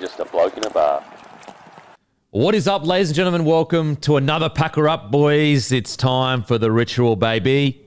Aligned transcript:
just 0.00 0.18
a 0.20 0.24
bloke 0.26 0.56
in 0.56 0.64
a 0.64 0.70
bar. 0.70 1.04
What 2.30 2.54
is 2.54 2.68
up, 2.68 2.86
ladies 2.86 3.08
and 3.08 3.16
gentlemen? 3.16 3.44
Welcome 3.44 3.96
to 3.96 4.16
another 4.16 4.48
Pack 4.50 4.74
Her 4.76 4.88
Up, 4.88 5.10
boys. 5.10 5.72
It's 5.72 5.96
time 5.96 6.42
for 6.42 6.58
the 6.58 6.70
ritual, 6.70 7.16
baby. 7.16 7.82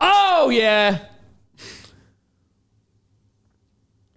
Oh, 0.00 0.50
yeah. 0.50 1.06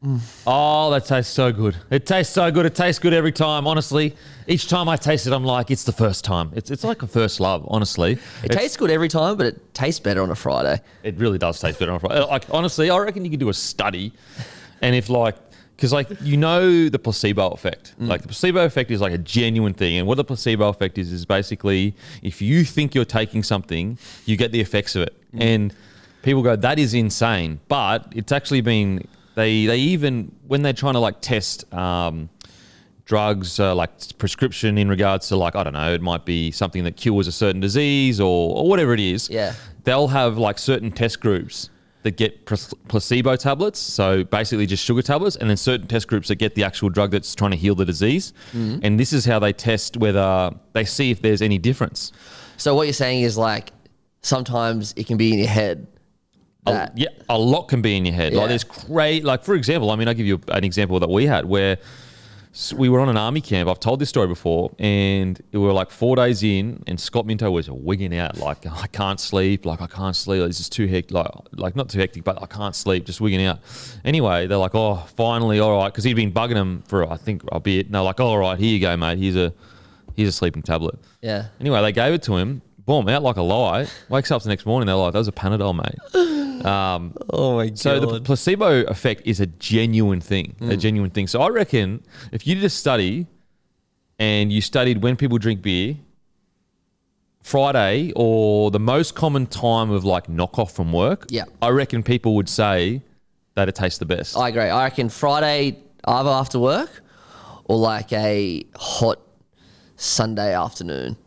Mm. 0.04 0.20
Oh, 0.48 0.90
that 0.92 1.06
tastes 1.06 1.32
so 1.32 1.52
good. 1.54 1.78
It 1.92 2.06
tastes 2.08 2.34
so 2.34 2.52
good. 2.52 2.66
It 2.66 2.76
tastes 2.76 3.00
good 3.00 3.14
every 3.14 3.32
time, 3.32 3.68
honestly. 3.68 4.16
Each 4.48 4.68
time 4.68 4.90
I 4.90 4.98
taste 4.98 5.28
it, 5.28 5.34
I'm 5.34 5.46
like, 5.46 5.70
it's 5.72 5.84
the 5.84 5.92
first 5.94 6.26
time. 6.26 6.52
It's, 6.56 6.72
it's 6.72 6.84
like 6.84 7.04
a 7.04 7.08
first 7.08 7.40
love, 7.40 7.64
honestly. 7.70 8.14
It 8.14 8.20
It's- 8.46 8.60
tastes 8.60 8.76
good 8.78 8.90
every 8.92 9.08
time, 9.08 9.38
but 9.38 9.46
it 9.46 9.74
tastes 9.74 10.00
better 10.00 10.24
on 10.24 10.32
a 10.32 10.36
Friday. 10.36 10.82
It 11.04 11.18
really 11.18 11.38
does 11.38 11.60
taste 11.60 11.80
better 11.80 11.92
on 11.92 11.98
a 11.98 12.00
Friday. 12.00 12.20
Like 12.22 12.46
honestly, 12.50 12.90
I 12.90 12.98
reckon 12.98 13.24
you 13.24 13.32
could 13.32 13.40
do 13.40 13.50
a 13.50 13.54
study, 13.54 14.12
and 14.82 14.96
if 14.96 15.08
like, 15.08 15.36
because 15.82 15.92
like 15.92 16.10
you 16.22 16.38
know 16.38 16.90
the 16.90 17.00
placebo 17.00 17.50
effect. 17.50 17.96
Like 17.98 18.22
the 18.22 18.28
placebo 18.28 18.64
effect 18.66 18.92
is 18.92 19.02
like 19.02 19.14
a 19.14 19.18
genuine 19.18 19.74
thing, 19.74 19.98
and 19.98 20.06
what 20.08 20.14
the 20.14 20.24
placebo 20.24 20.70
effect 20.70 21.00
is 21.00 21.12
is 21.12 21.26
basically 21.26 21.96
if 22.22 22.40
you 22.40 22.64
think 22.64 22.94
you're 22.94 23.04
taking 23.04 23.42
something, 23.42 23.98
you 24.28 24.38
get 24.38 24.52
the 24.52 24.62
effects 24.62 24.96
of 24.96 25.02
it, 25.02 25.16
and 25.34 25.74
people 26.22 26.44
go 26.44 26.56
that 26.56 26.78
is 26.78 26.94
insane, 26.94 27.60
but 27.68 28.14
it's 28.16 28.32
actually 28.32 28.62
been 28.62 29.08
they 29.34 29.66
they 29.66 29.80
even 29.80 30.32
when 30.48 30.62
they're 30.62 30.72
trying 30.72 30.94
to 30.94 31.00
like 31.00 31.20
test. 31.20 31.72
Um, 31.74 32.30
drugs, 33.04 33.60
uh, 33.60 33.76
like 33.76 33.92
prescription 34.20 34.78
in 34.78 34.88
regards 34.88 35.28
to 35.28 35.36
like 35.36 35.54
I 35.56 35.64
don't 35.66 35.74
know, 35.74 35.92
it 35.92 36.02
might 36.02 36.24
be 36.24 36.50
something 36.52 36.86
that 36.86 36.96
cures 36.96 37.28
a 37.28 37.32
certain 37.32 37.60
disease 37.60 38.22
or, 38.22 38.56
or 38.56 38.70
whatever 38.70 38.94
it 38.94 39.02
is. 39.02 39.30
Yeah. 39.30 39.54
they'll 39.84 40.08
have 40.08 40.38
like 40.38 40.58
certain 40.58 40.92
test 40.92 41.20
groups 41.20 41.70
that 42.04 42.18
get 42.18 42.46
placebo 42.46 43.36
tablets, 43.36 43.80
so 43.80 44.24
basically 44.24 44.66
just 44.66 44.84
sugar 44.84 45.02
tablets, 45.02 45.36
and 45.36 45.50
then 45.50 45.58
certain 45.58 45.88
test 45.88 46.08
groups 46.08 46.28
that 46.30 46.36
get 46.36 46.56
the 46.56 46.64
actual 46.64 46.90
drug 46.90 47.12
that's 47.12 47.36
trying 47.36 47.52
to 47.52 47.58
heal 47.58 47.76
the 47.76 47.86
disease. 47.86 48.34
Mm-hmm. 48.54 48.80
And 48.84 49.00
this 49.00 49.14
is 49.14 49.26
how 49.26 49.40
they 49.40 49.54
test 49.54 49.98
whether 49.98 50.52
they 50.74 50.86
see 50.86 51.12
if 51.12 51.22
there's 51.22 51.42
any 51.42 51.58
difference. 51.58 52.12
So 52.58 52.76
what 52.76 52.84
you're 52.84 52.94
saying 52.94 53.22
is 53.22 53.38
like 53.38 53.72
sometimes 54.22 54.94
it 54.98 55.08
can 55.08 55.18
be 55.18 55.34
in 55.34 55.40
your 55.40 55.48
head. 55.48 55.88
A- 56.68 56.92
yeah, 56.96 57.10
a 57.28 57.38
lot 57.38 57.68
can 57.68 57.82
be 57.82 57.98
in 57.98 58.06
your 58.06 58.16
head. 58.16 58.34
Yeah. 58.34 58.40
Like 58.40 58.50
there's 58.50 58.64
great, 58.64 59.24
like 59.24 59.44
for 59.44 59.56
example, 59.56 59.92
I 59.92 59.96
mean, 59.96 60.08
I'll 60.08 60.14
give 60.14 60.28
you 60.28 60.42
an 60.48 60.64
example 60.64 61.00
that 61.00 61.10
we 61.10 61.26
had 61.26 61.46
where 61.46 61.78
s- 62.54 62.74
we 62.74 62.90
were 62.90 63.00
on 63.00 63.10
an 63.10 63.18
army 63.18 63.42
camp. 63.42 63.70
I've 63.70 63.80
told 63.80 64.00
this 64.00 64.10
story 64.10 64.28
before, 64.28 64.72
and 64.80 65.42
we 65.52 65.60
were 65.60 65.74
like 65.74 65.90
four 65.90 66.16
days 66.16 66.44
in, 66.44 66.84
and 66.88 67.00
Scott 67.00 67.26
Minto 67.26 67.50
was 67.52 67.70
wigging 67.70 68.16
out, 68.18 68.38
like 68.38 68.66
I 68.66 68.88
can't 68.88 69.20
sleep, 69.20 69.66
like 69.66 69.82
I 69.82 69.88
can't 69.88 70.16
sleep. 70.16 70.46
This 70.46 70.60
is 70.60 70.70
too 70.70 70.88
hectic, 70.88 71.12
like 71.12 71.28
like 71.54 71.76
not 71.76 71.90
too 71.90 72.00
hectic, 72.00 72.24
but 72.24 72.42
I 72.42 72.46
can't 72.46 72.76
sleep, 72.76 73.06
just 73.06 73.22
wigging 73.22 73.44
out. 73.46 73.60
Anyway, 74.06 74.48
they're 74.48 74.58
like, 74.58 74.76
oh, 74.76 75.04
finally, 75.16 75.60
all 75.60 75.78
right, 75.78 75.92
because 75.92 76.04
he'd 76.04 76.16
been 76.16 76.32
bugging 76.32 76.56
them 76.56 76.84
for 76.88 77.10
I 77.12 77.18
think 77.18 77.44
a 77.52 77.60
bit. 77.60 77.86
And 77.88 77.96
they're 77.96 78.02
like, 78.02 78.20
all 78.20 78.38
right, 78.38 78.58
here 78.60 78.70
you 78.74 78.80
go, 78.80 78.96
mate. 78.98 79.18
Here's 79.18 79.36
a 79.36 79.54
here's 80.16 80.30
a 80.30 80.34
sleeping 80.34 80.62
tablet. 80.62 80.96
Yeah. 81.22 81.48
Anyway, 81.60 81.82
they 81.82 81.92
gave 81.92 82.14
it 82.14 82.24
to 82.24 82.36
him. 82.38 82.62
Out 82.92 83.24
like 83.24 83.38
a 83.38 83.42
light. 83.42 83.94
Wakes 84.10 84.32
up 84.32 84.44
the 84.44 84.50
next 84.50 84.66
morning. 84.66 84.88
They're 84.88 84.96
like, 84.96 85.14
that 85.14 85.20
was 85.20 85.28
a 85.28 85.32
Panadol, 85.32 85.76
mate. 85.76 86.66
Um, 86.66 87.14
Oh 87.30 87.56
my 87.56 87.68
god. 87.68 87.80
so 87.80 88.00
the 88.00 88.22
placebo 88.22 88.84
effect 88.84 89.22
is 89.26 89.40
a 89.40 89.46
genuine 89.48 90.20
thing, 90.22 90.56
a 90.62 90.76
genuine 90.78 91.10
thing. 91.10 91.28
So 91.28 91.42
I 91.42 91.48
reckon 91.50 92.04
if 92.32 92.46
you 92.46 92.56
did 92.56 92.64
a 92.64 92.70
study 92.70 93.28
and 94.20 94.52
you 94.52 94.62
studied 94.62 95.02
when 95.02 95.16
people 95.16 95.38
drink 95.38 95.62
beer, 95.62 95.96
Friday 97.44 98.12
or 98.16 98.70
the 98.72 98.80
most 98.80 99.16
common 99.16 99.48
time 99.48 99.90
of 99.90 100.04
like 100.06 100.28
knockoff 100.28 100.72
from 100.72 100.92
work, 100.94 101.26
Yeah. 101.30 101.46
I 101.62 101.70
reckon 101.70 102.04
people 102.04 102.36
would 102.36 102.48
say 102.50 103.02
that 103.56 103.68
it 103.68 103.76
tastes 103.76 103.98
the 104.00 104.06
best. 104.06 104.38
I 104.38 104.50
agree. 104.50 104.64
I 104.70 104.84
reckon 104.84 105.10
Friday 105.10 105.78
either 106.06 106.30
after 106.30 106.60
work 106.60 107.02
or 107.66 107.78
like 107.78 108.14
a 108.14 108.64
hot 108.76 109.20
Sunday 109.96 110.54
afternoon. 110.54 111.18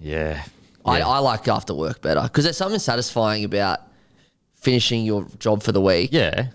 yeah. 0.00 0.44
I. 0.84 1.00
I 1.00 1.18
like 1.18 1.48
after 1.48 1.74
work 1.74 2.00
better 2.02 2.22
because 2.22 2.44
there's 2.44 2.56
something 2.56 2.78
satisfying 2.78 3.44
about 3.44 3.80
finishing 4.54 5.04
your 5.04 5.26
job 5.38 5.62
for 5.62 5.72
the 5.72 5.80
week. 5.80 6.10
Yeah. 6.12 6.48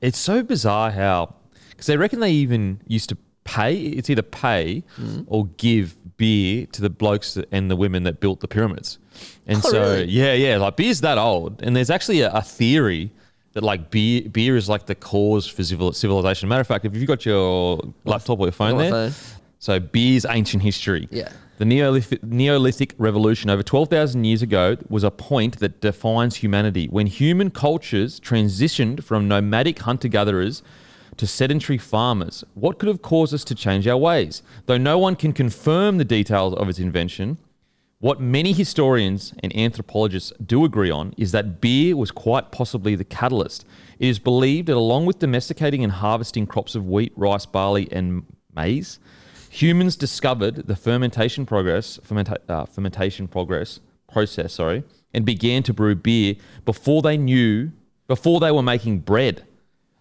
It's 0.00 0.18
so 0.18 0.42
bizarre 0.42 0.90
how, 0.90 1.34
because 1.70 1.86
they 1.86 1.96
reckon 1.96 2.20
they 2.20 2.30
even 2.32 2.80
used 2.86 3.08
to 3.08 3.16
pay, 3.44 3.76
it's 3.76 4.08
either 4.10 4.22
pay 4.22 4.84
Mm. 5.00 5.24
or 5.26 5.46
give 5.56 5.96
beer 6.16 6.66
to 6.72 6.82
the 6.82 6.90
blokes 6.90 7.34
that- 7.34 7.48
and 7.52 7.70
the 7.70 7.76
women 7.76 8.02
that 8.04 8.20
built 8.20 8.40
the 8.40 8.48
pyramids. 8.48 8.98
And 9.46 9.58
Oh, 9.64 9.70
so, 9.70 9.80
really? 9.80 10.04
yeah, 10.10 10.34
yeah, 10.34 10.56
like 10.58 10.76
beer's 10.76 11.00
that 11.00 11.16
old. 11.18 11.62
And 11.62 11.74
there's 11.74 11.90
actually 11.90 12.20
a, 12.20 12.30
a 12.32 12.42
theory 12.42 13.10
that 13.54 13.62
like 13.64 13.90
beer, 13.90 14.22
beer 14.28 14.56
is 14.56 14.68
like 14.68 14.86
the 14.86 14.94
cause 14.94 15.46
for 15.46 15.64
civil, 15.64 15.92
civilization. 15.92 16.48
Matter 16.48 16.60
of 16.60 16.66
fact, 16.66 16.84
if 16.84 16.94
you've 16.94 17.06
got 17.08 17.24
your 17.24 17.80
laptop 18.04 18.38
or 18.40 18.46
your 18.46 18.52
phone 18.52 18.76
my 18.76 18.82
there, 18.82 19.10
phone. 19.10 19.12
so 19.58 19.80
beer's 19.80 20.26
ancient 20.28 20.62
history. 20.62 21.08
Yeah. 21.10 21.30
The 21.58 21.64
Neolithic, 21.64 22.22
Neolithic 22.22 22.94
revolution 22.98 23.50
over 23.50 23.64
12,000 23.64 24.22
years 24.22 24.42
ago 24.42 24.76
was 24.88 25.02
a 25.02 25.10
point 25.10 25.58
that 25.58 25.80
defines 25.80 26.36
humanity 26.36 26.86
when 26.86 27.08
human 27.08 27.50
cultures 27.50 28.20
transitioned 28.20 29.02
from 29.02 29.26
nomadic 29.26 29.80
hunter 29.80 30.06
gatherers 30.06 30.62
to 31.16 31.26
sedentary 31.26 31.76
farmers. 31.76 32.44
What 32.54 32.78
could 32.78 32.86
have 32.86 33.02
caused 33.02 33.34
us 33.34 33.42
to 33.42 33.56
change 33.56 33.88
our 33.88 33.96
ways? 33.96 34.40
Though 34.66 34.78
no 34.78 34.98
one 34.98 35.16
can 35.16 35.32
confirm 35.32 35.98
the 35.98 36.04
details 36.04 36.54
of 36.54 36.68
its 36.68 36.78
invention, 36.78 37.38
what 37.98 38.20
many 38.20 38.52
historians 38.52 39.34
and 39.42 39.54
anthropologists 39.56 40.32
do 40.46 40.64
agree 40.64 40.92
on 40.92 41.12
is 41.16 41.32
that 41.32 41.60
beer 41.60 41.96
was 41.96 42.12
quite 42.12 42.52
possibly 42.52 42.94
the 42.94 43.02
catalyst. 43.02 43.66
It 43.98 44.06
is 44.06 44.20
believed 44.20 44.68
that 44.68 44.76
along 44.76 45.06
with 45.06 45.18
domesticating 45.18 45.82
and 45.82 45.92
harvesting 45.94 46.46
crops 46.46 46.76
of 46.76 46.86
wheat, 46.86 47.12
rice, 47.16 47.46
barley, 47.46 47.88
and 47.90 48.22
maize, 48.54 49.00
humans 49.50 49.96
discovered 49.96 50.66
the 50.66 50.76
fermentation 50.76 51.46
progress, 51.46 51.98
fermenta- 52.02 52.40
uh, 52.48 52.64
fermentation 52.64 53.28
progress 53.28 53.80
process, 54.10 54.54
sorry, 54.54 54.84
and 55.12 55.24
began 55.24 55.62
to 55.64 55.72
brew 55.72 55.94
beer 55.94 56.34
before 56.64 57.02
they 57.02 57.16
knew, 57.16 57.70
before 58.06 58.40
they 58.40 58.50
were 58.50 58.62
making 58.62 59.00
bread. 59.00 59.44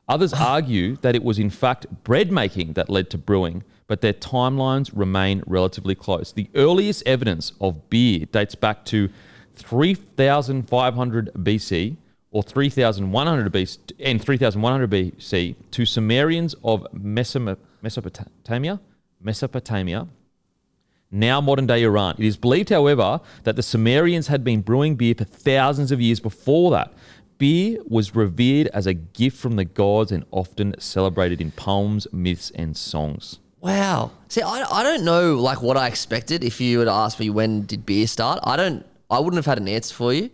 Others 0.08 0.34
argue 0.54 0.98
that 0.98 1.16
it 1.16 1.24
was 1.24 1.40
in 1.40 1.50
fact 1.50 1.86
bread 2.04 2.32
making 2.32 2.74
that 2.74 2.90
led 2.90 3.10
to 3.12 3.18
brewing, 3.18 3.64
but 3.88 4.02
their 4.02 4.14
timelines 4.14 4.92
remain 4.94 5.44
relatively 5.46 5.96
close. 5.96 6.32
The 6.32 6.50
earliest 6.56 7.04
evidence 7.06 7.54
of 7.62 7.90
beer 7.90 8.26
dates 8.26 8.56
back 8.56 8.86
to 8.86 9.10
3500 9.56 11.32
BC 11.36 11.98
or 12.32 12.44
3100 12.44 13.52
BC 13.52 13.78
and 14.00 14.22
3100 14.22 14.90
BC 14.90 15.56
to 15.72 15.86
Sumerians 15.86 16.56
of 16.64 16.86
Mesopotamia, 16.94 18.80
Mesopotamia, 19.22 20.08
now 21.10 21.40
modern 21.40 21.68
day 21.68 21.84
Iran. 21.84 22.16
It 22.18 22.26
is 22.26 22.38
believed, 22.38 22.70
however, 22.70 23.22
that 23.44 23.56
the 23.56 23.64
Sumerians 23.64 24.28
had 24.28 24.44
been 24.44 24.62
brewing 24.62 24.96
beer 24.96 25.16
for 25.16 25.24
thousands 25.24 25.92
of 25.92 26.02
years 26.02 26.20
before 26.20 26.72
that. 26.72 26.94
Beer 27.38 27.78
was 27.88 28.16
revered 28.16 28.68
as 28.68 28.88
a 28.88 28.94
gift 28.94 29.38
from 29.38 29.56
the 29.56 29.66
gods 29.66 30.12
and 30.12 30.26
often 30.32 30.76
celebrated 30.80 31.40
in 31.40 31.52
poems, 31.52 32.08
myths, 32.12 32.52
and 32.56 32.76
songs. 32.76 33.40
Wow. 33.62 34.12
See, 34.28 34.42
I, 34.42 34.66
I 34.70 34.84
don't 34.84 35.04
know 35.04 35.36
like 35.36 35.62
what 35.62 35.78
I 35.78 35.88
expected. 35.88 36.44
If 36.44 36.60
you 36.60 36.80
were 36.80 36.86
to 36.86 36.92
ask 36.92 37.20
me 37.20 37.30
when 37.30 37.66
did 37.66 37.86
beer 37.86 38.08
start, 38.08 38.40
I 38.44 38.56
don't. 38.56 38.86
I 39.10 39.20
wouldn't 39.20 39.38
have 39.38 39.46
had 39.46 39.60
an 39.60 39.68
answer 39.68 39.94
for 39.96 40.14
you. 40.14 40.30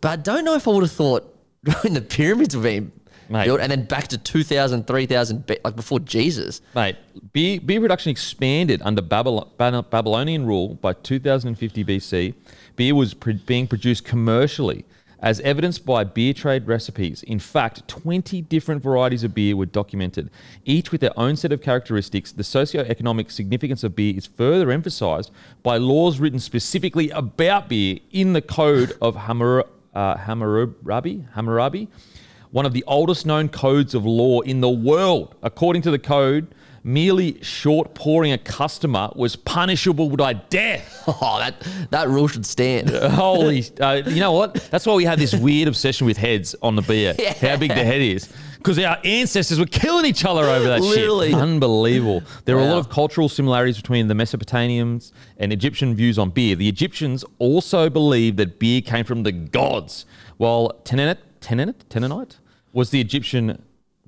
But 0.00 0.08
I 0.10 0.16
don't 0.16 0.44
know 0.44 0.54
if 0.54 0.68
I 0.68 0.70
would 0.70 0.84
have 0.84 0.92
thought 0.92 1.34
when 1.82 1.94
the 1.94 2.00
pyramids 2.00 2.56
were 2.56 2.62
being 2.62 2.92
Mate. 3.28 3.44
built 3.44 3.60
and 3.60 3.70
then 3.70 3.84
back 3.84 4.08
to 4.08 4.18
2,000, 4.18 4.86
3,000, 4.86 5.46
B- 5.46 5.58
like 5.64 5.76
before 5.76 6.00
Jesus. 6.00 6.60
Mate, 6.74 6.96
beer, 7.32 7.60
beer 7.60 7.80
production 7.80 8.10
expanded 8.10 8.80
under 8.84 9.02
Babylon, 9.02 9.48
Babylonian 9.56 10.46
rule 10.46 10.74
by 10.74 10.92
2050 10.92 11.84
BC. 11.84 12.34
Beer 12.76 12.94
was 12.94 13.14
pr- 13.14 13.32
being 13.46 13.66
produced 13.66 14.04
commercially, 14.04 14.84
as 15.20 15.40
evidenced 15.40 15.84
by 15.84 16.04
beer 16.04 16.32
trade 16.32 16.66
recipes. 16.66 17.22
In 17.24 17.38
fact, 17.38 17.86
20 17.88 18.40
different 18.42 18.82
varieties 18.82 19.24
of 19.24 19.34
beer 19.34 19.56
were 19.56 19.66
documented, 19.66 20.30
each 20.64 20.92
with 20.92 21.00
their 21.00 21.18
own 21.18 21.36
set 21.36 21.52
of 21.52 21.60
characteristics. 21.60 22.30
The 22.32 22.44
socio-economic 22.44 23.30
significance 23.30 23.82
of 23.82 23.96
beer 23.96 24.14
is 24.16 24.26
further 24.26 24.70
emphasized 24.70 25.30
by 25.62 25.76
laws 25.76 26.20
written 26.20 26.38
specifically 26.38 27.10
about 27.10 27.68
beer 27.68 27.98
in 28.12 28.32
the 28.32 28.42
Code 28.42 28.96
of 29.02 29.16
Hammur, 29.16 29.64
uh, 29.94 30.16
Hammurabi, 30.18 31.24
Hammurabi, 31.34 31.88
one 32.58 32.66
of 32.66 32.72
the 32.72 32.82
oldest 32.88 33.24
known 33.24 33.48
codes 33.48 33.94
of 33.94 34.04
law 34.04 34.40
in 34.40 34.60
the 34.60 34.68
world. 34.68 35.32
According 35.44 35.80
to 35.82 35.92
the 35.92 35.98
code, 35.98 36.52
merely 36.82 37.40
short 37.40 37.94
pouring 37.94 38.32
a 38.32 38.38
customer 38.38 39.10
was 39.14 39.36
punishable 39.36 40.10
by 40.10 40.32
death. 40.32 40.96
Oh, 41.20 41.38
that 41.38 41.54
that 41.90 42.08
rule 42.08 42.26
should 42.28 42.44
stand. 42.44 42.90
Holy, 42.90 43.64
uh, 43.80 44.02
you 44.04 44.20
know 44.20 44.32
what? 44.32 44.54
That's 44.72 44.84
why 44.86 44.94
we 44.94 45.04
have 45.04 45.18
this 45.20 45.34
weird 45.34 45.66
obsession 45.68 46.06
with 46.06 46.16
heads 46.16 46.56
on 46.60 46.74
the 46.74 46.82
beer. 46.82 47.14
Yeah. 47.18 47.32
How 47.32 47.56
big 47.56 47.70
the 47.70 47.84
head 47.84 48.02
is. 48.02 48.28
Because 48.58 48.78
our 48.80 48.98
ancestors 49.04 49.58
were 49.60 49.66
killing 49.66 50.04
each 50.04 50.24
other 50.24 50.42
over 50.42 50.66
that 50.66 50.80
Literally. 50.80 51.30
shit. 51.30 51.38
Unbelievable. 51.40 52.22
There 52.44 52.56
are 52.58 52.60
a 52.60 52.66
lot 52.66 52.78
of 52.78 52.90
cultural 52.90 53.28
similarities 53.28 53.76
between 53.76 54.08
the 54.08 54.14
Mesopotamians 54.14 55.12
and 55.38 55.52
Egyptian 55.52 55.94
views 55.94 56.18
on 56.18 56.30
beer. 56.30 56.56
The 56.56 56.68
Egyptians 56.68 57.24
also 57.38 57.88
believed 57.88 58.36
that 58.38 58.58
beer 58.58 58.80
came 58.82 59.04
from 59.04 59.22
the 59.22 59.32
gods, 59.32 60.04
while 60.38 60.72
Tenenet, 60.84 61.18
Tenenet, 61.40 61.76
Tenenite 61.88 62.36
was 62.78 62.90
the 62.90 63.00
Egyptian 63.00 63.60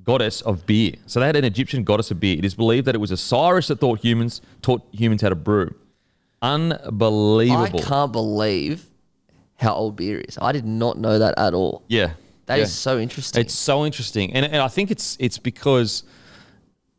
goddess 0.05 0.41
of 0.43 0.65
beer. 0.65 0.95
So 1.07 1.19
they 1.19 1.27
had 1.27 1.37
an 1.37 1.45
Egyptian 1.45 1.83
goddess 1.83 2.11
of 2.13 2.21
beer. 2.21 2.39
It 2.39 2.45
is 2.45 2.55
believed 2.55 2.87
that 2.87 2.95
it 2.95 2.99
was 2.99 3.11
Osiris 3.11 3.67
that 3.67 3.81
taught 3.81 3.99
humans 3.99 4.41
taught 4.63 4.83
humans 4.93 5.23
how 5.23 5.31
to 5.31 5.35
brew. 5.35 5.75
Unbelievable. 6.41 7.81
I 7.81 7.83
can't 7.83 8.13
believe 8.13 8.87
how 9.57 9.75
old 9.75 9.97
beer 9.97 10.21
is. 10.21 10.39
I 10.41 10.53
did 10.53 10.65
not 10.65 10.99
know 10.99 11.19
that 11.19 11.35
at 11.37 11.53
all. 11.53 11.83
yeah. 11.89 12.13
That 12.47 12.59
is 12.59 12.71
yeah. 12.71 12.93
so 12.93 12.99
interesting. 12.99 13.41
It's 13.43 13.55
so 13.55 13.87
interesting, 13.87 14.35
and, 14.35 14.45
and 14.45 14.57
I 14.57 14.67
think 14.67 14.91
it's 14.91 15.17
it's 15.21 15.39
because, 15.39 16.03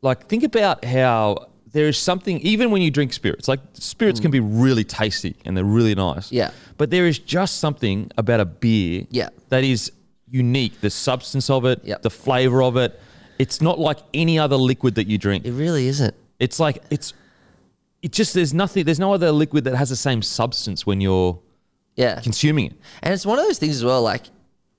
like, 0.01 0.27
think 0.27 0.43
about 0.43 0.85
how 0.85 1.47
there 1.73 1.89
is 1.89 1.97
something. 1.97 2.39
Even 2.39 2.71
when 2.71 2.81
you 2.81 2.89
drink 2.89 3.11
spirits, 3.11 3.49
like 3.49 3.59
spirits 3.73 4.21
can 4.21 4.31
be 4.31 4.39
really 4.39 4.85
tasty 4.85 5.35
and 5.43 5.57
they're 5.57 5.65
really 5.65 5.93
nice. 5.93 6.27
Mm. 6.29 6.31
Yeah. 6.31 6.51
But 6.77 6.89
there 6.89 7.05
is 7.05 7.19
just 7.19 7.59
something 7.59 8.11
about 8.17 8.39
a 8.39 8.45
beer. 8.45 9.07
Yeah. 9.09 9.27
That 9.49 9.65
is 9.65 9.91
unique. 10.31 10.81
The 10.81 10.89
substance 10.89 11.49
of 11.49 11.65
it. 11.65 11.81
Yep. 11.83 12.01
The 12.01 12.09
flavor 12.09 12.63
of 12.63 12.77
it. 12.77 12.99
It's 13.37 13.61
not 13.61 13.79
like 13.79 13.97
any 14.13 14.39
other 14.39 14.55
liquid 14.55 14.95
that 14.95 15.07
you 15.07 15.17
drink. 15.17 15.45
it 15.45 15.51
really 15.51 15.87
isn't. 15.87 16.15
It's 16.39 16.59
like 16.59 16.81
it's. 16.89 17.13
It 18.01 18.11
just 18.11 18.33
there's 18.33 18.53
nothing. 18.53 18.85
There's 18.85 18.99
no 18.99 19.13
other 19.13 19.31
liquid 19.31 19.63
that 19.65 19.75
has 19.75 19.89
the 19.89 19.95
same 19.95 20.21
substance 20.23 20.85
when 20.87 21.01
you're 21.01 21.39
Yeah. 21.95 22.19
consuming 22.21 22.67
it. 22.67 22.73
And 23.03 23.13
it's 23.13 23.25
one 23.27 23.37
of 23.37 23.45
those 23.45 23.59
things 23.59 23.75
as 23.75 23.83
well. 23.85 24.01
Like 24.01 24.23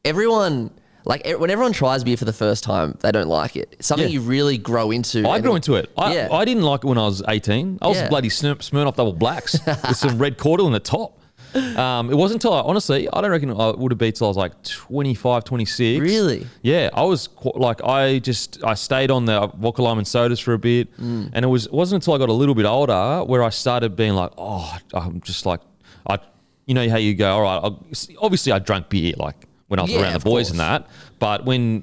everyone, 0.04 0.70
like 1.04 1.24
when 1.38 1.50
everyone 1.50 1.72
tries 1.72 2.02
beer 2.02 2.16
for 2.16 2.24
the 2.24 2.32
first 2.32 2.64
time, 2.64 2.96
they 3.00 3.12
don't 3.12 3.28
like 3.28 3.54
it. 3.56 3.68
It's 3.78 3.86
something 3.86 4.08
Yeah. 4.08 4.14
you 4.14 4.20
really 4.22 4.58
grow 4.58 4.90
into. 4.90 5.28
I 5.28 5.38
grew 5.40 5.54
into 5.54 5.74
it. 5.76 5.90
I, 5.96 6.14
Yeah. 6.14 6.28
I 6.32 6.44
didn't 6.44 6.64
like 6.64 6.82
it 6.84 6.86
when 6.88 6.98
I 6.98 7.06
was 7.06 7.22
18. 7.28 7.78
I 7.80 7.86
was 7.88 7.98
Yeah. 7.98 8.08
bloody 8.08 8.28
Smir- 8.28 8.56
Smirnoff 8.58 8.96
double 8.96 9.12
blacks 9.12 9.56
with 9.66 9.96
some 9.96 10.18
red 10.18 10.36
cordial 10.38 10.66
in 10.66 10.72
the 10.72 10.80
top. 10.80 11.18
Um, 11.54 12.10
it 12.10 12.14
wasn't 12.14 12.42
until 12.42 12.54
I, 12.54 12.60
honestly, 12.60 13.08
I 13.12 13.20
don't 13.20 13.30
reckon 13.30 13.50
I 13.50 13.70
would 13.70 13.92
have 13.92 13.98
been 13.98 14.12
till 14.12 14.26
I 14.26 14.30
was 14.30 14.36
like 14.36 14.62
25, 14.62 15.44
26. 15.44 16.00
Really? 16.00 16.46
Yeah. 16.62 16.90
I 16.94 17.02
was 17.04 17.28
qu- 17.28 17.52
like, 17.54 17.82
I 17.84 18.18
just, 18.20 18.62
I 18.64 18.74
stayed 18.74 19.10
on 19.10 19.26
the 19.26 19.48
vodka 19.48 19.82
lime 19.82 19.98
and 19.98 20.06
sodas 20.08 20.40
for 20.40 20.54
a 20.54 20.58
bit. 20.58 20.96
Mm. 20.98 21.30
And 21.32 21.44
it 21.44 21.48
was, 21.48 21.66
it 21.66 21.72
wasn't 21.72 22.02
until 22.02 22.14
I 22.14 22.18
got 22.18 22.28
a 22.28 22.32
little 22.32 22.54
bit 22.54 22.64
older 22.66 23.22
where 23.24 23.42
I 23.42 23.50
started 23.50 23.96
being 23.96 24.14
like, 24.14 24.30
oh, 24.38 24.78
I'm 24.94 25.20
just 25.20 25.44
like, 25.46 25.60
I, 26.06 26.18
you 26.66 26.74
know 26.74 26.88
how 26.88 26.96
you 26.96 27.14
go, 27.14 27.32
all 27.32 27.42
right, 27.42 27.60
I'll, 27.62 27.84
obviously 28.20 28.52
I 28.52 28.58
drank 28.58 28.88
beer 28.88 29.14
like 29.16 29.46
when 29.68 29.78
I 29.78 29.82
was 29.82 29.92
Yeah, 29.92 30.02
around 30.02 30.12
the 30.14 30.20
boys 30.20 30.50
and 30.50 30.60
that. 30.60 30.86
But 31.18 31.44
when 31.44 31.82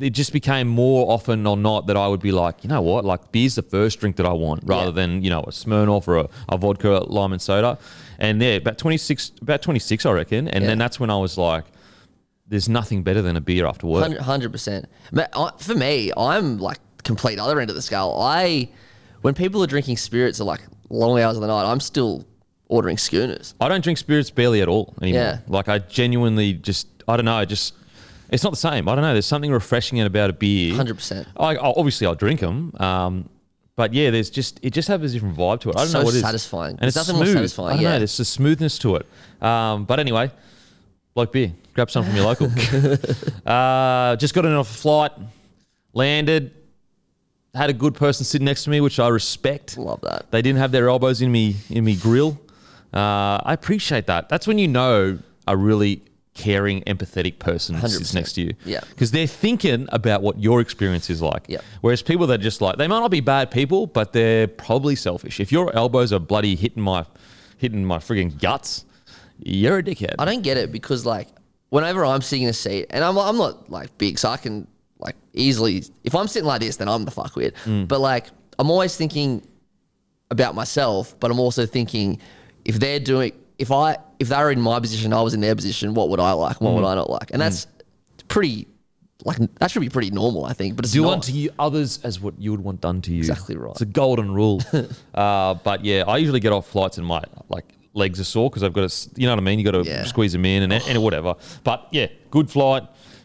it 0.00 0.10
just 0.10 0.32
became 0.32 0.68
more 0.68 1.10
often 1.12 1.46
or 1.46 1.56
not 1.56 1.86
that 1.88 1.96
I 1.96 2.06
would 2.08 2.20
be 2.20 2.32
like, 2.32 2.64
you 2.64 2.68
know 2.68 2.82
what, 2.82 3.04
like 3.04 3.32
beer's 3.32 3.54
the 3.54 3.62
first 3.62 4.00
drink 4.00 4.16
that 4.16 4.26
I 4.26 4.32
want 4.32 4.62
rather 4.64 4.86
Yeah. 4.86 4.90
than, 4.92 5.22
you 5.24 5.30
know, 5.30 5.40
a 5.40 5.50
Smirnoff 5.50 6.06
or 6.08 6.16
a, 6.18 6.28
a 6.48 6.56
vodka 6.56 6.90
lime 7.06 7.32
and 7.32 7.42
soda. 7.42 7.78
And 8.18 8.40
yeah, 8.42 8.52
about 8.54 8.78
26, 8.78 9.32
about 9.42 9.62
26, 9.62 10.06
I 10.06 10.12
reckon. 10.12 10.48
And 10.48 10.62
Yeah. 10.62 10.68
then 10.70 10.78
that's 10.78 10.98
when 11.00 11.10
I 11.10 11.16
was 11.18 11.36
like, 11.36 11.64
there's 12.46 12.68
nothing 12.68 13.02
better 13.02 13.22
than 13.22 13.36
a 13.36 13.40
beer 13.40 13.66
after 13.66 13.86
work. 13.86 14.16
Hundred 14.18 14.52
percent. 14.52 14.86
For 15.58 15.74
me, 15.74 16.12
I'm 16.16 16.58
like 16.58 16.78
complete 17.02 17.38
other 17.38 17.58
end 17.60 17.70
of 17.70 17.76
the 17.76 17.82
scale. 17.82 18.16
I, 18.20 18.68
when 19.22 19.34
people 19.34 19.62
are 19.62 19.66
drinking 19.66 19.96
spirits 19.96 20.40
at 20.40 20.46
like 20.46 20.60
long 20.90 21.18
hours 21.18 21.36
of 21.36 21.40
the 21.40 21.48
night, 21.48 21.64
I'm 21.70 21.80
still 21.80 22.24
ordering 22.68 22.98
schooners. 22.98 23.54
I 23.60 23.68
don't 23.68 23.82
drink 23.82 23.98
spirits 23.98 24.30
barely 24.30 24.60
at 24.62 24.68
all 24.68 24.94
anymore. 25.00 25.20
Yeah. 25.22 25.38
Like 25.48 25.68
I 25.68 25.78
genuinely 25.78 26.52
just, 26.54 26.86
I 27.08 27.16
don't 27.16 27.24
know, 27.26 27.34
I 27.34 27.44
just, 27.44 27.74
it's 28.34 28.42
not 28.44 28.50
the 28.50 28.56
same. 28.58 28.88
I 28.88 28.94
don't 28.94 29.02
know. 29.02 29.12
There's 29.12 29.26
something 29.26 29.50
refreshing 29.52 30.00
about 30.00 30.28
a 30.30 30.32
beer. 30.34 30.74
Hundred 30.74 30.94
percent. 30.96 31.26
I, 31.36 31.56
I- 31.56 31.72
obviously 31.76 32.06
I'll 32.06 32.14
drink 32.14 32.40
them. 32.40 32.72
Um, 32.78 33.28
but 33.76 33.92
yeah, 33.94 34.10
there's 34.10 34.30
just 34.30 34.60
it 34.62 34.70
just 34.72 34.88
has 34.88 35.00
a 35.02 35.08
different 35.08 35.36
vibe 35.36 35.60
to 35.60 35.70
it. 35.70 35.76
I 35.76 35.78
don't 35.78 35.84
It's 35.86 35.94
know 35.94 36.00
so 36.00 36.04
what 36.04 36.14
it 36.14 36.18
is. 36.18 36.22
satisfying. 36.22 36.70
and 36.72 36.78
There's 36.80 36.96
it's 36.96 37.08
nothing 37.08 37.16
more 37.16 37.24
smooth. 37.24 37.36
satisfying, 37.36 37.68
I 37.70 37.72
don't 37.74 37.82
yeah. 37.82 37.90
know. 37.92 37.98
There's 37.98 38.20
a 38.20 38.24
smoothness 38.24 38.78
to 38.80 38.96
it. 38.96 39.06
Um, 39.42 39.84
but 39.84 39.98
anyway, 39.98 40.30
like 41.16 41.32
beer, 41.32 41.52
grab 41.74 41.90
some 41.90 42.04
from 42.04 42.14
your 42.14 42.24
local. 42.26 42.46
uh, 43.46 44.16
just 44.16 44.34
got 44.34 44.44
in 44.44 44.52
off 44.52 44.70
a 44.70 44.74
flight, 44.74 45.12
landed, 45.92 46.52
had 47.54 47.70
a 47.70 47.72
good 47.72 47.94
person 47.94 48.24
sitting 48.24 48.44
next 48.44 48.64
to 48.64 48.70
me, 48.70 48.80
which 48.80 48.98
I 49.00 49.08
respect. 49.08 49.76
Love 49.78 50.00
that. 50.02 50.30
They 50.30 50.42
didn't 50.42 50.58
have 50.58 50.72
their 50.72 50.88
elbows 50.88 51.20
in 51.22 51.30
me 51.32 51.56
in 51.70 51.84
me 51.84 51.96
grill. 51.96 52.40
Uh, 52.92 53.40
I 53.44 53.52
appreciate 53.54 54.06
that. 54.06 54.28
That's 54.28 54.46
when 54.46 54.58
you 54.58 54.68
know 54.68 55.18
a 55.48 55.56
really 55.56 56.02
caring, 56.34 56.82
empathetic 56.82 57.38
person 57.38 57.80
sits 57.88 58.12
next 58.12 58.34
to 58.34 58.42
you. 58.42 58.54
Yeah. 58.64 58.80
Because 58.90 59.12
they're 59.12 59.26
thinking 59.26 59.88
about 59.90 60.22
what 60.22 60.38
your 60.38 60.60
experience 60.60 61.08
is 61.08 61.22
like. 61.22 61.46
Yep. 61.48 61.64
Whereas 61.80 62.02
people 62.02 62.26
that 62.26 62.40
are 62.40 62.42
just 62.42 62.60
like 62.60 62.76
they 62.76 62.88
might 62.88 63.00
not 63.00 63.10
be 63.10 63.20
bad 63.20 63.50
people, 63.50 63.86
but 63.86 64.12
they're 64.12 64.48
probably 64.48 64.96
selfish. 64.96 65.40
If 65.40 65.52
your 65.52 65.74
elbows 65.74 66.12
are 66.12 66.18
bloody 66.18 66.56
hitting 66.56 66.82
my 66.82 67.06
hitting 67.58 67.84
my 67.84 67.98
frigging 67.98 68.38
guts, 68.40 68.84
you're 69.38 69.78
a 69.78 69.82
dickhead. 69.82 70.16
I 70.18 70.24
don't 70.24 70.42
get 70.42 70.56
it 70.56 70.72
because 70.72 71.06
like 71.06 71.28
whenever 71.70 72.04
I'm 72.04 72.20
sitting 72.20 72.44
in 72.44 72.50
a 72.50 72.54
seat, 72.54 72.86
and 72.90 73.04
I'm 73.04 73.16
I'm 73.16 73.36
not 73.36 73.70
like 73.70 73.96
big, 73.98 74.18
so 74.18 74.28
I 74.28 74.36
can 74.36 74.66
like 74.98 75.16
easily 75.32 75.84
if 76.02 76.14
I'm 76.14 76.28
sitting 76.28 76.46
like 76.46 76.60
this, 76.60 76.76
then 76.76 76.88
I'm 76.88 77.04
the 77.04 77.10
fuckwit. 77.12 77.54
Mm. 77.64 77.88
But 77.88 78.00
like 78.00 78.26
I'm 78.58 78.70
always 78.70 78.96
thinking 78.96 79.46
about 80.30 80.54
myself, 80.54 81.18
but 81.20 81.30
I'm 81.30 81.38
also 81.38 81.64
thinking 81.64 82.20
if 82.64 82.80
they're 82.80 83.00
doing 83.00 83.32
if 83.58 83.70
I 83.70 83.98
if 84.24 84.28
they 84.30 84.36
were 84.42 84.50
in 84.50 84.60
my 84.60 84.80
position, 84.80 85.12
I 85.12 85.22
was 85.22 85.34
in 85.34 85.40
their 85.40 85.54
position, 85.54 85.94
what 85.94 86.08
would 86.10 86.20
I 86.20 86.32
like? 86.32 86.60
What 86.60 86.70
Mm. 86.72 86.74
would 86.76 86.84
I 86.84 86.94
not 86.94 87.08
like? 87.10 87.30
And 87.32 87.40
that's 87.40 87.66
pretty 88.28 88.66
like 89.24 89.38
that 89.60 89.70
should 89.70 89.80
be 89.80 89.88
pretty 89.88 90.10
normal, 90.10 90.44
I 90.44 90.52
think. 90.52 90.76
But 90.76 90.84
it's 90.84 90.92
Do 90.92 91.02
not. 91.02 91.12
unto 91.14 91.32
you 91.32 91.50
others 91.58 91.98
as 92.04 92.20
what 92.20 92.34
you 92.38 92.50
would 92.50 92.60
want 92.60 92.80
done 92.80 93.00
to 93.02 93.10
you. 93.12 93.18
Exactly 93.18 93.56
right. 93.56 93.70
It's 93.70 93.80
a 93.80 93.86
golden 93.86 94.30
rule. 94.34 94.60
uh, 95.14 95.54
but 95.54 95.84
yeah, 95.84 96.04
I 96.06 96.16
usually 96.18 96.40
get 96.40 96.52
off 96.52 96.66
flights 96.66 96.98
and 96.98 97.06
my 97.06 97.22
like 97.48 97.64
legs 97.94 98.18
are 98.20 98.24
sore 98.24 98.50
because 98.50 98.62
I've 98.64 98.72
got 98.72 98.90
to, 98.90 99.10
you 99.16 99.26
know 99.26 99.32
what 99.32 99.38
I 99.38 99.42
mean. 99.42 99.58
You 99.60 99.64
got 99.64 99.82
to 99.82 99.88
Yeah. 99.88 100.04
squeeze 100.04 100.32
them 100.32 100.44
in 100.44 100.62
and, 100.64 100.72
and 100.72 101.02
whatever. 101.06 101.36
But 101.62 101.86
yeah, 101.92 102.08
good 102.30 102.50
flight. 102.50 102.82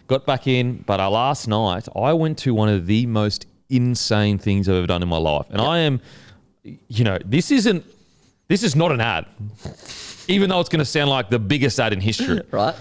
Got 0.08 0.26
back 0.26 0.48
in. 0.48 0.84
But 0.86 1.00
uh, 1.00 1.10
last 1.10 1.48
night 1.48 1.88
I 1.96 2.14
went 2.14 2.38
to 2.40 2.54
one 2.54 2.70
of 2.70 2.86
the 2.86 3.06
most 3.06 3.46
insane 3.70 4.38
things 4.38 4.70
I've 4.70 4.76
ever 4.76 4.88
done 4.88 5.04
in 5.04 5.10
my 5.10 5.18
life, 5.18 5.46
and 5.50 5.60
I 5.62 5.80
am, 5.80 6.00
you 6.64 7.04
know, 7.04 7.18
this 7.26 7.52
isn't. 7.52 7.84
This 8.48 8.64
is 8.64 8.76
not 8.76 8.92
an 8.92 9.00
ad, 9.02 9.26
even 10.30 10.50
though 10.50 10.60
it's 10.60 10.70
going 10.70 10.80
to 10.80 10.86
sound 10.86 11.10
like 11.10 11.30
the 11.30 11.40
biggest 11.40 11.80
ad 11.80 11.92
in 11.94 12.00
history. 12.00 12.42
right? 12.52 12.76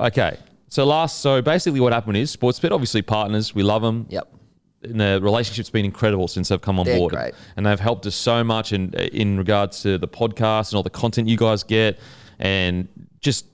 Okay. 0.00 0.36
So 0.68 0.84
last, 0.84 1.20
so 1.20 1.40
basically, 1.42 1.80
what 1.80 1.92
happened 1.92 2.16
is 2.16 2.34
Sportsbet, 2.36 2.70
obviously 2.72 3.02
partners, 3.02 3.54
we 3.54 3.62
love 3.62 3.82
them. 3.82 4.06
Yep. 4.10 4.28
And 4.84 5.00
the 5.00 5.20
relationship's 5.22 5.70
been 5.70 5.84
incredible 5.84 6.26
since 6.28 6.48
they've 6.48 6.60
come 6.60 6.80
on 6.80 6.86
They're 6.86 6.98
board, 6.98 7.12
great. 7.14 7.34
and 7.56 7.64
they've 7.64 7.78
helped 7.78 8.04
us 8.06 8.16
so 8.16 8.42
much 8.42 8.72
in 8.72 8.92
in 8.94 9.38
regards 9.38 9.82
to 9.82 9.96
the 9.96 10.08
podcast 10.08 10.70
and 10.70 10.76
all 10.76 10.82
the 10.82 10.90
content 10.90 11.28
you 11.28 11.36
guys 11.36 11.62
get, 11.62 12.00
and 12.40 12.88
just 13.20 13.46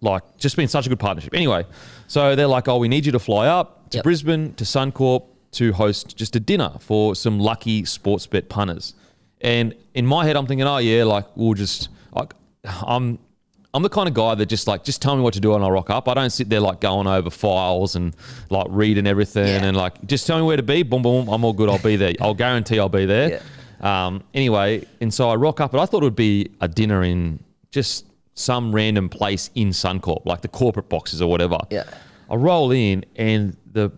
like 0.00 0.22
just 0.38 0.56
been 0.56 0.68
such 0.68 0.86
a 0.86 0.88
good 0.88 0.98
partnership. 0.98 1.34
Anyway, 1.34 1.66
so 2.06 2.34
they're 2.34 2.46
like, 2.46 2.66
oh, 2.66 2.78
we 2.78 2.88
need 2.88 3.04
you 3.04 3.12
to 3.12 3.18
fly 3.18 3.46
up 3.46 3.90
to 3.90 3.98
Yep. 3.98 4.04
Brisbane 4.04 4.54
to 4.54 4.64
Suncorp 4.64 5.24
to 5.52 5.72
host 5.74 6.16
just 6.16 6.34
a 6.34 6.40
dinner 6.40 6.72
for 6.80 7.14
some 7.14 7.38
lucky 7.38 7.82
Sportsbet 7.82 8.48
punters. 8.48 8.94
And 9.42 9.74
in 9.92 10.06
my 10.06 10.24
head, 10.24 10.34
I'm 10.36 10.46
thinking, 10.46 10.66
oh 10.66 10.78
yeah, 10.78 11.04
like 11.04 11.26
we'll 11.36 11.52
just, 11.54 11.90
like, 12.14 12.32
I'm, 12.64 13.18
I'm 13.72 13.82
the 13.82 13.88
kind 13.88 14.08
of 14.08 14.14
guy 14.14 14.34
that 14.36 14.46
just 14.46 14.66
like, 14.66 14.84
just 14.84 15.02
tell 15.02 15.16
me 15.16 15.22
what 15.22 15.34
to 15.34 15.40
do 15.40 15.54
and 15.54 15.64
I'll 15.64 15.70
rock 15.72 15.90
up. 15.90 16.08
I 16.08 16.14
don't 16.14 16.30
sit 16.30 16.48
there 16.48 16.60
like 16.60 16.80
going 16.80 17.06
over 17.06 17.28
files 17.30 17.96
and 17.96 18.14
like 18.50 18.66
reading 18.70 19.06
everything 19.06 19.46
Yeah. 19.48 19.64
and 19.64 19.76
like, 19.76 20.06
just 20.06 20.26
tell 20.26 20.38
me 20.38 20.44
where 20.44 20.56
to 20.56 20.62
be. 20.62 20.82
Boom, 20.82 21.02
boom, 21.02 21.28
I'm 21.28 21.44
all 21.44 21.52
good. 21.52 21.68
I'll 21.68 21.78
be 21.78 21.96
there. 21.96 22.12
I'll 22.20 22.34
guarantee 22.34 22.78
I'll 22.78 22.88
be 22.88 23.04
there. 23.06 23.40
Um, 23.80 24.22
anyway, 24.32 24.86
and 25.00 25.12
so 25.12 25.28
I 25.28 25.34
rock 25.34 25.60
up, 25.60 25.72
but 25.72 25.80
I 25.80 25.86
thought 25.86 26.02
it 26.02 26.06
would 26.06 26.16
be 26.16 26.50
a 26.60 26.68
dinner 26.68 27.02
in 27.02 27.42
just 27.70 28.06
some 28.34 28.74
random 28.74 29.08
place 29.08 29.50
in 29.54 29.68
Suncorp, 29.70 30.24
like 30.24 30.40
the 30.40 30.48
corporate 30.48 30.88
boxes 30.88 31.20
or 31.20 31.28
whatever. 31.30 31.58
Yeah. 31.70 31.84
I 32.30 32.36
roll 32.36 32.70
in 32.70 33.04
and 33.16 33.56
the 33.70 33.92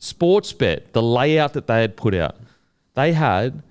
Sportsbet, 0.00 0.92
the 0.92 1.02
layout 1.02 1.54
that 1.54 1.66
they 1.66 1.80
had 1.80 1.96
put 1.96 2.14
out, 2.14 2.36
they 2.94 3.12
had 3.12 3.62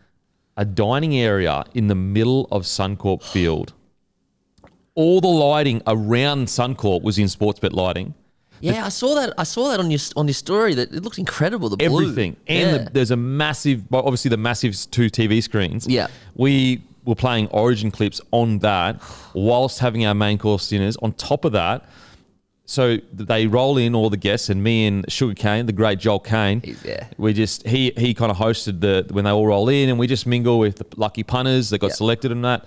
a 0.57 0.65
dining 0.65 1.17
area 1.17 1.63
in 1.73 1.87
the 1.87 1.95
middle 1.95 2.47
of 2.51 2.63
Suncorp 2.63 3.23
Field. 3.23 3.73
All 4.95 5.19
the 5.19 5.27
lighting 5.27 5.81
around 5.87 6.47
Suncorp 6.47 7.01
was 7.01 7.17
in 7.17 7.25
Sportsbet 7.27 7.73
lighting. 7.73 8.13
Yeah, 8.61 8.85
I 8.85 8.89
saw 8.89 9.15
that. 9.15 9.33
I 9.37 9.43
saw 9.43 9.69
that 9.71 9.79
on 9.81 9.91
your 9.91 9.99
on 10.15 10.27
your 10.27 10.33
story. 10.33 10.73
That 10.73 10.93
it 10.93 11.03
looked 11.03 11.17
incredible. 11.19 11.67
The 11.69 11.75
blue. 11.77 11.85
everything. 11.85 12.37
And 12.47 12.71
Yeah. 12.71 12.77
the, 12.85 12.89
there's 12.91 13.11
a 13.11 13.17
massive, 13.17 13.83
obviously 13.91 14.29
the 14.29 14.37
massive 14.37 14.73
two 14.91 15.07
TV 15.09 15.43
screens. 15.43 15.85
Yeah. 15.87 16.07
We 16.35 16.81
were 17.03 17.15
playing 17.15 17.47
Origin 17.47 17.91
clips 17.91 18.21
on 18.31 18.59
that 18.59 19.01
whilst 19.33 19.79
having 19.79 20.05
our 20.05 20.15
main 20.15 20.37
course 20.37 20.69
dinners. 20.69 20.95
On 20.97 21.11
top 21.13 21.43
of 21.45 21.51
that, 21.51 21.83
so 22.65 22.97
they 23.13 23.47
roll 23.47 23.77
in 23.77 23.93
all 23.95 24.09
the 24.09 24.17
guests, 24.17 24.49
and 24.49 24.63
me 24.63 24.87
and 24.87 25.05
Sugar 25.11 25.33
Cane, 25.35 25.65
the 25.67 25.71
great 25.73 25.99
Joel 25.99 26.19
Caine, 26.19 26.61
yeah. 26.83 27.07
we 27.17 27.33
just 27.33 27.65
he 27.67 27.91
he 27.97 28.13
kind 28.13 28.31
of 28.31 28.37
hosted 28.37 28.81
the 28.81 29.05
when 29.13 29.25
they 29.25 29.31
all 29.31 29.45
roll 29.47 29.69
in, 29.69 29.89
and 29.89 29.99
we 29.99 30.07
just 30.07 30.25
mingle 30.25 30.57
with 30.59 30.77
the 30.77 30.85
lucky 30.97 31.23
punters 31.23 31.69
that 31.69 31.77
got 31.79 31.91
Yeah. 31.91 31.93
selected 31.95 32.31
and 32.31 32.43
that. 32.45 32.65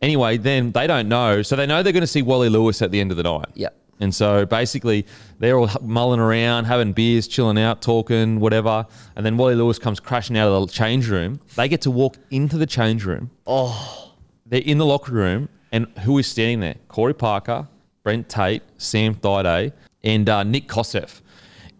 Anyway, 0.00 0.36
then 0.36 0.72
they 0.72 0.86
don't 0.86 1.08
know, 1.08 1.42
so 1.42 1.54
they 1.56 1.66
know 1.66 1.82
they're 1.82 1.92
going 1.92 2.00
to 2.02 2.06
see 2.08 2.22
Wally 2.22 2.48
Lewis 2.48 2.82
at 2.82 2.90
the 2.90 3.00
end 3.00 3.10
of 3.12 3.16
the 3.16 3.22
night. 3.22 3.46
Yeah. 3.54 3.68
And 4.00 4.12
so 4.12 4.44
basically, 4.44 5.06
they're 5.38 5.56
all 5.56 5.70
mulling 5.80 6.18
around, 6.18 6.64
having 6.64 6.92
beers, 6.92 7.28
chilling 7.28 7.56
out, 7.56 7.82
talking, 7.82 8.40
whatever. 8.40 8.84
And 9.14 9.24
then 9.24 9.36
Wally 9.36 9.54
Lewis 9.54 9.78
comes 9.78 10.00
crashing 10.00 10.36
out 10.36 10.48
of 10.50 10.66
the 10.66 10.72
change 10.72 11.08
room. 11.08 11.38
They 11.54 11.68
get 11.68 11.82
to 11.82 11.90
walk 11.92 12.16
into 12.32 12.58
the 12.58 12.66
change 12.66 13.04
room. 13.04 13.30
Oh, 13.46 14.12
They're 14.46 14.60
in 14.60 14.78
the 14.78 14.86
locker 14.86 15.12
room, 15.12 15.48
and 15.70 15.86
who 16.00 16.18
is 16.18 16.26
standing 16.26 16.58
there? 16.58 16.74
Corey 16.88 17.14
Parker, 17.14 17.68
Brent 18.02 18.28
Tate, 18.28 18.62
Sam 18.78 19.14
Thaiday, 19.14 19.72
and 20.02 20.28
uh, 20.28 20.42
Nik 20.42 20.68
Kosef. 20.68 21.20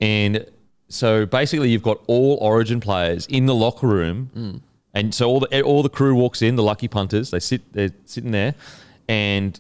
And 0.01 0.47
so 0.89 1.27
basically, 1.27 1.71
you've 1.71 1.83
got 1.83 2.01
all 2.07 2.39
Origin 2.41 2.81
players 2.81 3.27
in 3.27 3.47
the 3.47 3.55
locker 3.55 3.87
room, 3.87 4.31
Mm. 4.37 4.61
and 4.95 5.15
so 5.15 5.29
all 5.29 5.41
the 5.41 5.63
all 5.63 5.83
the 5.83 5.89
crew 5.89 6.15
walks 6.15 6.43
in. 6.43 6.57
The 6.57 6.63
lucky 6.63 6.89
punters, 6.89 7.31
they 7.31 7.41
sit, 7.41 7.73
they're 7.73 7.93
sitting 8.05 8.31
there, 8.31 8.55
and 9.09 9.59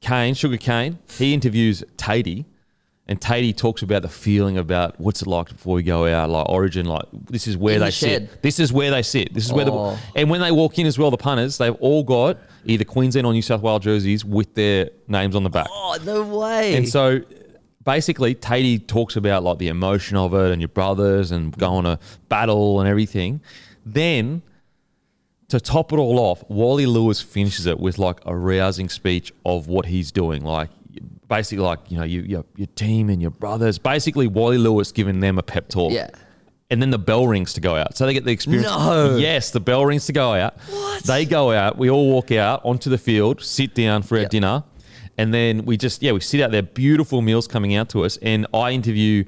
Caine, 0.00 0.34
Sugar 0.34 0.56
Kane, 0.56 0.98
he 1.18 1.32
interviews 1.34 1.82
Tatey, 1.96 2.44
and 3.08 3.20
Tatey 3.20 3.56
talks 3.56 3.82
about 3.82 4.02
the 4.02 4.08
feeling 4.08 4.58
about 4.58 4.98
what's 5.00 5.22
it 5.22 5.28
like 5.28 5.48
before 5.48 5.76
we 5.76 5.82
go 5.82 6.06
out, 6.06 6.28
like 6.30 6.48
Origin, 6.48 6.86
like 6.86 7.04
this 7.30 7.46
is 7.46 7.56
where 7.56 7.74
In 7.74 7.80
they 7.80 7.86
the 7.86 7.92
sit. 7.92 8.42
This 8.42 8.58
is 8.58 8.72
where 8.72 8.90
they 8.90 9.02
sit. 9.02 9.32
This 9.32 9.44
is 9.46 9.52
where 9.52 9.66
Oh. 9.68 9.98
the 10.14 10.20
and 10.20 10.30
when 10.30 10.40
they 10.40 10.52
walk 10.52 10.78
in 10.78 10.86
as 10.86 10.98
well, 10.98 11.10
the 11.10 11.16
punters, 11.16 11.58
they've 11.58 11.74
all 11.80 12.02
got 12.02 12.38
either 12.66 12.84
Queensland 12.84 13.26
or 13.26 13.32
New 13.32 13.42
South 13.42 13.62
Wales 13.62 13.82
jerseys 13.82 14.24
with 14.24 14.54
their 14.54 14.90
names 15.08 15.34
on 15.34 15.42
the 15.42 15.50
back. 15.50 15.66
Oh 15.70 15.98
no 16.04 16.22
way! 16.22 16.74
And 16.74 16.88
so 16.88 17.22
basically, 17.84 18.34
Tatey 18.34 18.86
talks 18.86 19.16
about 19.16 19.42
like 19.42 19.58
the 19.58 19.68
emotion 19.68 20.16
of 20.16 20.34
it 20.34 20.50
and 20.52 20.60
your 20.60 20.68
brothers 20.68 21.30
and 21.30 21.56
going 21.56 21.84
to 21.84 21.98
battle 22.28 22.80
and 22.80 22.88
everything. 22.88 23.40
Then 23.84 24.42
to 25.48 25.60
top 25.60 25.92
it 25.92 25.96
all 25.96 26.18
off, 26.18 26.42
Wally 26.50 26.86
Lewis 26.86 27.22
finishes 27.22 27.66
it 27.66 27.78
with 27.78 27.98
like 27.98 28.18
a 28.26 28.36
rousing 28.36 28.88
speech 28.88 29.32
of 29.44 29.68
what 29.68 29.86
he's 29.86 30.10
doing. 30.12 30.44
Like 30.44 30.70
basically 31.28 31.64
like, 31.64 31.78
you 31.88 31.98
know, 31.98 32.04
you, 32.04 32.22
your, 32.22 32.44
your 32.56 32.66
team 32.68 33.08
and 33.08 33.22
your 33.22 33.30
brothers. 33.30 33.78
Basically 33.78 34.26
Wally 34.26 34.58
Lewis 34.58 34.92
giving 34.92 35.20
them 35.20 35.38
a 35.38 35.42
pep 35.42 35.68
talk. 35.68 35.92
Yeah. 35.92 36.10
And 36.70 36.82
then 36.82 36.90
the 36.90 36.98
bell 36.98 37.28
rings 37.28 37.52
to 37.54 37.60
go 37.60 37.76
out. 37.76 37.96
So 37.96 38.06
they 38.06 38.12
get 38.12 38.24
the 38.24 38.32
experience. 38.32 38.66
No. 38.66 39.16
Yes, 39.16 39.50
the 39.50 39.60
bell 39.60 39.86
rings 39.86 40.06
to 40.06 40.12
go 40.12 40.32
out. 40.34 40.56
What? 40.68 41.04
They 41.04 41.24
go 41.24 41.52
out. 41.52 41.78
We 41.78 41.90
all 41.90 42.10
walk 42.10 42.32
out 42.32 42.60
onto 42.64 42.90
the 42.90 42.98
field, 42.98 43.40
sit 43.42 43.74
down 43.74 44.02
for 44.02 44.16
our 44.16 44.22
Yep. 44.22 44.30
dinner. 44.30 44.64
And 45.16 45.32
then 45.32 45.64
we 45.64 45.76
just, 45.76 46.02
yeah, 46.02 46.10
we 46.12 46.20
sit 46.20 46.40
out 46.40 46.50
there, 46.50 46.62
beautiful 46.62 47.22
meals 47.22 47.46
coming 47.46 47.76
out 47.76 47.88
to 47.90 48.04
us. 48.04 48.16
And 48.18 48.46
I 48.52 48.72
interview 48.72 49.24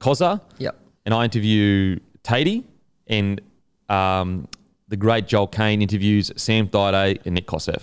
Koza. 0.00 0.40
Yep. 0.58 0.76
And 1.06 1.14
I 1.14 1.24
interview 1.24 1.98
Tatey. 2.24 2.64
And 3.06 3.40
um, 3.88 4.48
the 4.88 4.96
great 4.96 5.28
Joel 5.28 5.46
Caine 5.46 5.82
interviews 5.82 6.32
Sam 6.36 6.68
Thaiday 6.68 7.24
and 7.24 7.36
Nik 7.36 7.46
Kosef. 7.46 7.82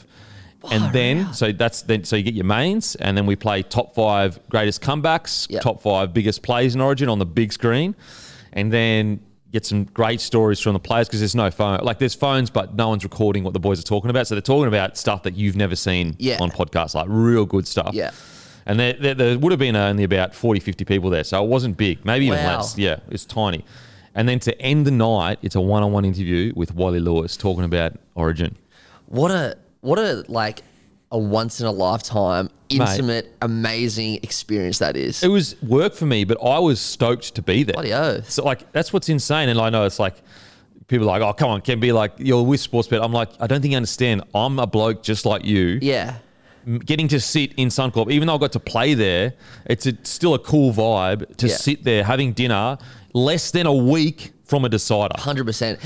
And 0.70 0.84
Far 0.84 0.92
then, 0.92 1.20
out. 1.22 1.36
so 1.36 1.52
that's 1.54 1.84
then, 1.84 2.04
so 2.04 2.16
you 2.18 2.24
get 2.24 2.34
your 2.34 2.44
mains, 2.44 2.96
and 2.96 3.16
then 3.16 3.26
we 3.26 3.36
play 3.38 3.62
top 3.64 3.96
five 3.96 4.38
greatest 4.50 4.82
comebacks, 4.82 5.50
Yep. 5.50 5.62
top 5.62 5.82
five 5.82 6.14
biggest 6.14 6.42
plays 6.42 6.76
in 6.76 6.82
Origin 6.82 7.08
on 7.08 7.20
the 7.20 7.26
big 7.26 7.54
screen, 7.54 7.96
and 8.58 8.74
then 8.74 9.22
get 9.54 9.66
some 9.66 9.86
great 9.86 10.20
stories 10.20 10.60
from 10.60 10.74
the 10.74 10.80
players 10.80 11.08
because 11.08 11.22
there's 11.22 11.34
no 11.36 11.50
phone. 11.50 11.80
Like 11.82 12.00
there's 12.00 12.14
phones, 12.16 12.50
but 12.50 12.76
no 12.76 12.90
one's 12.90 13.04
recording 13.06 13.46
what 13.46 13.54
the 13.54 13.60
boys 13.62 13.80
are 13.80 13.84
talking 13.84 14.10
about. 14.10 14.28
So 14.28 14.36
they're 14.36 14.42
talking 14.42 14.68
about 14.68 14.98
stuff 14.98 15.24
that 15.24 15.36
you've 15.36 15.56
never 15.56 15.76
seen 15.78 16.16
Yeah. 16.20 16.38
on 16.42 16.52
podcasts, 16.52 16.94
like 16.96 17.06
real 17.10 17.46
good 17.46 17.66
stuff. 17.66 17.92
Yeah. 17.94 18.12
And 18.66 18.78
there, 18.78 18.94
there, 18.94 19.14
there 19.16 19.40
would 19.40 19.54
have 19.54 19.60
been 19.60 19.78
only 19.78 20.04
about 20.04 20.36
40, 20.36 20.60
50 20.60 20.84
people 20.84 21.10
there. 21.10 21.24
So 21.24 21.42
it 21.42 21.48
wasn't 21.48 21.78
big, 21.78 22.04
maybe 22.04 22.26
even 22.26 22.40
Wow. 22.44 22.58
less. 22.58 22.78
Yeah, 22.78 22.98
it's 23.10 23.24
tiny. 23.24 23.64
And 24.14 24.28
then 24.28 24.40
to 24.40 24.62
end 24.62 24.86
the 24.86 24.92
night, 24.92 25.40
it's 25.42 25.56
a 25.56 25.62
one 25.62 25.82
on 25.84 25.94
one 25.94 26.04
interview 26.04 26.52
with 26.56 26.74
Wally 26.76 27.00
Lewis 27.00 27.38
talking 27.38 27.64
about 27.64 27.94
Origin. 28.16 28.58
What 29.06 29.32
a 29.32 29.56
what 29.80 29.98
a 30.00 30.26
like 30.28 30.64
a 31.12 31.18
once 31.18 31.62
in 31.62 31.66
a 31.68 31.72
lifetime, 31.72 32.50
intimate, 32.70 33.34
amazing 33.42 34.16
experience 34.24 34.80
that 34.80 34.98
is. 34.98 35.24
It 35.24 35.30
was 35.30 35.62
work 35.62 35.94
for 35.94 36.06
me, 36.06 36.24
but 36.26 36.38
I 36.44 36.60
was 36.60 36.80
stoked 36.82 37.36
to 37.36 37.42
be 37.42 37.64
there. 37.64 37.74
Bloody 37.74 37.94
oath. 37.94 38.30
So 38.30 38.44
like 38.44 38.72
that's 38.74 38.92
what's 38.92 39.10
insane, 39.10 39.50
and 39.50 39.60
I 39.60 39.70
know 39.70 39.86
it's 39.86 40.00
like 40.00 40.16
people 40.88 41.10
are 41.10 41.20
like, 41.20 41.22
oh 41.22 41.34
come 41.34 41.50
on, 41.50 41.62
can 41.62 41.80
be 41.80 41.92
like 41.92 42.14
you're 42.18 42.44
with 42.44 42.60
Sportsbet. 42.62 43.04
I'm 43.04 43.14
like, 43.14 43.30
I 43.40 43.48
don't 43.48 43.62
think 43.62 43.72
you 43.72 43.78
understand. 43.78 44.24
I'm 44.36 44.60
a 44.60 44.68
bloke 44.68 45.04
just 45.04 45.26
like 45.26 45.46
you. 45.46 45.80
Yeah. 45.82 46.18
Getting 46.86 47.08
to 47.10 47.20
sit 47.22 47.54
in 47.54 47.70
Suncorp, 47.70 48.12
even 48.12 48.28
though 48.28 48.36
I 48.36 48.38
got 48.40 48.52
to 48.52 48.60
play 48.60 48.94
there, 48.94 49.34
it's 49.68 49.86
a, 49.86 49.94
still 50.04 50.34
a 50.34 50.40
cool 50.40 50.74
vibe 50.74 51.38
to 51.38 51.48
Yeah. 51.48 51.56
sit 51.56 51.86
there 51.86 52.04
having 52.04 52.34
dinner 52.34 52.78
less 53.14 53.52
than 53.52 53.66
a 53.68 53.74
week 53.74 54.34
from 54.48 54.66
a 54.66 54.70
decider. 54.70 55.16
Hundred 55.20 55.46
percent. 55.46 55.80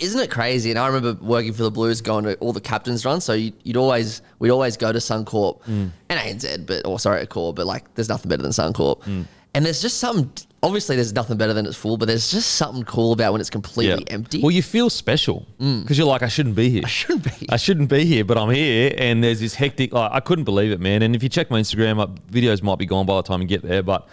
Isn't 0.00 0.20
it 0.20 0.30
crazy? 0.30 0.70
And 0.70 0.78
I 0.78 0.86
remember 0.88 1.14
working 1.24 1.52
for 1.52 1.62
the 1.62 1.70
Blues, 1.70 2.00
going 2.00 2.24
to 2.24 2.34
all 2.38 2.52
the 2.52 2.60
captains' 2.60 3.04
runs. 3.04 3.24
So 3.24 3.32
you'd, 3.32 3.54
you'd 3.62 3.76
always, 3.76 4.22
we'd 4.38 4.50
always 4.50 4.76
go 4.76 4.92
to 4.92 4.98
Suncorp 4.98 5.62
Mm. 5.62 5.90
and 6.08 6.20
ANZ, 6.40 6.66
but 6.66 6.86
or 6.86 6.98
sorry, 6.98 7.24
Accor, 7.26 7.54
but 7.54 7.66
like, 7.66 7.94
there's 7.94 8.08
nothing 8.08 8.28
better 8.28 8.42
than 8.42 8.52
Suncorp. 8.52 9.02
Mm. 9.02 9.26
And 9.54 9.64
there's 9.64 9.80
just 9.80 9.98
something. 9.98 10.30
Obviously, 10.60 10.96
there's 10.96 11.12
nothing 11.12 11.36
better 11.36 11.52
than 11.54 11.66
it's 11.66 11.76
full, 11.76 11.96
but 11.96 12.06
there's 12.08 12.32
just 12.32 12.56
something 12.56 12.82
cool 12.84 13.12
about 13.12 13.30
when 13.32 13.40
it's 13.40 13.48
completely 13.48 14.04
empty. 14.10 14.40
Well, 14.42 14.50
you 14.50 14.62
feel 14.62 14.90
special 14.90 15.46
because 15.58 15.96
you're 15.96 16.06
like, 16.06 16.22
I 16.22 16.28
shouldn't 16.28 16.56
be 16.56 16.68
here. 16.68 16.82
I 16.84 16.88
shouldn't 16.88 17.24
be. 17.40 17.46
I 17.48 17.56
shouldn't 17.56 17.88
be 17.88 18.04
here, 18.04 18.24
but 18.24 18.36
I'm 18.36 18.50
here, 18.50 18.92
and 18.98 19.22
there's 19.22 19.38
this 19.38 19.54
hectic. 19.54 19.92
Like, 19.92 20.10
I 20.12 20.18
couldn't 20.18 20.44
believe 20.44 20.72
it, 20.72 20.80
man. 20.80 21.02
And 21.02 21.14
if 21.14 21.22
you 21.22 21.28
check 21.28 21.48
my 21.50 21.60
Instagram, 21.60 22.00
uh, 22.00 22.08
videos 22.30 22.60
might 22.62 22.78
be 22.78 22.86
gone 22.86 23.06
by 23.06 23.14
the 23.16 23.22
time 23.22 23.40
you 23.40 23.46
get 23.46 23.62
there, 23.62 23.84
but 23.84 24.08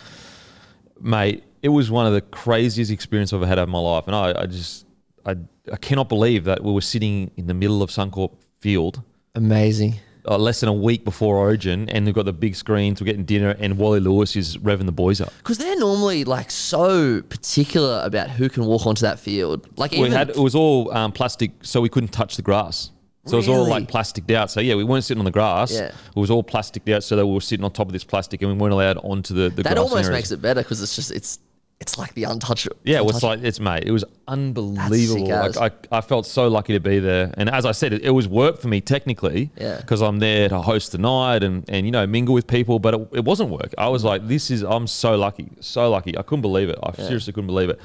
mate, 1.01 1.43
it 1.65 1.69
was 1.69 1.89
one 1.89 2.05
of 2.05 2.13
the 2.13 2.21
craziest 2.21 2.91
experiences 2.91 3.33
I've 3.33 3.41
ever 3.41 3.47
had 3.47 3.57
in 3.57 3.71
my 3.71 3.79
life, 3.79 4.03
and 4.05 4.15
I, 4.15 4.43
I 4.43 4.45
just, 4.45 4.85
I, 5.25 5.35
I 5.73 5.77
cannot 5.77 6.09
believe 6.09 6.43
that 6.43 6.63
we 6.63 6.71
were 6.71 6.79
sitting 6.79 7.31
in 7.37 7.47
the 7.47 7.55
middle 7.55 7.81
of 7.81 7.89
Suncorp 7.89 8.33
Field. 8.59 9.01
Amazing. 9.33 9.95
Uh, 10.27 10.37
less 10.37 10.59
than 10.59 10.69
a 10.69 10.73
week 10.73 11.03
before 11.03 11.37
Origin, 11.37 11.89
and 11.89 12.05
we've 12.05 12.13
got 12.13 12.25
the 12.25 12.33
big 12.33 12.55
screens. 12.55 13.01
We're 13.01 13.05
getting 13.05 13.25
dinner, 13.25 13.55
and 13.57 13.79
Wally 13.79 13.99
Lewis 13.99 14.35
is 14.35 14.57
revving 14.57 14.85
the 14.85 14.91
boys 14.91 15.19
up. 15.19 15.33
Because 15.39 15.57
they're 15.57 15.75
normally 15.77 16.23
like 16.23 16.51
so 16.51 17.23
particular 17.23 17.99
about 18.03 18.29
who 18.29 18.47
can 18.47 18.65
walk 18.65 18.85
onto 18.85 19.01
that 19.01 19.19
field. 19.19 19.67
Like 19.75 19.91
we 19.91 20.07
had 20.11 20.29
it 20.29 20.37
was 20.37 20.53
all 20.53 20.95
um, 20.95 21.11
plastic, 21.13 21.49
so 21.63 21.81
we 21.81 21.89
couldn't 21.89 22.09
touch 22.09 22.35
the 22.35 22.43
grass. 22.43 22.91
So 23.25 23.33
it 23.33 23.37
was 23.37 23.49
all 23.49 23.67
like 23.67 23.87
plasticed 23.87 24.29
out. 24.29 24.51
So 24.51 24.61
yeah, 24.61 24.75
we 24.75 24.83
weren't 24.83 25.03
sitting 25.03 25.19
on 25.19 25.25
the 25.25 25.31
grass. 25.31 25.73
Yeah. 25.73 25.85
It 25.87 26.15
was 26.15 26.29
all 26.29 26.43
plasticed 26.43 26.87
out, 26.89 27.03
so 27.03 27.15
that 27.15 27.25
we 27.25 27.33
were 27.33 27.41
sitting 27.41 27.65
on 27.65 27.71
top 27.71 27.87
of 27.87 27.93
this 27.93 28.03
plastic, 28.03 28.43
and 28.43 28.51
we 28.51 28.57
weren't 28.57 28.73
allowed 28.73 28.97
onto 28.97 29.33
the 29.33 29.49
the 29.49 29.63
that 29.63 29.79
almost 29.79 29.95
areas. 29.95 30.09
makes 30.11 30.31
it 30.31 30.41
better 30.43 30.61
because 30.61 30.83
it's 30.83 30.95
just 30.95 31.09
it's 31.09 31.39
it's 31.79 31.97
like 31.97 32.13
the 32.13 32.23
untouchable. 32.23 32.77
Yeah, 32.83 32.97
it 32.97 33.05
was 33.05 33.21
like 33.21 33.41
it's 33.43 33.59
mate. 33.59 33.83
It 33.85 33.91
was 33.91 34.05
unbelievable. 34.27 35.27
Like 35.27 35.57
I, 35.57 35.97
I 35.97 36.01
felt 36.01 36.25
so 36.25 36.47
lucky 36.47 36.73
to 36.73 36.79
be 36.79 36.99
there, 36.99 37.33
and 37.37 37.49
as 37.49 37.65
I 37.65 37.71
said, 37.73 37.93
it, 37.93 38.03
it 38.03 38.11
was 38.11 38.27
work 38.27 38.59
for 38.59 38.67
me 38.67 38.81
technically. 38.81 39.51
Yeah. 39.57 39.77
Because 39.77 40.01
I'm 40.01 40.19
there 40.19 40.49
to 40.49 40.61
host 40.61 40.91
the 40.93 40.97
night 40.97 41.43
and 41.43 41.63
and 41.69 41.85
you 41.85 41.91
know 41.91 42.07
mingle 42.07 42.33
with 42.33 42.47
people, 42.47 42.79
but 42.79 42.93
it, 42.93 43.09
it 43.13 43.25
wasn't 43.25 43.49
work. 43.49 43.73
I 43.77 43.89
was 43.89 44.03
like, 44.03 44.27
this 44.27 44.49
is 44.49 44.63
I'm 44.63 44.87
so 44.87 45.15
lucky, 45.15 45.49
so 45.59 45.89
lucky. 45.89 46.17
I 46.17 46.21
couldn't 46.21 46.41
believe 46.41 46.69
it. 46.69 46.79
I 46.81 46.93
seriously 46.93 47.33
couldn't 47.33 47.47
believe 47.47 47.69
it. 47.69 47.79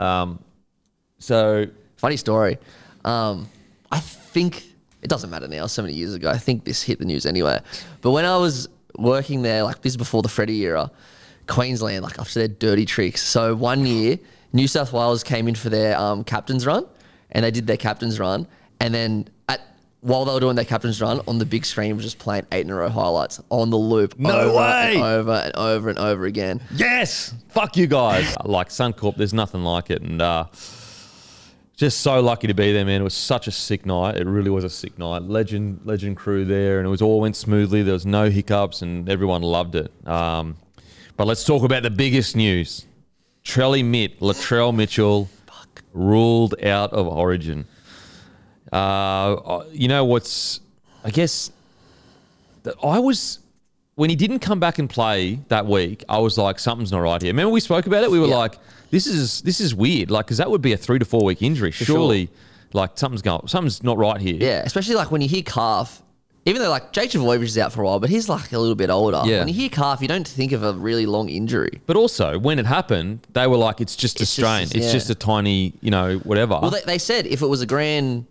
Um, 0.00 0.40
so 1.18 1.66
Funny 1.96 2.16
story. 2.16 2.58
Um, 3.04 3.48
I 3.90 4.00
think 4.00 4.64
it 5.02 5.08
doesn't 5.08 5.30
matter 5.30 5.48
now. 5.48 5.66
So 5.66 5.82
many 5.82 5.94
years 5.94 6.14
ago, 6.14 6.28
I 6.30 6.38
think 6.38 6.64
this 6.64 6.82
hit 6.82 6.98
the 6.98 7.04
news 7.04 7.24
anyway. 7.24 7.60
But 8.02 8.10
when 8.10 8.24
I 8.24 8.36
was 8.36 8.68
working 8.98 9.42
there, 9.42 9.62
like 9.62 9.80
this 9.82 9.94
is 9.94 9.96
before 9.96 10.22
the 10.22 10.28
Freddie 10.28 10.60
era, 10.60 10.90
Queensland, 11.46 12.02
like 12.02 12.18
after 12.18 12.40
their 12.40 12.48
dirty 12.48 12.84
tricks. 12.84 13.22
So 13.22 13.54
one 13.54 13.86
year, 13.86 14.18
New 14.52 14.68
South 14.68 14.92
Wales 14.92 15.22
came 15.22 15.48
in 15.48 15.54
for 15.54 15.68
their 15.68 15.98
um, 15.98 16.24
captain's 16.24 16.66
run, 16.66 16.86
and 17.30 17.44
they 17.44 17.50
did 17.50 17.66
their 17.66 17.76
captain's 17.76 18.18
run, 18.18 18.46
and 18.80 18.94
then 18.94 19.28
at 19.48 19.60
while 20.00 20.24
they 20.24 20.32
were 20.32 20.40
doing 20.40 20.56
their 20.56 20.64
captain's 20.64 21.00
run, 21.00 21.20
on 21.26 21.38
the 21.38 21.46
big 21.46 21.64
screen 21.64 21.96
was 21.96 22.04
just 22.04 22.18
playing 22.18 22.46
eight 22.52 22.64
in 22.64 22.70
a 22.70 22.74
row 22.74 22.88
highlights 22.88 23.40
on 23.50 23.70
the 23.70 23.76
loop. 23.76 24.18
No 24.18 24.30
over 24.30 24.56
way! 24.56 24.94
And 24.94 25.02
over 25.02 25.32
and 25.32 25.56
over 25.56 25.88
and 25.88 25.98
over 25.98 26.24
again. 26.26 26.60
Yes, 26.74 27.34
fuck 27.48 27.76
you 27.76 27.86
guys. 27.86 28.36
like 28.44 28.68
Suncorp, 28.68 29.16
there's 29.16 29.34
nothing 29.34 29.62
like 29.64 29.90
it, 29.90 30.02
and 30.02 30.22
uh, 30.22 30.46
just 31.76 32.00
so 32.00 32.20
lucky 32.20 32.46
to 32.46 32.54
be 32.54 32.72
there, 32.72 32.84
man. 32.84 33.00
It 33.00 33.04
was 33.04 33.14
such 33.14 33.48
a 33.48 33.52
sick 33.52 33.84
night. 33.84 34.16
It 34.16 34.26
really 34.26 34.50
was 34.50 34.64
a 34.64 34.70
sick 34.70 34.98
night. 34.98 35.22
Legend, 35.22 35.80
legend 35.84 36.16
crew 36.16 36.44
there, 36.44 36.78
and 36.78 36.86
it 36.86 36.90
was 36.90 37.02
all 37.02 37.20
went 37.20 37.36
smoothly. 37.36 37.82
There 37.82 37.92
was 37.92 38.06
no 38.06 38.30
hiccups, 38.30 38.82
and 38.82 39.08
everyone 39.08 39.42
loved 39.42 39.74
it. 39.74 39.92
Um, 40.06 40.56
but 41.16 41.26
let's 41.26 41.44
talk 41.44 41.62
about 41.62 41.82
the 41.82 41.90
biggest 41.90 42.36
news: 42.36 42.86
Trelly 43.44 43.84
Mitt, 43.84 44.20
Latrell 44.20 44.74
Mitchell, 44.74 45.28
ruled 45.92 46.54
out 46.64 46.92
of 46.92 47.06
Origin. 47.06 47.66
Uh, 48.72 49.62
you 49.72 49.88
know 49.88 50.04
what's? 50.04 50.60
I 51.04 51.10
guess 51.10 51.50
that 52.64 52.74
I 52.82 52.98
was 52.98 53.38
when 53.94 54.10
he 54.10 54.16
didn't 54.16 54.40
come 54.40 54.58
back 54.60 54.78
and 54.78 54.90
play 54.90 55.40
that 55.48 55.66
week. 55.66 56.04
I 56.08 56.18
was 56.18 56.36
like, 56.36 56.58
something's 56.58 56.92
not 56.92 56.98
right 56.98 57.22
here. 57.22 57.30
Remember 57.30 57.50
we 57.52 57.60
spoke 57.60 57.86
about 57.86 58.02
it. 58.02 58.10
We 58.10 58.18
were 58.18 58.26
Yeah. 58.26 58.36
like, 58.36 58.58
this 58.90 59.06
is 59.06 59.40
this 59.42 59.60
is 59.60 59.74
weird. 59.74 60.10
Like, 60.10 60.26
because 60.26 60.38
that 60.38 60.50
would 60.50 60.62
be 60.62 60.72
a 60.72 60.76
three 60.76 60.98
to 60.98 61.04
four 61.04 61.24
week 61.24 61.42
injury. 61.42 61.70
sure. 61.70 61.86
Surely, 61.86 62.28
like 62.72 62.98
something's 62.98 63.22
going, 63.22 63.46
something's 63.46 63.82
not 63.82 63.96
right 63.98 64.20
here. 64.20 64.36
Yeah, 64.40 64.62
especially 64.64 64.96
like 64.96 65.10
when 65.12 65.20
you 65.22 65.28
hear 65.28 65.42
calf, 65.42 66.02
even 66.46 66.62
though 66.62 66.70
like 66.70 66.92
Jake 66.92 67.10
Trbojevic 67.10 67.42
is 67.42 67.58
out 67.58 67.72
for 67.72 67.82
a 67.82 67.84
while, 67.84 68.00
but 68.00 68.08
he's 68.08 68.28
like 68.28 68.52
a 68.52 68.58
little 68.58 68.74
bit 68.74 68.88
older. 68.88 69.20
Yeah. 69.24 69.40
When 69.40 69.48
you 69.48 69.54
hear 69.54 69.68
calf, 69.68 70.00
you 70.00 70.08
don't 70.08 70.26
think 70.26 70.52
of 70.52 70.62
a 70.62 70.72
really 70.72 71.04
long 71.04 71.28
injury. 71.28 71.80
But 71.86 71.96
also, 71.96 72.38
when 72.38 72.58
it 72.58 72.66
happened, 72.66 73.26
they 73.32 73.46
were 73.46 73.56
like, 73.56 73.80
it's 73.80 73.96
just 73.96 74.20
a 74.20 74.22
It's 74.22 74.34
just- 74.36 74.46
strain. 74.48 74.62
it's 74.64 74.86
yeah. 74.86 74.92
just 74.92 75.10
a 75.10 75.14
tiny, 75.14 75.74
you 75.80 75.90
know, 75.90 76.18
whatever. 76.18 76.58
Well, 76.62 76.70
they, 76.70 76.80
they 76.86 76.98
said 76.98 77.26
if 77.26 77.42
it 77.42 77.46
was 77.46 77.60
a 77.60 77.66
grand. 77.66 78.26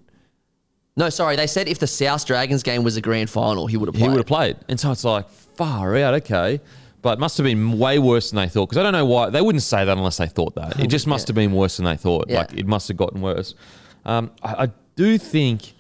No, 0.98 1.10
sorry, 1.10 1.36
they 1.36 1.48
said 1.48 1.68
if 1.68 1.80
the 1.80 1.88
South 1.88 2.26
Dragons 2.26 2.64
game 2.64 2.84
was 2.84 2.96
a 2.96 3.02
grand 3.02 3.30
final, 3.30 3.68
he 3.68 3.76
would 3.76 3.88
have 3.88 3.96
he 3.96 4.00
played. 4.02 4.12
would 4.12 4.18
have 4.20 4.26
played. 4.28 4.56
And 4.70 4.80
so 4.80 4.92
it's 4.92 5.04
like, 5.04 5.30
far 5.30 5.96
out, 5.98 6.14
okay. 6.14 6.62
But 7.02 7.18
it 7.18 7.20
must 7.20 7.38
have 7.38 7.44
been 7.44 7.78
way 7.78 8.00
worse 8.00 8.32
than 8.32 8.38
they 8.38 8.48
thought. 8.48 8.68
Because 8.70 8.78
I 8.80 8.84
don't 8.84 8.94
know 8.94 9.06
why. 9.06 9.30
They 9.30 9.42
wouldn't 9.42 9.62
say 9.62 9.84
that 9.84 9.96
unless 9.98 10.18
they 10.18 10.28
thought 10.28 10.56
that. 10.56 10.80
It 10.80 10.88
just 10.88 11.06
must 11.06 11.28
have 11.28 11.36
been 11.36 11.52
worse 11.52 11.76
than 11.78 11.86
they 11.86 11.98
thought. 11.98 12.30
Yeah. 12.30 12.40
Like, 12.40 12.54
it 12.54 12.66
must 12.66 12.88
have 12.88 12.96
gotten 12.98 13.20
worse. 13.22 13.56
Um, 14.06 14.32
I, 14.42 14.64
I 14.64 14.72
do 14.96 15.18
think 15.18 15.74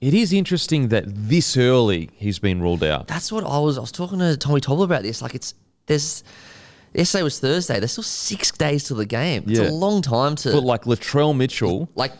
it 0.00 0.14
is 0.14 0.32
interesting 0.32 0.88
that 0.88 1.04
this 1.08 1.56
early 1.56 2.10
he's 2.14 2.38
been 2.38 2.60
ruled 2.62 2.84
out. 2.84 3.08
That's 3.08 3.32
what 3.32 3.44
I 3.44 3.58
was. 3.58 3.78
I 3.78 3.80
was 3.80 3.92
talking 3.92 4.18
to 4.20 4.36
Tommy 4.36 4.60
Tobler 4.60 4.84
about 4.84 5.02
this. 5.02 5.20
Like 5.22 5.34
it's 5.34 5.54
there's 5.86 6.22
Yesterday 6.94 7.22
was 7.22 7.38
Thursday. 7.38 7.78
There's 7.80 7.92
still 7.92 8.02
six 8.04 8.50
days 8.50 8.84
to 8.84 8.94
the 8.94 9.04
game. 9.04 9.44
It's 9.46 9.60
Yeah. 9.60 9.68
a 9.68 9.72
long 9.72 10.00
time 10.02 10.36
to 10.36 10.52
But 10.52 10.62
like 10.64 10.84
Latrell 10.84 11.36
Mitchell, 11.36 11.88
like 11.94 12.12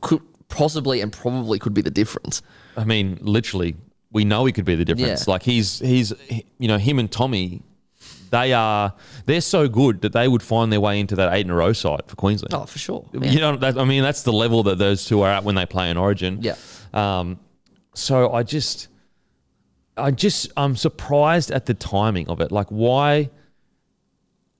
could 0.00 0.22
possibly 0.48 1.00
and 1.00 1.12
probably 1.12 1.58
could 1.58 1.74
be 1.74 1.82
the 1.82 1.90
difference. 1.90 2.42
I 2.76 2.84
mean, 2.84 3.18
literally, 3.20 3.76
we 4.12 4.24
know 4.24 4.44
he 4.44 4.52
could 4.52 4.64
be 4.64 4.74
the 4.74 4.84
difference. 4.84 5.26
Yeah. 5.26 5.32
Like 5.32 5.42
he's 5.42 5.80
he's 5.80 6.12
you 6.58 6.68
know 6.68 6.78
him 6.78 6.98
and 6.98 7.10
Tommy, 7.10 7.62
they 8.36 8.52
are 8.52 8.92
they're 9.24 9.40
so 9.40 9.68
good 9.68 10.02
that 10.02 10.12
they 10.12 10.28
would 10.28 10.42
find 10.42 10.70
their 10.72 10.80
way 10.80 11.00
into 11.00 11.16
that 11.16 11.32
eight 11.32 11.46
in 11.46 11.50
a 11.50 11.54
row 11.54 11.72
side 11.72 12.02
for 12.06 12.16
Queensland. 12.16 12.54
Oh, 12.54 12.66
for 12.66 12.78
sure. 12.78 13.08
You 13.12 13.40
know, 13.40 13.56
that, 13.56 13.78
I 13.78 13.84
mean, 13.84 14.02
that's 14.02 14.22
the 14.22 14.32
level 14.32 14.62
that 14.64 14.78
those 14.78 15.04
two 15.06 15.22
are 15.22 15.30
at 15.30 15.42
when 15.44 15.54
they 15.54 15.66
play 15.66 15.90
in 15.90 15.96
Origin. 15.96 16.38
Yeah. 16.42 16.56
Um, 16.92 17.38
so 17.94 18.32
I 18.32 18.42
just, 18.42 18.88
I 19.96 20.10
just, 20.10 20.52
I'm 20.56 20.76
surprised 20.76 21.50
at 21.50 21.66
the 21.66 21.74
timing 21.74 22.28
of 22.28 22.40
it. 22.40 22.52
Like, 22.52 22.68
why? 22.68 23.30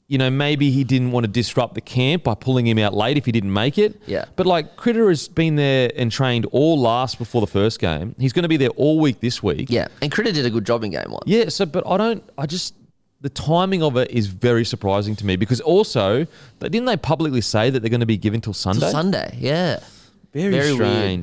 You 0.08 0.18
know, 0.18 0.30
maybe 0.30 0.70
he 0.70 0.84
didn't 0.84 1.10
want 1.10 1.24
to 1.24 1.32
disrupt 1.32 1.74
the 1.74 1.80
camp 1.80 2.22
by 2.22 2.34
pulling 2.34 2.64
him 2.64 2.78
out 2.78 2.94
late 2.94 3.18
if 3.18 3.26
he 3.26 3.32
didn't 3.32 3.52
make 3.52 3.76
it. 3.76 4.00
Yeah. 4.06 4.26
But 4.36 4.46
like, 4.46 4.76
Critter 4.76 5.08
has 5.08 5.26
been 5.26 5.56
there 5.56 5.90
and 5.96 6.12
trained 6.12 6.46
all 6.52 6.80
last 6.80 7.18
before 7.18 7.40
the 7.40 7.48
first 7.48 7.80
game. 7.80 8.14
He's 8.16 8.32
going 8.32 8.44
to 8.44 8.48
be 8.48 8.56
there 8.56 8.70
all 8.76 9.00
week 9.00 9.18
this 9.18 9.42
week. 9.42 9.66
Yeah, 9.68 9.88
and 10.00 10.12
Critter 10.12 10.30
did 10.30 10.46
a 10.46 10.50
good 10.50 10.64
job 10.64 10.84
in 10.84 10.92
game 10.92 11.10
one. 11.10 11.22
Yeah. 11.26 11.48
So, 11.48 11.66
but 11.66 11.84
I 11.86 11.96
don't. 11.96 12.22
I 12.38 12.46
just 12.46 12.74
the 13.26 13.30
timing 13.30 13.82
of 13.82 13.96
it 13.96 14.08
is 14.12 14.28
very 14.28 14.64
surprising 14.64 15.16
to 15.16 15.26
me 15.26 15.34
because 15.34 15.60
also, 15.60 16.24
they- 16.60 16.68
didn't 16.68 16.86
they 16.86 16.96
publicly 16.96 17.40
say 17.40 17.70
that 17.70 17.80
they're 17.80 17.90
going 17.90 17.98
to 17.98 18.06
be 18.06 18.16
given 18.16 18.40
till 18.40 18.52
Sunday? 18.54 18.88
Sunday, 18.88 19.36
yeah. 19.40 19.80
Very, 20.32 20.52
Very 20.52 20.74
weird. 20.74 20.76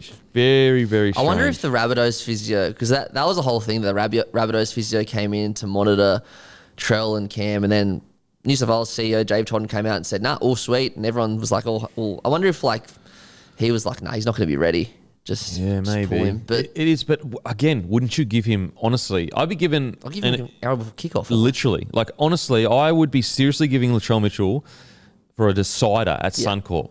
strange. 0.04 0.12
Very, 0.34 0.84
very 0.84 1.14
I 1.16 1.22
wonder 1.22 1.46
if 1.48 1.62
the 1.62 1.70
Rabbitohs 1.70 2.22
physio, 2.22 2.70
because 2.70 2.90
that, 2.90 3.14
that 3.14 3.26
was 3.26 3.38
the 3.38 3.42
whole 3.42 3.62
thing. 3.62 3.80
The 3.82 3.94
Rabbit, 3.94 4.30
Rabbitohs 4.34 4.74
physio 4.74 5.06
came 5.06 5.34
in 5.34 5.54
to 5.56 5.68
monitor 5.68 6.22
Trell 6.76 7.18
and 7.18 7.30
Cam, 7.30 7.64
and 7.64 7.72
then 7.72 8.02
New 8.44 8.56
South 8.58 8.68
Wales 8.70 8.90
CEO 8.90 9.24
Dave 9.26 9.46
Trodden 9.46 9.70
came 9.70 9.86
out 9.86 9.96
and 9.96 10.06
said, 10.06 10.22
"Nah, 10.24 10.36
all 10.42 10.56
sweet," 10.58 10.96
and 10.98 11.06
everyone 11.06 11.38
was 11.40 11.52
like, 11.52 11.66
"Oh, 11.68 11.88
well, 11.96 12.20
I 12.26 12.28
wonder 12.30 12.48
if 12.48 12.64
like 12.64 12.84
he 13.56 13.72
was 13.72 13.86
like, 13.86 14.02
nah, 14.02 14.12
he's 14.12 14.26
not 14.26 14.36
going 14.36 14.48
to 14.48 14.52
be 14.52 14.58
ready." 14.58 14.92
Just 15.26 15.58
Yeah, 15.58 15.80
just 15.80 15.90
maybe. 15.96 16.18
him. 16.18 16.44
But 16.46 16.60
It- 16.66 16.72
it 16.76 16.88
is, 16.88 17.04
but 17.06 17.22
again, 17.46 17.88
wouldn't 17.88 18.18
you 18.18 18.26
give 18.26 18.44
him, 18.44 18.74
honestly, 18.82 19.32
I'd 19.34 19.48
be 19.48 19.56
given, 19.56 19.96
I'll 20.04 20.10
give 20.12 20.24
him 20.24 20.34
an 20.34 20.50
hour 20.62 20.76
before 20.76 20.94
kickoff. 20.94 21.28
literally, 21.30 21.88
like, 21.94 22.12
honestly, 22.20 22.66
I 22.66 22.92
would 22.92 23.10
be 23.10 23.22
seriously 23.22 23.70
giving 23.70 23.92
Latrell 23.92 24.22
Mitchell 24.22 24.66
for 25.38 25.48
a 25.48 25.54
decider 25.54 26.18
at 26.22 26.38
Yeah. 26.38 26.46
Suncorp 26.48 26.90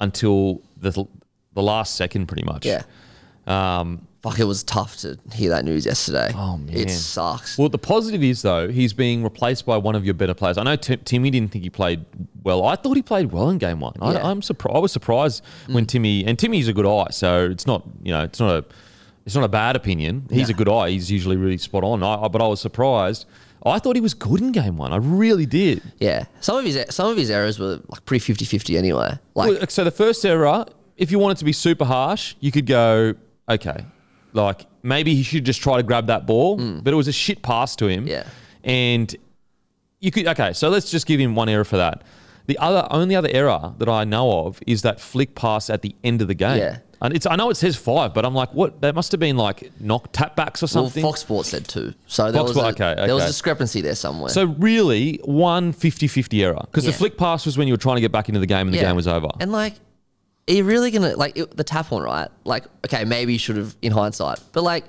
until 0.00 0.62
the, 0.78 1.04
the 1.52 1.62
last 1.62 1.96
second, 1.96 2.26
pretty 2.26 2.44
much. 2.44 2.64
yeah, 2.64 2.82
Um, 3.46 4.05
fuck, 4.30 4.40
it 4.40 4.44
was 4.44 4.62
tough 4.62 4.96
to 4.98 5.18
hear 5.32 5.50
that 5.50 5.64
news 5.64 5.86
yesterday. 5.86 6.32
Oh, 6.34 6.56
man. 6.58 6.76
it 6.76 6.90
sucks. 6.90 7.56
well, 7.58 7.68
the 7.68 7.78
positive 7.78 8.22
is, 8.22 8.42
though, 8.42 8.68
he's 8.68 8.92
being 8.92 9.22
replaced 9.22 9.66
by 9.66 9.76
one 9.76 9.94
of 9.94 10.04
your 10.04 10.14
better 10.14 10.34
players. 10.34 10.58
I 10.58 10.62
know 10.62 10.76
Tim 10.76 11.00
Timmy 11.04 11.30
didn't 11.30 11.52
think 11.52 11.64
he 11.64 11.70
played 11.70 12.04
well. 12.42 12.64
I 12.64 12.76
thought 12.76 12.96
he 12.96 13.02
played 13.02 13.32
well 13.32 13.48
in 13.50 13.58
game 13.58 13.80
one. 13.80 13.94
I, 14.00 14.12
Yeah. 14.12 14.26
I'm 14.28 14.42
surprised. 14.42 14.76
I 14.76 14.80
was 14.80 14.92
surprised 14.92 15.42
mm. 15.66 15.74
when 15.74 15.86
Timmy, 15.86 16.24
and 16.24 16.38
Timmy's 16.38 16.68
a 16.68 16.72
good 16.72 16.86
eye, 16.86 17.08
so 17.10 17.48
it's 17.50 17.66
not, 17.66 17.84
you 18.02 18.12
know, 18.12 18.22
it's 18.22 18.40
not 18.40 18.50
a, 18.56 18.64
it's 19.24 19.34
not 19.34 19.44
a 19.44 19.48
bad 19.48 19.76
opinion. 19.76 20.26
He's 20.30 20.48
No. 20.48 20.54
a 20.54 20.56
good 20.56 20.68
eye. 20.68 20.90
He's 20.90 21.10
usually 21.10 21.36
really 21.36 21.58
spot 21.58 21.82
on. 21.84 22.02
I, 22.02 22.14
I- 22.24 22.28
but 22.28 22.40
I 22.42 22.46
was 22.46 22.60
surprised. 22.60 23.26
I 23.64 23.80
thought 23.80 23.96
he 23.96 24.00
was 24.00 24.14
good 24.14 24.40
in 24.40 24.52
game 24.52 24.76
one. 24.76 24.92
I 24.92 24.96
really 24.96 25.44
did. 25.46 25.82
yeah, 25.98 26.26
some 26.40 26.56
of 26.58 26.64
his 26.64 26.84
some 26.90 27.10
of 27.10 27.16
his 27.16 27.30
errors 27.30 27.58
were 27.58 27.80
like 27.88 28.04
pretty 28.04 28.32
50-50 28.32 28.78
anyway. 28.78 29.18
Like 29.34 29.58
Well, 29.58 29.66
so 29.68 29.82
the 29.82 29.90
first 29.90 30.24
error, 30.24 30.66
if 30.96 31.10
you 31.10 31.18
wanted 31.18 31.38
to 31.38 31.44
be 31.44 31.52
super 31.52 31.84
harsh, 31.84 32.36
you 32.38 32.52
could 32.52 32.66
go, 32.66 33.14
okay, 33.48 33.84
like 34.36 34.66
maybe 34.82 35.14
he 35.14 35.22
should 35.22 35.44
just 35.44 35.60
try 35.60 35.76
to 35.76 35.82
grab 35.82 36.06
that 36.06 36.26
ball, 36.26 36.58
hmm. 36.58 36.78
but 36.80 36.92
it 36.92 36.96
was 36.96 37.08
a 37.08 37.12
shit 37.12 37.42
pass 37.42 37.74
to 37.76 37.86
him. 37.86 38.06
Yeah. 38.06 38.26
And 38.62 39.14
you 40.00 40.10
could, 40.10 40.26
okay, 40.28 40.52
so 40.52 40.68
let's 40.68 40.90
just 40.90 41.06
give 41.06 41.18
him 41.20 41.34
one 41.34 41.48
error 41.48 41.64
for 41.64 41.76
that. 41.76 42.02
The 42.46 42.58
other, 42.58 42.86
only 42.90 43.16
other 43.16 43.28
error 43.32 43.74
that 43.78 43.88
I 43.88 44.04
know 44.04 44.46
of 44.46 44.60
is 44.66 44.82
that 44.82 45.00
flick 45.00 45.34
pass 45.34 45.68
at 45.68 45.82
the 45.82 45.96
end 46.04 46.22
of 46.22 46.28
the 46.28 46.34
game. 46.34 46.58
Yeah. 46.58 46.78
And 47.02 47.14
it's, 47.14 47.26
I 47.26 47.36
know 47.36 47.50
it 47.50 47.56
says 47.56 47.76
five, 47.76 48.14
but 48.14 48.24
I'm 48.24 48.34
like, 48.34 48.54
what? 48.54 48.80
That 48.80 48.94
must 48.94 49.12
have 49.12 49.20
been 49.20 49.36
like 49.36 49.70
knock 49.80 50.08
tap 50.12 50.34
backs 50.34 50.62
or 50.62 50.64
well, 50.64 50.84
something. 50.84 51.02
Fox 51.02 51.20
Sports 51.20 51.50
said 51.50 51.68
two, 51.68 51.92
so 52.06 52.32
there 52.32 52.40
Fox 52.40 52.48
was 52.48 52.56
a, 52.56 52.60
Sport- 52.60 52.80
okay, 52.80 53.06
there 53.06 53.14
was 53.14 53.24
a 53.24 53.26
discrepancy 53.26 53.82
there 53.82 53.94
somewhere. 53.94 54.30
so 54.30 54.44
really, 54.44 55.20
one 55.24 55.74
50-50 55.74 56.42
error 56.42 56.58
because 56.62 56.84
the 56.84 56.92
flick 56.92 57.18
pass 57.18 57.44
was 57.44 57.58
when 57.58 57.68
you 57.68 57.74
were 57.74 57.78
trying 57.78 57.96
to 57.96 58.00
get 58.00 58.12
back 58.12 58.28
into 58.28 58.40
the 58.40 58.46
game 58.46 58.66
and 58.66 58.72
the 58.72 58.78
Yeah. 58.78 58.84
game 58.88 58.96
was 58.96 59.06
over. 59.06 59.28
And 59.40 59.52
like, 59.52 59.74
are 60.48 60.52
you 60.54 60.64
really 60.64 60.90
gonna 60.90 61.16
like 61.16 61.36
it, 61.36 61.56
the 61.56 61.64
tap 61.64 61.90
one, 61.90 62.02
right? 62.02 62.28
Like, 62.44 62.64
okay, 62.86 63.04
maybe 63.04 63.32
you 63.32 63.38
should 63.38 63.56
have 63.56 63.76
in 63.82 63.92
hindsight, 63.92 64.38
but 64.52 64.62
like, 64.62 64.84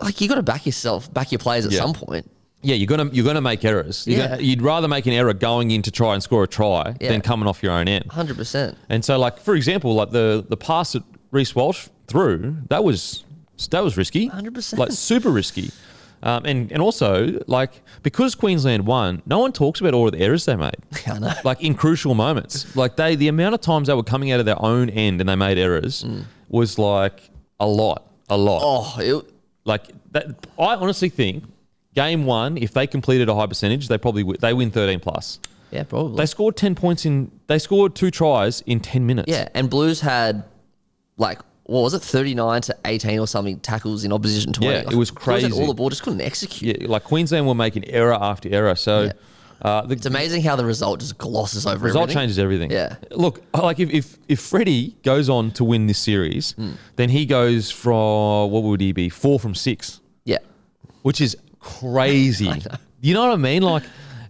like 0.00 0.20
you 0.20 0.28
got 0.28 0.34
to 0.36 0.42
back 0.42 0.66
yourself, 0.66 1.12
back 1.12 1.32
your 1.32 1.38
players 1.38 1.64
at 1.66 1.72
Yeah. 1.72 1.80
some 1.80 1.92
point. 1.94 2.30
Yeah, 2.62 2.74
you're 2.76 2.86
gonna 2.86 3.10
you're 3.12 3.24
gonna 3.26 3.40
make 3.42 3.64
errors. 3.64 4.06
You're 4.06 4.18
Yeah. 4.20 4.28
gonna, 4.30 4.42
you'd 4.42 4.62
rather 4.62 4.88
make 4.88 5.06
an 5.06 5.12
error 5.12 5.34
going 5.34 5.70
in 5.70 5.82
to 5.82 5.90
try 5.90 6.14
and 6.14 6.22
score 6.22 6.42
a 6.44 6.48
try 6.48 6.94
Yeah. 7.00 7.10
than 7.10 7.20
coming 7.20 7.46
off 7.46 7.62
your 7.62 7.72
own 7.72 7.88
end. 7.88 8.06
Hundred 8.10 8.36
percent. 8.36 8.76
And 8.88 9.04
so, 9.04 9.18
like 9.18 9.38
for 9.38 9.54
example, 9.54 9.94
like 9.94 10.10
the 10.10 10.44
the 10.48 10.56
pass 10.56 10.92
that 10.92 11.02
Reece 11.30 11.54
Walsh 11.54 11.88
threw, 12.06 12.56
that 12.70 12.82
was 12.82 13.24
that 13.70 13.84
was 13.84 13.96
risky. 13.96 14.28
100%. 14.30 14.78
like 14.78 14.92
super 14.92 15.30
risky. 15.30 15.70
Um, 16.22 16.44
and 16.46 16.72
and 16.72 16.80
also 16.80 17.38
like 17.46 17.82
because 18.02 18.34
Queensland 18.34 18.86
won, 18.86 19.20
no 19.26 19.38
one 19.40 19.52
talks 19.52 19.80
about 19.80 19.92
all 19.92 20.06
of 20.06 20.12
the 20.12 20.20
errors 20.20 20.46
they 20.46 20.56
made. 20.56 20.76
I 21.06 21.18
know. 21.18 21.32
Like 21.44 21.62
in 21.62 21.74
crucial 21.74 22.14
moments, 22.14 22.74
like 22.76 22.96
they 22.96 23.14
the 23.14 23.28
amount 23.28 23.54
of 23.54 23.60
times 23.60 23.88
they 23.88 23.94
were 23.94 24.02
coming 24.02 24.32
out 24.32 24.40
of 24.40 24.46
their 24.46 24.60
own 24.62 24.88
end 24.90 25.20
and 25.20 25.28
they 25.28 25.36
made 25.36 25.58
errors 25.58 26.04
was 26.48 26.78
like 26.78 27.30
a 27.60 27.66
lot, 27.66 28.06
a 28.30 28.36
lot. 28.38 28.60
Oh, 28.64 29.00
it, 29.00 29.24
Like 29.66 29.88
that, 30.12 30.46
I 30.58 30.76
honestly 30.76 31.10
think 31.10 31.44
game 31.94 32.24
one, 32.24 32.56
if 32.56 32.72
they 32.72 32.86
completed 32.86 33.28
a 33.28 33.34
high 33.34 33.46
percentage, 33.46 33.88
they 33.88 33.98
probably 33.98 34.22
wi- 34.22 34.38
they 34.40 34.54
win 34.54 34.70
thirteen 34.70 35.00
plus. 35.00 35.38
yeah, 35.70 35.82
probably. 35.82 36.16
They 36.16 36.26
scored 36.26 36.56
ten 36.56 36.74
points 36.74 37.04
in. 37.04 37.30
They 37.48 37.58
scored 37.58 37.94
two 37.94 38.10
tries 38.10 38.62
in 38.62 38.80
ten 38.80 39.04
minutes. 39.06 39.30
yeah, 39.30 39.48
and 39.54 39.68
Blues 39.68 40.00
had 40.00 40.44
like 41.18 41.40
what 41.64 41.80
was 41.82 41.94
it, 41.94 42.02
thirty 42.02 42.34
nine 42.34 42.60
to 42.62 42.76
eighteen 42.84 43.18
or 43.18 43.26
something 43.26 43.58
tackles 43.60 44.04
in 44.04 44.12
opposition 44.12 44.52
twenty. 44.52 44.74
Yeah, 44.74 44.90
it 44.90 44.96
was 44.96 45.10
crazy. 45.10 45.50
all 45.52 45.66
the 45.66 45.74
ball 45.74 45.90
just 45.90 46.02
couldn't 46.02 46.20
execute. 46.20 46.80
yeah. 46.82 46.88
Like 46.88 47.04
Queensland 47.04 47.46
were 47.46 47.54
making 47.54 47.88
error 47.88 48.14
after 48.14 48.48
error. 48.52 48.74
So 48.74 49.04
Yeah. 49.04 49.12
uh, 49.62 49.86
the 49.86 49.94
It's 49.94 50.04
amazing 50.06 50.42
how 50.42 50.56
the 50.56 50.64
result 50.64 51.00
just 51.00 51.16
glosses 51.16 51.64
over 51.66 51.78
The 51.78 51.84
result 51.86 52.02
everything. 52.04 52.20
changes 52.22 52.38
everything. 52.38 52.70
Yeah. 52.70 52.96
Look, 53.12 53.40
like 53.54 53.80
if 53.80 53.90
if 53.90 54.18
if 54.28 54.40
Freddie 54.40 54.96
goes 55.02 55.28
on 55.28 55.50
to 55.52 55.64
win 55.64 55.86
this 55.86 55.98
series, 55.98 56.52
Hmm. 56.52 56.72
then 56.96 57.08
he 57.10 57.24
goes 57.26 57.70
from 57.70 58.50
what 58.50 58.62
would 58.62 58.80
he 58.80 58.92
be 58.92 59.08
four 59.08 59.38
from 59.40 59.54
six. 59.54 60.00
Yeah, 60.24 60.38
which 61.02 61.20
is 61.20 61.36
crazy. 61.60 62.52
You 63.00 63.12
know 63.12 63.26
what 63.26 63.34
I 63.34 63.36
mean? 63.36 63.62
Like, 63.62 63.82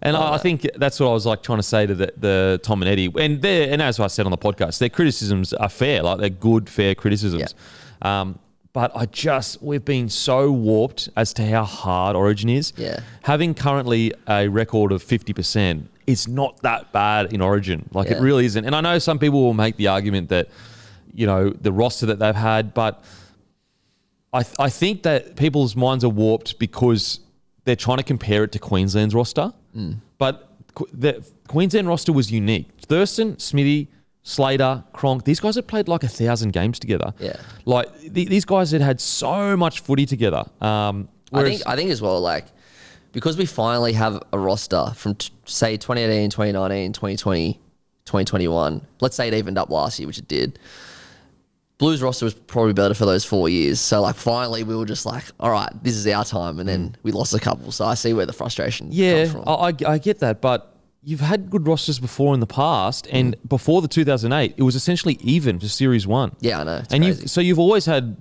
and 0.05 0.17
I, 0.17 0.35
I 0.35 0.39
think 0.39 0.69
that's 0.77 1.01
what 1.01 1.09
I 1.09 1.13
was 1.13 1.27
like 1.27 1.43
trying 1.43 1.59
to 1.59 1.65
say 1.65 1.87
to 1.87 1.95
the, 1.95 2.13
the 2.17 2.61
Tom 2.63 2.83
and 2.83 2.89
Eddie. 2.89 3.13
And 3.19 3.43
they 3.43 3.71
and 3.71 3.83
as 3.83 3.99
I 3.99 4.07
said 4.07 4.27
on 4.27 4.31
the 4.31 4.39
podcast, 4.39 4.79
their 4.79 4.91
criticisms 4.91 5.53
are 5.53 5.69
fair. 5.69 6.03
Like 6.03 6.21
they're 6.21 6.29
good, 6.29 6.69
fair 6.69 6.95
criticisms. 6.95 7.55
Um, 8.03 8.39
but 8.73 8.91
I 8.95 9.07
just 9.07 9.63
we've 9.63 9.85
been 9.85 10.09
so 10.09 10.51
warped 10.53 11.09
as 11.17 11.33
to 11.35 11.47
how 11.47 11.65
hard 11.65 12.17
Origin 12.17 12.51
is. 12.51 12.73
Yeah. 12.77 13.01
Having 13.23 13.55
currently 13.55 14.13
a 14.29 14.49
record 14.49 14.93
of 14.93 15.03
fifty 15.03 15.33
percent, 15.33 15.89
it's 16.07 16.29
not 16.29 16.61
that 16.63 16.93
bad 16.93 17.33
in 17.33 17.41
Origin. 17.41 17.89
Like 17.93 18.11
it 18.11 18.21
really 18.21 18.45
isn't. 18.47 18.65
And 18.65 18.75
I 18.75 18.81
know 18.81 18.99
some 18.99 19.19
people 19.19 19.43
will 19.43 19.55
make 19.55 19.77
the 19.77 19.89
argument 19.89 20.29
that, 20.29 20.49
you 21.15 21.27
know, 21.27 21.51
the 21.51 21.73
roster 21.73 22.07
that 22.07 22.19
they've 22.19 22.35
had, 22.35 22.75
but 22.75 23.03
I, 24.33 24.43
th- 24.43 24.57
I 24.59 24.69
think 24.69 25.05
that 25.05 25.37
people's 25.37 25.77
minds 25.77 26.03
are 26.03 26.09
warped 26.09 26.59
because 26.59 27.21
they're 27.65 27.77
trying 27.77 27.99
to 27.99 28.03
compare 28.03 28.45
it 28.45 28.53
to 28.53 28.59
Queensland's 28.59 29.15
roster. 29.15 29.53
Mm. 29.77 29.97
But 30.19 30.51
the 30.93 31.25
Queensland 31.49 31.89
roster 31.89 32.13
was 32.13 32.31
unique. 32.31 32.69
Thurston, 32.81 33.39
Smithy, 33.39 33.89
Slater, 34.23 34.85
Cronk, 34.93 35.25
these 35.25 35.39
guys 35.39 35.55
had 35.57 35.67
played 35.67 35.87
like 35.87 36.03
a 36.03 36.09
thousand 36.09 36.53
games 36.53 36.79
together. 36.79 37.13
Yeah. 37.19 37.37
Like 37.65 37.93
th- 38.01 38.29
these 38.29 38.45
guys 38.45 38.71
had 38.71 38.81
had 38.81 39.01
so 39.01 39.57
much 39.57 39.81
footy 39.81 40.07
together. 40.07 40.45
Um, 40.61 41.09
I 41.33 41.43
think 41.43 41.63
I 41.67 41.77
think 41.77 41.91
as 41.91 42.01
well, 42.01 42.21
like 42.21 42.47
because 43.13 43.37
we 43.37 43.47
finally 43.47 43.93
have 43.93 44.23
a 44.33 44.39
roster 44.39 44.93
from 44.95 45.15
t- 45.17 45.33
say 45.45 45.77
2018, 45.77 46.31
2019, 46.31 46.93
2020, 46.93 47.61
2021. 48.05 48.87
Let's 49.01 49.17
say 49.17 49.29
it 49.29 49.35
evened 49.35 49.59
up 49.59 49.71
last 49.71 49.99
year, 49.99 50.07
which 50.07 50.19
it 50.19 50.29
did. 50.29 50.59
Blues 51.85 52.03
roster 52.03 52.25
was 52.25 52.35
probably 52.35 52.73
better 52.73 52.95
for 52.95 53.07
those 53.07 53.25
four 53.25 53.49
years. 53.49 53.81
So 53.81 54.01
like 54.03 54.17
finally 54.17 54.63
we 54.65 54.75
were 54.75 54.87
just 54.87 55.05
like, 55.07 55.25
all 55.39 55.51
right, 55.51 55.71
this 55.83 55.95
is 55.95 56.07
our 56.07 56.25
time, 56.25 56.59
and 56.61 56.69
then 56.69 56.97
we 57.03 57.13
lost 57.13 57.35
a 57.35 57.39
couple. 57.41 57.71
So 57.73 57.85
I 57.85 57.95
see 57.95 58.13
where 58.13 58.27
the 58.27 58.33
frustration 58.33 58.89
Yeah, 58.91 59.25
comes 59.27 59.33
from. 59.33 59.45
I, 59.49 59.53
I, 59.53 59.75
I 59.95 59.99
get 59.99 60.19
that, 60.21 60.41
but 60.41 60.77
you've 61.03 61.21
had 61.21 61.51
good 61.51 61.67
rosters 61.69 61.99
before 61.99 62.33
in 62.35 62.41
the 62.41 62.47
past, 62.47 63.07
and 63.13 63.37
Mm. 63.37 63.49
before 63.49 63.83
the 63.83 63.89
2008, 63.89 64.55
it 64.57 64.63
was 64.63 64.75
essentially 64.75 65.19
even 65.21 65.59
for 65.61 65.69
Series 65.69 66.07
One. 66.07 66.33
yeah, 66.41 66.61
I 66.61 66.65
know. 66.65 66.83
And 66.91 67.05
you've 67.05 67.29
so 67.31 67.41
you've 67.41 67.59
always 67.59 67.85
had 67.87 68.17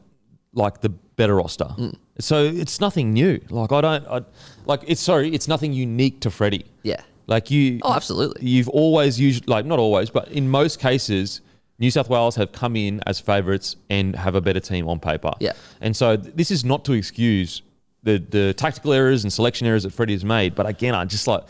like 0.53 0.81
the 0.81 0.89
better 0.89 1.35
roster. 1.35 1.65
Mm. 1.77 1.95
So 2.19 2.43
it's 2.43 2.79
nothing 2.81 3.13
new. 3.13 3.39
Like 3.49 3.71
I 3.71 3.81
don't, 3.81 4.05
I, 4.07 4.21
like 4.65 4.81
it's 4.87 5.01
sorry, 5.01 5.33
it's 5.33 5.47
nothing 5.47 5.73
unique 5.73 6.19
to 6.21 6.29
Freddie. 6.29 6.65
yeah. 6.83 7.01
Like 7.25 7.49
you, 7.49 7.79
Oh, 7.83 7.93
absolutely. 7.93 8.45
You've 8.45 8.67
always 8.67 9.17
used 9.17 9.47
like 9.47 9.65
not 9.65 9.79
always, 9.79 10.09
but 10.09 10.27
in 10.27 10.49
most 10.49 10.79
cases, 10.81 11.39
New 11.79 11.89
South 11.91 12.09
Wales 12.09 12.35
have 12.35 12.51
come 12.51 12.75
in 12.75 13.01
as 13.07 13.19
favourites 13.19 13.75
and 13.89 14.15
have 14.15 14.35
a 14.35 14.41
better 14.41 14.59
team 14.59 14.87
on 14.87 14.99
paper. 14.99 15.31
Yeah. 15.39 15.53
And 15.81 15.95
so 15.95 16.15
th- 16.15 16.35
this 16.35 16.51
is 16.51 16.63
not 16.63 16.85
to 16.85 16.93
excuse 16.93 17.61
the 18.03 18.17
the 18.19 18.53
tactical 18.53 18.93
errors 18.93 19.23
and 19.23 19.31
selection 19.33 19.65
errors 19.67 19.83
that 19.83 19.91
Freddie 19.93 20.13
has 20.13 20.23
made. 20.25 20.55
But 20.55 20.65
again, 20.67 20.93
I 20.95 21.05
just 21.05 21.27
like 21.27 21.43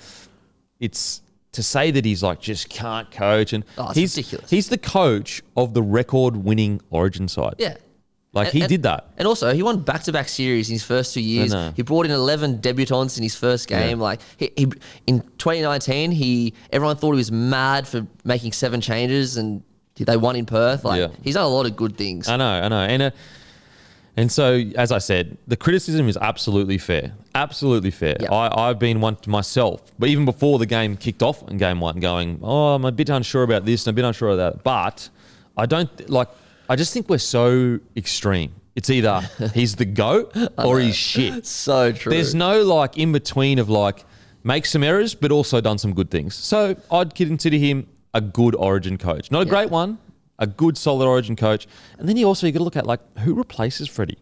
it's 0.80 1.22
to 1.52 1.62
say 1.64 1.92
that 1.92 2.04
he's 2.06 2.24
like 2.24 2.40
just 2.42 2.70
can't 2.70 3.10
coach 3.12 3.54
and 3.54 3.64
Oh, 3.78 3.92
he's 3.94 4.16
ridiculous. 4.18 4.50
he's 4.50 4.70
the 4.70 4.78
coach 4.78 5.42
of 5.56 5.74
the 5.74 5.84
record 5.84 6.38
winning 6.38 6.82
Origin 6.90 7.28
side. 7.28 7.56
Yeah. 7.60 7.78
like 8.34 8.48
And- 8.48 8.54
he 8.56 8.62
and- 8.62 8.70
did 8.70 8.84
that. 8.84 9.10
And 9.18 9.28
also, 9.28 9.54
he 9.54 9.62
won 9.62 9.82
back-to-back 9.82 10.28
series 10.30 10.68
in 10.70 10.74
his 10.74 10.84
first 10.84 11.14
two 11.14 11.22
years. 11.22 11.54
He 11.76 11.84
brought 11.84 12.06
in 12.08 12.12
11 12.12 12.58
debutants 12.60 13.18
in 13.18 13.24
his 13.24 13.36
first 13.36 13.68
game. 13.68 14.00
Like 14.00 14.22
he, 14.38 14.52
he, 14.56 14.68
in 15.06 15.22
2019, 15.38 16.10
he 16.12 16.54
everyone 16.72 16.96
thought 16.96 17.12
he 17.12 17.18
was 17.18 17.32
mad 17.32 17.88
for 17.88 18.08
making 18.24 18.54
seven 18.54 18.82
changes, 18.82 19.38
and 19.38 19.62
they 19.98 20.18
won 20.18 20.36
in 20.36 20.46
Perth. 20.46 20.84
Like 20.86 21.00
Yeah. 21.00 21.08
he's 21.24 21.36
done 21.36 21.44
a 21.46 21.48
lot 21.50 21.66
of 21.66 21.76
good 21.76 21.98
things. 21.98 22.28
I 22.28 22.36
know, 22.38 22.46
I 22.50 22.68
know, 22.68 22.80
and 22.82 23.02
uh, 23.04 23.12
and 24.16 24.32
so 24.32 24.62
as 24.76 24.92
I 24.92 25.00
said, 25.00 25.38
the 25.48 25.56
criticism 25.58 26.08
is 26.08 26.18
absolutely 26.18 26.78
fair, 26.78 27.14
absolutely 27.34 27.90
fair. 27.92 28.16
Yeah. 28.20 28.32
I, 28.32 28.70
I've 28.70 28.78
been 28.80 29.02
one 29.02 29.16
to 29.18 29.30
myself, 29.30 29.82
but 29.98 30.10
even 30.10 30.26
before 30.26 30.60
the 30.60 30.66
game 30.68 30.98
kicked 30.98 31.24
off 31.24 31.48
in 31.50 31.58
game 31.58 31.80
one, 31.80 32.00
going, 32.00 32.40
oh, 32.44 32.76
I'm 32.76 32.86
a 32.86 32.92
bit 32.92 33.10
unsure 33.10 33.44
about 33.44 33.66
this 33.66 33.88
and 33.88 33.94
a 33.94 33.96
bit 33.96 34.06
unsure 34.06 34.30
of 34.30 34.38
that. 34.38 34.64
But 34.64 35.10
I 35.58 35.66
don't 35.66 36.10
like. 36.10 36.28
I 36.70 36.76
just 36.76 36.94
think 36.94 37.10
we're 37.10 37.18
so 37.18 37.80
extreme. 37.96 38.54
It's 38.76 38.90
either 38.90 39.22
he's 39.54 39.76
the 39.76 39.86
goat 39.86 40.36
or 40.58 40.80
he's 40.80 40.96
shit. 40.96 41.46
so 41.46 41.92
true. 41.92 42.12
There's 42.12 42.34
no 42.36 42.64
like 42.64 42.98
in 42.98 43.12
between 43.12 43.60
of 43.60 43.70
like 43.70 44.06
make 44.44 44.66
some 44.66 44.84
errors, 44.84 45.16
but 45.16 45.32
also 45.32 45.60
done 45.62 45.78
some 45.78 45.94
good 45.94 46.10
things. 46.12 46.36
So 46.36 46.76
I'd 46.92 47.16
consider 47.16 47.58
him 47.58 47.88
a 48.14 48.22
good 48.22 48.56
Origin 48.56 48.98
coach, 48.98 49.32
not 49.32 49.42
a 49.42 49.46
great 49.46 49.70
one, 49.70 49.98
a 50.40 50.48
good 50.48 50.78
solid 50.78 51.06
Origin 51.08 51.36
coach. 51.36 51.68
And 51.98 52.08
then 52.08 52.18
you 52.18 52.28
also 52.28 52.46
you 52.48 52.54
got 52.54 52.60
to 52.60 52.64
look 52.64 52.76
at 52.78 52.86
like 52.86 53.00
who 53.20 53.34
replaces 53.34 53.88
Freddie. 53.88 54.18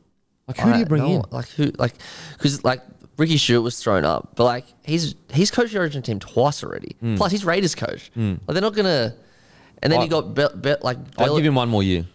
Like 0.48 0.58
who 0.58 0.74
do 0.74 0.80
you 0.80 0.86
bring 0.86 1.08
in? 1.08 1.24
Like 1.32 1.48
who? 1.50 1.72
Like 1.78 1.94
because 2.34 2.64
like 2.64 2.82
Ricky 3.18 3.38
Stuart 3.38 3.62
was 3.62 3.82
thrown 3.82 4.06
up, 4.06 4.32
but 4.36 4.44
like 4.46 4.66
he's 4.84 5.16
he's 5.32 5.52
coached 5.52 5.74
the 5.74 5.80
Origin 5.80 6.02
team 6.02 6.20
twice 6.20 6.64
already. 6.64 6.96
Hmm. 7.00 7.16
Plus 7.16 7.32
he's 7.32 7.46
Raiders 7.46 7.76
coach. 7.76 8.12
Like 8.16 8.40
they're 8.48 8.62
not 8.62 8.74
gonna. 8.76 9.16
And 9.84 9.92
then 9.92 10.00
I- 10.00 10.04
you 10.04 10.10
got 10.10 10.34
Be- 10.36 10.48
Be- 10.62 10.76
like 10.82 10.98
I'd 10.98 11.16
Bell- 11.18 11.38
give 11.38 11.46
him 11.46 11.56
one 11.56 11.70
more 11.70 11.84
year. 11.84 12.06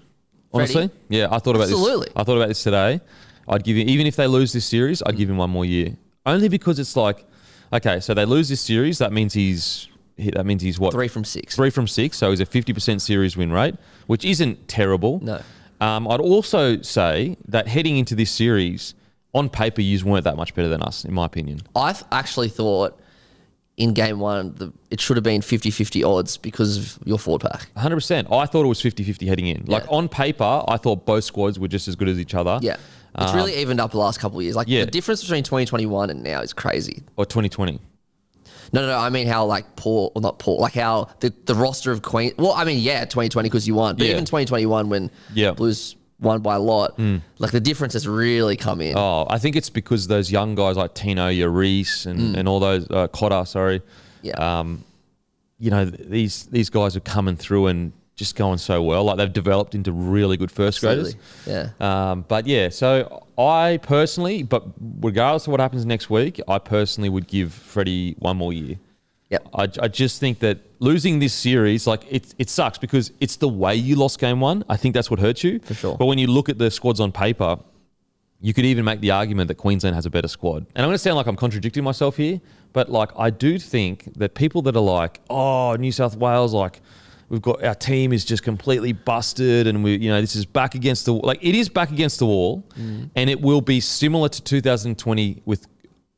Honestly, 0.53 0.89
Freddie? 0.89 0.93
yeah, 1.09 1.27
I 1.31 1.39
thought 1.39 1.57
about 1.57 1.65
Absolutely. 1.69 2.07
this. 2.07 2.13
I 2.17 2.25
thought 2.25 2.37
about 2.37 2.49
this 2.49 2.63
today. 2.63 3.01
I'd 3.49 3.63
give 3.65 3.77
him 3.77 3.89
even 3.89 4.07
if 4.07 4.17
they 4.17 4.27
lose 4.27 4.53
this 4.53 4.65
series, 4.65 5.03
I'd 5.05 5.17
give 5.17 5.29
him 5.29 5.37
one 5.37 5.51
more 5.51 5.65
year. 5.65 5.97
Only 6.25 6.49
because 6.49 6.79
it's 6.79 6.97
like, 6.97 7.25
okay, 7.73 8.01
so 8.01 8.15
they 8.15 8.25
lose 8.25 8.49
this 8.49 8.61
series, 8.61 8.99
that 8.99 9.13
means 9.13 9.33
he's 9.35 9.89
he- 10.17 10.31
that 10.31 10.47
means 10.47 10.63
he's 10.63 10.79
what 10.79 10.93
three 10.93 11.09
from 11.09 11.25
six. 11.25 11.55
three 11.57 11.71
from 11.71 11.87
six, 11.87 12.17
so 12.19 12.31
he's 12.31 12.41
a 12.41 12.47
fifty 12.47 12.73
percent 12.73 13.03
series 13.03 13.37
win 13.37 13.53
rate, 13.53 13.75
which 14.07 14.25
isn't 14.25 14.69
terrible. 14.69 15.21
No. 15.23 15.41
Um, 15.81 16.09
I'd 16.09 16.21
also 16.21 16.81
say 16.81 17.37
that 17.49 17.69
heading 17.69 17.99
into 17.99 18.15
this 18.15 18.31
series, 18.31 18.95
on 19.35 19.51
paper, 19.51 19.83
you 19.83 20.03
weren't 20.07 20.25
that 20.25 20.37
much 20.37 20.55
better 20.55 20.69
than 20.69 20.81
us, 20.83 21.05
in 21.05 21.13
my 21.13 21.27
opinion. 21.27 21.61
I 21.75 21.93
th- 21.93 22.05
actually 22.11 22.49
thought 22.49 22.99
in 23.77 23.93
game 23.93 24.19
one 24.19 24.55
the, 24.55 24.73
it 24.91 25.03
should 25.03 25.19
have 25.19 25.25
been 25.25 25.43
50-50 25.43 26.03
odds 26.09 26.39
because 26.39 26.79
of 26.79 26.99
your 27.07 27.19
forward 27.19 27.43
pack. 27.43 27.69
100%. 27.77 28.33
I 28.33 28.47
thought 28.47 28.65
it 28.65 28.69
was 28.69 28.81
50-50 28.81 29.29
heading 29.29 29.49
in. 29.49 29.65
Like 29.67 29.83
Yeah. 29.83 29.91
on 29.91 30.09
paper, 30.09 30.63
I 30.67 30.79
thought 30.79 31.05
both 31.05 31.25
squads 31.25 31.59
were 31.59 31.69
just 31.69 31.87
as 31.89 31.95
good 31.95 32.09
as 32.09 32.19
each 32.19 32.35
other. 32.35 32.59
Yeah. 32.63 32.79
It's 33.19 33.35
really 33.35 33.55
evened 33.57 33.79
up 33.81 33.91
the 33.91 33.99
last 33.99 34.19
couple 34.19 34.39
of 34.39 34.45
years. 34.45 34.57
Like 34.57 34.69
Um, 34.69 34.73
yeah. 34.73 34.85
the 34.87 34.91
difference 34.91 35.21
between 35.21 35.43
2021 35.43 36.09
and 36.09 36.23
now 36.23 36.41
is 36.41 36.55
crazy. 36.55 37.03
Or 37.19 37.27
2020. 37.27 37.79
No, 38.73 38.81
no, 38.83 38.89
no. 38.89 38.99
I 38.99 39.11
mean 39.11 39.27
how 39.27 39.45
like 39.47 39.77
poor, 39.77 40.11
well 40.15 40.23
not 40.23 40.39
poor, 40.39 40.59
like 40.61 40.75
how 40.75 41.09
the, 41.21 41.33
the 41.45 41.55
roster 41.55 41.93
of 41.93 42.03
Queen. 42.03 42.33
Well, 42.39 42.53
I 42.53 42.65
mean 42.65 42.79
yeah, 42.81 43.05
2020 43.05 43.49
because 43.49 43.67
you 43.67 43.75
won, 43.75 43.97
but 43.97 44.07
Yeah. 44.07 44.13
even 44.13 44.25
2021 44.25 44.89
when 44.89 45.11
Yeah. 45.35 45.53
Blues 45.53 45.97
won 46.19 46.41
by 46.41 46.55
a 46.55 46.59
lot, 46.59 46.99
like 47.39 47.51
the 47.51 47.61
difference 47.61 47.93
has 47.93 48.09
really 48.09 48.57
come 48.57 48.81
in. 48.81 48.97
Oh, 48.97 49.27
I 49.29 49.39
think 49.39 49.55
it's 49.55 49.69
because 49.71 50.07
those 50.07 50.33
young 50.33 50.55
guys 50.55 50.77
like 50.77 50.95
Tino, 50.95 51.29
Reese, 51.49 52.07
and, 52.07 52.35
and 52.37 52.49
all 52.49 52.59
those 52.59 52.87
uh, 52.91 53.07
Cotter, 53.09 53.45
sorry. 53.45 53.81
Mm. 53.81 53.85
Yeah. 54.23 54.59
Um, 54.61 54.85
you 55.59 55.71
know 55.71 55.85
these 55.87 56.45
these 56.47 56.69
guys 56.71 56.97
are 56.97 57.01
coming 57.01 57.37
through 57.37 57.67
and 57.69 57.93
just 58.17 58.35
going 58.35 58.59
so 58.59 58.83
well. 58.83 59.05
Like 59.05 59.19
they've 59.19 59.33
developed 59.33 59.75
into 59.75 59.93
really 59.93 60.37
good 60.37 60.51
first 60.51 60.81
graders. 60.81 61.15
Yeah. 61.47 61.71
Um, 61.79 62.25
but 62.27 62.47
yeah, 62.47 62.71
so 62.71 63.27
I 63.39 63.79
personally, 63.83 64.43
but 64.43 64.65
regardless 65.01 65.47
of 65.47 65.51
what 65.53 65.61
happens 65.61 65.85
next 65.85 66.09
week, 66.09 66.41
I 66.49 66.59
personally 66.59 67.11
would 67.11 67.27
give 67.27 67.53
Freddie 67.53 68.17
one 68.19 68.39
more 68.39 68.53
year. 68.53 68.79
Yep. 69.29 69.49
I, 69.55 69.63
I 69.83 69.89
just 69.89 70.19
think 70.19 70.39
that 70.39 70.59
losing 70.79 71.19
this 71.19 71.35
series, 71.35 71.87
like 71.87 72.11
it, 72.11 72.35
it 72.39 72.49
sucks 72.49 72.79
because 72.79 73.13
it's 73.21 73.37
the 73.37 73.49
way 73.49 73.75
you 73.75 73.97
lost 73.97 74.19
game 74.19 74.41
one. 74.41 74.65
I 74.69 74.77
think 74.77 74.95
that's 74.95 75.11
what 75.11 75.21
hurt 75.21 75.45
you. 75.45 75.59
For 75.59 75.75
sure. 75.75 75.97
But 75.97 76.07
when 76.07 76.19
you 76.19 76.27
look 76.29 76.49
at 76.49 76.59
the 76.59 76.71
squads 76.71 77.01
on 77.01 77.13
paper, 77.13 77.59
you 78.41 78.55
could 78.55 78.65
even 78.65 78.85
make 78.85 79.01
the 79.01 79.11
argument 79.11 79.49
that 79.49 79.57
Queensland 79.57 79.95
has 79.95 80.07
a 80.07 80.11
better 80.11 80.29
squad. 80.29 80.67
And 80.75 80.85
I'm 80.85 80.87
going 80.87 80.95
to 80.95 80.99
sound 80.99 81.17
like 81.17 81.27
I'm 81.27 81.37
contradicting 81.37 81.85
myself 81.85 82.17
here, 82.17 82.41
but 82.73 82.91
like 82.91 83.11
I 83.19 83.31
do 83.31 83.59
think 83.59 84.15
that 84.15 84.35
people 84.35 84.63
that 84.63 84.77
are 84.77 84.83
like, 84.83 85.21
oh, 85.29 85.75
New 85.75 85.93
South 85.93 86.17
Wales, 86.17 86.55
like 86.55 86.81
we've 87.29 87.43
got 87.43 87.63
our 87.65 87.75
team 87.75 88.13
is 88.13 88.25
just 88.25 88.43
completely 88.43 88.93
busted, 88.93 89.67
and 89.67 89.83
we, 89.83 89.97
you 89.97 90.11
know, 90.11 90.21
this 90.21 90.37
is 90.37 90.47
back 90.47 90.75
against 90.75 91.07
the 91.07 91.13
like 91.13 91.43
it 91.43 91.55
is 91.55 91.69
back 91.69 91.91
against 91.91 92.19
the 92.19 92.27
wall, 92.27 92.65
and 93.15 93.31
it 93.31 93.41
will 93.41 93.61
be 93.61 93.81
similar 93.81 94.29
to 94.29 94.43
2020 94.43 95.43
with 95.45 95.67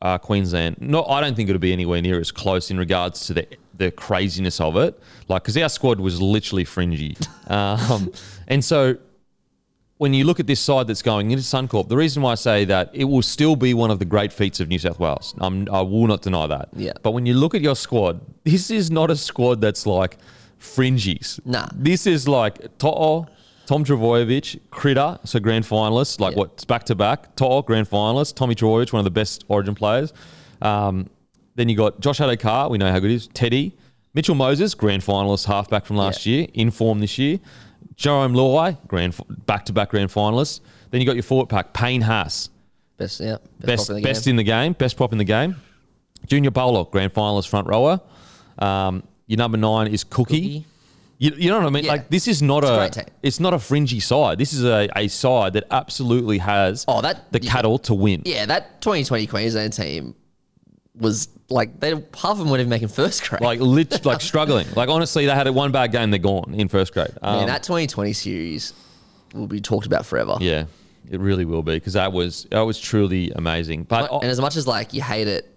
uh, 0.03 0.19
Queensland. 0.19 0.77
No, 0.81 1.05
I 1.05 1.21
don't 1.21 1.35
think 1.35 1.49
it'll 1.49 1.59
be 1.59 1.73
anywhere 1.73 2.01
near 2.03 2.21
as 2.21 2.31
close 2.31 2.71
in 2.71 2.79
regards 2.79 3.27
to 3.27 3.35
the 3.35 3.47
the 3.75 3.91
craziness 3.91 4.61
of 4.61 4.77
it. 4.77 4.99
Like, 5.29 5.43
because 5.43 5.57
our 5.57 5.69
squad 5.69 6.01
was 6.01 6.21
literally 6.21 6.65
fringy, 6.65 7.17
um, 7.49 8.13
and 8.47 8.65
so 8.65 8.99
when 9.99 10.15
you 10.15 10.25
look 10.25 10.39
at 10.39 10.47
this 10.47 10.61
side 10.61 10.87
that's 10.87 11.03
going 11.03 11.33
into 11.33 11.43
Suncorp, 11.43 11.89
the 11.89 11.97
reason 11.97 12.23
why 12.23 12.33
I 12.33 12.37
say 12.37 12.65
that 12.67 12.91
it 12.93 13.05
will 13.05 13.23
still 13.23 13.57
be 13.57 13.75
one 13.75 13.91
of 13.91 13.99
the 13.99 14.05
great 14.05 14.33
feats 14.33 14.61
of 14.61 14.69
New 14.69 14.79
South 14.79 15.01
Wales. 15.01 15.35
I'm, 15.39 15.69
I 15.71 15.81
will 15.81 16.07
not 16.07 16.23
deny 16.23 16.47
that. 16.47 16.69
Yeah. 16.77 16.93
But 17.03 17.11
when 17.11 17.27
you 17.27 17.35
look 17.35 17.55
at 17.57 17.61
your 17.63 17.75
squad, 17.75 18.21
this 18.45 18.71
is 18.71 18.93
not 18.93 19.11
a 19.11 19.17
squad 19.17 19.61
that's 19.61 19.87
like 19.87 20.17
fringies. 20.61 21.41
Nah. 21.45 21.69
This 21.75 22.07
is 22.07 22.27
like 22.29 22.79
To'o, 22.79 23.27
Tom 23.67 23.85
Trbojevic, 23.85 24.61
Critter, 24.71 25.19
so 25.25 25.39
grand 25.41 25.65
finalist, 25.65 26.21
like 26.21 26.33
Yeah. 26.35 26.41
what's 26.41 26.65
back 26.65 26.85
to 26.85 26.95
back. 26.95 27.37
To'o, 27.37 27.63
grand 27.63 27.89
finalist. 27.89 28.35
Tommy 28.35 28.55
Trbojevic, 28.55 28.93
one 28.93 29.01
of 29.01 29.05
the 29.05 29.11
best 29.11 29.45
Origin 29.49 29.75
players. 29.75 30.13
Um, 30.63 31.09
then 31.55 31.69
you 31.69 31.77
got 31.77 32.01
Josh 32.01 32.19
Addo-Carr, 32.21 32.69
we 32.71 32.79
know 32.79 32.91
how 32.91 32.99
good 32.99 33.11
he 33.11 33.17
is. 33.17 33.29
Teddy, 33.29 33.77
Mitchell 34.15 34.35
Moses, 34.35 34.75
grand 34.75 35.03
finalist, 35.03 35.47
halfback 35.47 35.85
from 35.87 35.97
last 35.97 36.25
Yeah. 36.25 36.39
year, 36.39 36.47
in 36.55 36.71
form 36.71 37.01
this 37.01 37.19
year. 37.19 37.39
Jarome 37.97 38.35
Luai, 38.35 38.77
grand 38.87 39.15
back 39.47 39.65
to 39.67 39.73
back 39.73 39.91
grand 39.91 40.11
finalist. 40.11 40.61
Then 40.91 41.01
you 41.01 41.07
got 41.07 41.17
your 41.17 41.23
forward 41.25 41.49
pack, 41.49 41.73
Payne 41.73 42.03
Haas, 42.03 42.49
Best, 42.97 43.21
yeah. 43.21 43.37
best 43.61 43.87
prop 43.87 43.97
in 43.97 44.03
the 44.03 44.09
best 44.09 44.25
game. 44.25 44.31
in 44.33 44.37
the 44.37 44.45
game, 44.45 44.73
best 44.73 44.97
prop 44.97 45.13
in 45.13 45.19
the 45.19 45.25
game. 45.25 45.57
Junior 46.27 46.51
Paulo, 46.51 46.85
grand 46.85 47.13
finalist, 47.13 47.49
front 47.49 47.67
rower. 47.67 48.01
Um, 48.59 49.03
your 49.29 49.39
number 49.39 49.57
nine 49.59 49.87
is 49.87 50.03
Cookie. 50.03 50.25
Cookie. 50.61 50.65
You, 51.21 51.33
you 51.37 51.51
know 51.51 51.59
what 51.59 51.67
I 51.67 51.71
mean? 51.71 51.85
Yeah. 51.85 51.93
Like 51.93 52.11
this 52.11 52.27
is 52.29 52.43
not 52.43 52.63
It's 52.63 52.71
a 52.71 52.75
a, 52.75 52.77
great 52.79 52.93
team. 52.93 53.05
it's 53.23 53.41
not 53.41 53.53
a 53.55 53.59
fringy 53.59 53.99
side. 54.01 54.39
This 54.39 54.53
is 54.53 54.65
a, 54.65 54.89
a 54.97 55.09
side 55.09 55.53
that 55.55 55.65
absolutely 55.71 56.39
has 56.39 56.85
Oh, 56.89 57.01
that- 57.03 57.31
the 57.33 57.41
yeah. 57.43 57.51
cattle 57.53 57.79
to 57.81 57.95
win. 57.95 58.23
Yeah, 58.25 58.47
that 58.47 58.81
2020 58.83 59.27
Queensland 59.27 59.73
team 59.73 60.15
was 60.95 61.29
like 61.49 61.79
they 61.81 61.91
half 61.91 62.05
of 62.33 62.39
them 62.39 62.49
weren't 62.51 62.61
even 62.61 62.71
making 62.71 62.89
first 62.89 63.29
grade. 63.29 63.41
Like 63.43 63.61
lit, 63.61 64.05
like 64.05 64.21
struggling. 64.21 64.67
Like 64.77 64.89
honestly, 64.89 65.27
they 65.27 65.35
had 65.35 65.47
a 65.47 65.53
one 65.53 65.73
bad 65.73 65.93
game, 65.93 66.11
they're 66.11 66.19
gone 66.19 66.55
in 66.57 66.69
first 66.69 66.93
grade. 66.93 67.11
Um, 67.23 67.39
Man, 67.39 67.47
that 67.49 67.63
2020 67.63 68.13
series 68.13 68.73
will 69.35 69.47
be 69.47 69.61
talked 69.61 69.87
about 69.87 70.07
forever. 70.07 70.37
yeah, 70.41 70.65
it 71.11 71.21
really 71.21 71.45
will 71.45 71.63
be 71.63 71.75
because 71.75 71.95
that 71.95 72.13
was 72.13 72.45
that 72.51 72.61
was 72.61 72.79
truly 72.79 73.31
amazing. 73.33 73.85
But 73.85 74.13
And 74.13 74.25
as 74.31 74.41
much 74.41 74.57
as 74.57 74.67
like 74.67 74.93
you 74.95 75.03
hate 75.03 75.27
it, 75.29 75.53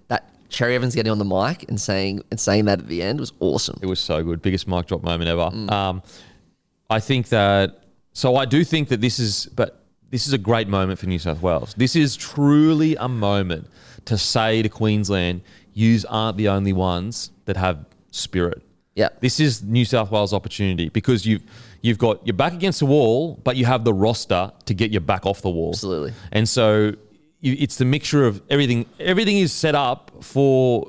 Cherry 0.51 0.75
Evans 0.75 0.93
getting 0.93 1.11
on 1.11 1.17
the 1.17 1.25
mic 1.25 1.67
and 1.69 1.79
saying 1.79 2.21
and 2.29 2.39
saying 2.39 2.65
that 2.65 2.79
at 2.79 2.87
the 2.87 3.01
end 3.01 3.19
was 3.19 3.31
awesome. 3.39 3.79
It 3.81 3.87
was 3.87 3.99
so 3.99 4.23
good. 4.23 4.41
Biggest 4.41 4.67
mic 4.67 4.85
drop 4.85 5.01
moment 5.01 5.29
ever. 5.29 5.49
Mm. 5.49 5.71
Um, 5.71 6.03
I 6.89 6.99
think 6.99 7.29
that. 7.29 7.85
So 8.13 8.35
I 8.35 8.43
do 8.45 8.65
think 8.65 8.89
that 8.89 8.99
this 8.99 9.19
is, 9.19 9.45
but 9.55 9.85
this 10.09 10.27
is 10.27 10.33
a 10.33 10.37
great 10.37 10.67
moment 10.67 10.99
for 10.99 11.07
New 11.07 11.19
South 11.19 11.41
Wales. 11.41 11.73
This 11.77 11.95
is 11.95 12.17
truly 12.17 12.97
a 12.97 13.07
moment 13.07 13.67
to 14.05 14.17
say 14.17 14.61
to 14.61 14.67
Queensland, 14.67 15.41
"Yous 15.73 16.03
aren't 16.05 16.37
the 16.37 16.49
only 16.49 16.73
ones 16.73 17.31
that 17.45 17.55
have 17.55 17.85
spirit." 18.11 18.61
Yeah. 18.95 19.07
This 19.21 19.39
is 19.39 19.63
New 19.63 19.85
South 19.85 20.11
Wales' 20.11 20.33
opportunity 20.33 20.89
because 20.89 21.25
you've 21.25 21.43
you've 21.81 21.97
got 21.97 22.25
you're 22.27 22.33
back 22.33 22.51
against 22.51 22.79
the 22.79 22.85
wall, 22.85 23.39
but 23.45 23.55
you 23.55 23.65
have 23.65 23.85
the 23.85 23.93
roster 23.93 24.51
to 24.65 24.73
get 24.73 24.91
you 24.91 24.99
back 24.99 25.25
off 25.25 25.41
the 25.41 25.49
wall. 25.49 25.69
Absolutely. 25.69 26.13
And 26.33 26.47
so 26.47 26.93
it's 27.41 27.77
the 27.77 27.85
mixture 27.85 28.25
of 28.25 28.41
everything. 28.49 28.85
Everything 28.99 29.37
is 29.37 29.51
set 29.51 29.75
up 29.75 30.11
for 30.21 30.87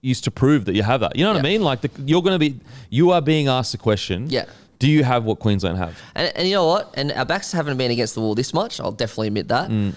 you 0.00 0.14
to 0.14 0.30
prove 0.30 0.64
that 0.64 0.74
you 0.74 0.82
have 0.82 1.00
that. 1.00 1.16
You 1.16 1.24
know 1.24 1.32
what 1.32 1.38
I 1.38 1.42
mean? 1.42 1.62
Like 1.62 1.82
the, 1.82 1.90
you're 2.04 2.22
going 2.22 2.34
to 2.34 2.38
be, 2.38 2.58
you 2.90 3.12
are 3.12 3.20
being 3.20 3.48
asked 3.48 3.72
the 3.72 3.78
question. 3.78 4.28
Yeah. 4.28 4.46
Do 4.78 4.90
you 4.90 5.04
have 5.04 5.24
what 5.24 5.38
Queensland 5.38 5.78
have? 5.78 5.96
And, 6.16 6.32
and 6.36 6.48
you 6.48 6.54
know 6.54 6.66
what? 6.66 6.92
And 6.94 7.12
our 7.12 7.24
backs 7.24 7.52
haven't 7.52 7.76
been 7.76 7.92
against 7.92 8.14
the 8.16 8.20
wall 8.20 8.34
this 8.34 8.52
much. 8.52 8.80
I'll 8.80 8.90
definitely 8.90 9.28
admit 9.28 9.48
that. 9.48 9.70
Mm. 9.70 9.94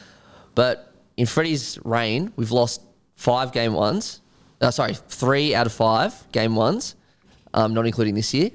But 0.53 0.93
in 1.17 1.25
Freddie's 1.25 1.79
reign, 1.83 2.31
we've 2.35 2.51
lost 2.51 2.81
five 3.15 3.51
game 3.51 3.73
ones. 3.73 4.21
Uh, 4.61 4.69
sorry, 4.71 4.93
three 4.93 5.55
out 5.55 5.65
of 5.65 5.73
five 5.73 6.31
game 6.31 6.55
ones, 6.55 6.95
um, 7.53 7.73
not 7.73 7.85
including 7.87 8.13
this 8.13 8.33
year. 8.33 8.51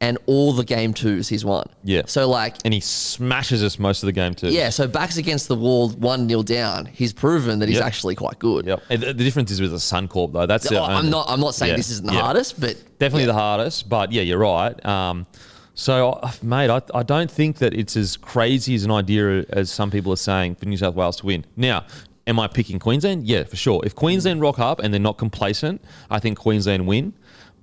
And 0.00 0.16
all 0.26 0.52
the 0.52 0.64
game 0.64 0.94
twos 0.94 1.28
he's 1.28 1.44
won. 1.44 1.66
Yeah. 1.82 2.02
So 2.06 2.28
like, 2.28 2.56
and 2.64 2.72
he 2.72 2.78
smashes 2.80 3.64
us 3.64 3.78
most 3.80 4.02
of 4.02 4.06
the 4.06 4.12
game 4.12 4.32
too. 4.34 4.48
yeah, 4.50 4.70
so 4.70 4.86
backs 4.86 5.16
against 5.16 5.48
the 5.48 5.56
wall, 5.56 5.88
one 5.90 6.26
nil 6.28 6.42
down. 6.44 6.86
He's 6.86 7.12
proven 7.12 7.58
that 7.58 7.68
he's 7.68 7.78
Yep. 7.78 7.86
actually 7.86 8.14
quite 8.14 8.38
good. 8.38 8.66
Yep. 8.66 8.82
And 8.90 9.02
the 9.02 9.06
the 9.06 9.24
difference 9.24 9.50
is 9.50 9.60
with 9.60 9.72
the 9.72 9.76
Suncorp 9.78 10.32
though. 10.32 10.46
That's 10.46 10.68
the 10.68 10.78
Oh, 10.80 10.84
I'm 10.84 10.98
only- 10.98 11.10
not. 11.10 11.26
I'm 11.28 11.40
not 11.40 11.54
saying 11.54 11.70
Yeah. 11.72 11.76
this 11.76 11.90
isn't 11.90 12.06
the 12.06 12.12
Yeah. 12.14 12.20
hardest, 12.22 12.60
but 12.60 12.76
Definitely 13.00 13.26
the 13.26 13.34
hardest, 13.34 13.88
but 13.88 14.12
yeah, 14.12 14.22
you're 14.22 14.38
right. 14.38 14.84
Um, 14.86 15.26
so, 15.74 16.10
uh, 16.12 16.30
mate, 16.42 16.70
I, 16.70 16.80
I 16.94 17.02
don't 17.04 17.30
think 17.30 17.58
that 17.58 17.72
it's 17.74 17.96
as 17.96 18.16
crazy 18.16 18.74
as 18.74 18.84
an 18.84 18.90
idea 18.90 19.44
as 19.50 19.70
some 19.70 19.90
people 19.90 20.12
are 20.12 20.16
saying 20.16 20.56
for 20.56 20.66
New 20.66 20.76
South 20.76 20.94
Wales 20.96 21.16
to 21.18 21.26
win. 21.26 21.44
Now, 21.56 21.84
am 22.26 22.38
I 22.40 22.46
picking 22.48 22.78
Queensland? 22.80 23.26
Yeah, 23.26 23.44
for 23.44 23.56
sure. 23.56 23.80
If 23.84 23.94
Queensland 23.94 24.40
rock 24.40 24.58
up 24.58 24.80
and 24.80 24.92
they're 24.92 25.00
not 25.00 25.18
complacent, 25.18 25.80
I 26.10 26.18
think 26.18 26.38
Queensland 26.38 26.86
win. 26.86 27.14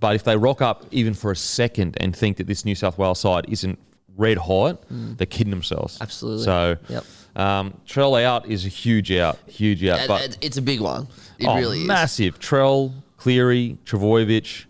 But 0.05 0.13
if 0.13 0.23
they 0.23 0.37
rock 0.37 0.61
up 0.61 0.85
even 0.91 1.15
for 1.15 1.31
a 1.31 1.35
second 1.35 1.97
and 1.99 2.15
think 2.15 2.37
that 2.37 2.45
this 2.45 2.63
New 2.63 2.75
South 2.75 2.99
Wales 2.99 3.19
side 3.19 3.45
isn't 3.49 3.79
red 4.15 4.37
hot, 4.37 4.83
they're 4.91 5.25
kidding 5.25 5.49
themselves. 5.49 5.97
Mm. 5.97 6.01
Absolutely. 6.03 6.43
So, 6.45 6.77
Yep. 6.89 7.03
um, 7.35 7.73
Trell 7.87 8.23
out 8.23 8.47
is 8.47 8.67
a 8.67 8.69
huge 8.69 9.11
out, 9.11 9.39
huge 9.47 9.83
out. 9.83 9.97
And- 9.97 10.07
but 10.07 10.37
it's 10.41 10.57
a 10.57 10.61
big 10.61 10.79
one. 10.79 11.07
It 11.39 11.47
oh, 11.47 11.55
really 11.55 11.81
is. 11.81 11.87
massive. 11.87 12.39
Trell, 12.39 12.93
Cleary, 13.17 13.79
Trbojevic. 13.83 14.65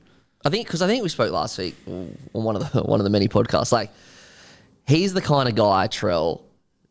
I 0.45 0.49
think 0.49 0.67
because 0.67 0.81
I 0.81 0.87
think 0.87 1.03
we 1.03 1.09
spoke 1.09 1.33
last 1.33 1.57
week 1.57 1.75
on 1.85 2.15
one 2.31 2.55
of 2.55 2.71
the 2.71 2.83
one 2.83 3.01
of 3.01 3.03
the 3.03 3.09
many 3.09 3.27
podcasts. 3.27 3.73
Like 3.73 3.91
he's 4.87 5.13
the 5.13 5.21
kind 5.21 5.49
of 5.49 5.55
guy 5.55 5.89
Trell. 5.89 6.43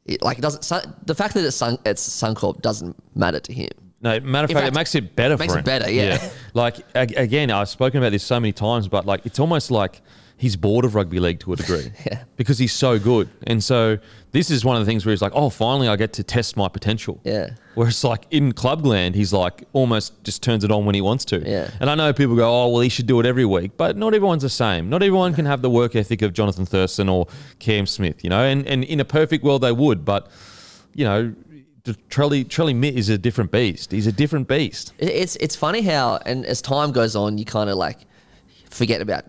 It, 0.05 0.21
like 0.21 0.37
it 0.37 0.43
doesn't 0.43 1.07
the 1.07 1.15
fact 1.15 1.33
that 1.33 1.47
it's 1.47 1.57
Sun, 1.57 1.79
it's 1.87 2.07
Suncorp 2.07 2.61
doesn't 2.61 2.95
matter 3.17 3.41
to 3.41 3.55
him. 3.55 3.71
No, 4.05 4.21
matter 4.21 4.45
of 4.45 4.51
fact, 4.51 4.65
fact, 4.65 4.69
it 4.69 4.75
makes 4.75 4.95
it 4.95 5.17
better 5.17 5.37
for 5.37 5.43
him. 5.43 5.47
makes 5.49 5.53
for 5.55 5.59
it 5.59 5.61
him. 5.61 5.65
better, 5.65 5.91
yeah. 5.91 6.31
Like 6.55 6.77
ag- 6.95 7.17
again, 7.17 7.51
I've 7.51 7.69
spoken 7.69 7.99
about 7.99 8.13
this 8.13 8.23
so 8.23 8.39
many 8.39 8.53
times, 8.53 8.87
but 8.87 9.07
like 9.07 9.25
it's 9.27 9.41
almost 9.41 9.71
like 9.73 10.03
he's 10.37 10.57
bored 10.57 10.85
of 10.85 10.95
rugby 10.95 11.19
league 11.21 11.41
to 11.41 11.53
a 11.53 11.57
degree. 11.57 11.91
Yeah. 12.07 12.25
Because 12.37 12.59
he's 12.59 12.73
so 12.73 12.99
good, 12.99 13.29
and 13.47 13.65
so 13.65 13.99
this 14.33 14.51
is 14.51 14.65
one 14.65 14.77
of 14.77 14.83
the 14.83 14.87
things 14.87 15.07
where 15.07 15.13
he's 15.13 15.23
like, 15.23 15.33
oh, 15.35 15.49
finally, 15.49 15.89
I 15.89 15.97
get 15.97 16.13
to 16.15 16.23
test 16.25 16.57
my 16.57 16.69
potential. 16.69 17.19
Yeah. 17.25 17.51
Whereas 17.77 18.05
like 18.05 18.27
in 18.31 18.53
Clubland, 18.53 19.15
he's 19.15 19.33
like 19.33 19.65
almost 19.73 20.23
just 20.23 20.43
turns 20.43 20.65
it 20.65 20.71
on 20.71 20.85
when 20.85 20.95
he 20.95 21.01
wants 21.01 21.25
to. 21.27 21.39
Yeah. 21.39 21.71
And 21.81 21.89
I 21.89 21.95
know 21.95 22.13
people 22.13 22.37
go, 22.37 22.49
oh, 22.49 22.69
well, 22.69 22.81
he 22.83 22.89
should 22.89 23.07
do 23.07 23.19
it 23.21 23.27
every 23.27 23.45
week, 23.45 23.77
but 23.77 23.97
not 23.97 24.13
everyone's 24.13 24.43
the 24.43 24.51
same. 24.51 24.91
Not 24.91 25.03
everyone 25.03 25.35
can 25.35 25.47
have 25.47 25.63
the 25.63 25.71
work 25.71 25.97
ethic 25.97 26.21
of 26.23 26.33
Jonathan 26.33 26.67
Thurston 26.67 27.09
or 27.09 27.27
Cam 27.59 27.87
Smith, 27.87 28.23
you 28.23 28.29
know. 28.31 28.43
And 28.45 28.67
and 28.67 28.85
in 28.85 29.01
a 29.01 29.05
perfect 29.05 29.45
world, 29.45 29.63
they 29.63 29.73
would, 29.73 30.05
but 30.05 30.29
you 30.95 31.05
know. 31.05 31.35
Trelly 31.93 32.45
Trelly 32.47 32.75
Mitt 32.75 32.95
is 32.97 33.11
a 33.11 33.19
different 33.19 33.51
beast. 33.51 33.93
He's 33.93 34.07
a 34.07 34.13
different 34.13 34.49
beast. 34.49 34.95
It's 34.99 35.37
it's 35.37 35.55
funny 35.55 35.83
how 35.83 36.19
and 36.25 36.47
as 36.47 36.63
time 36.63 36.93
goes 36.93 37.15
on, 37.15 37.37
you 37.37 37.45
kind 37.45 37.69
of 37.69 37.77
like 37.77 37.99
forget 38.71 39.03
about 39.03 39.25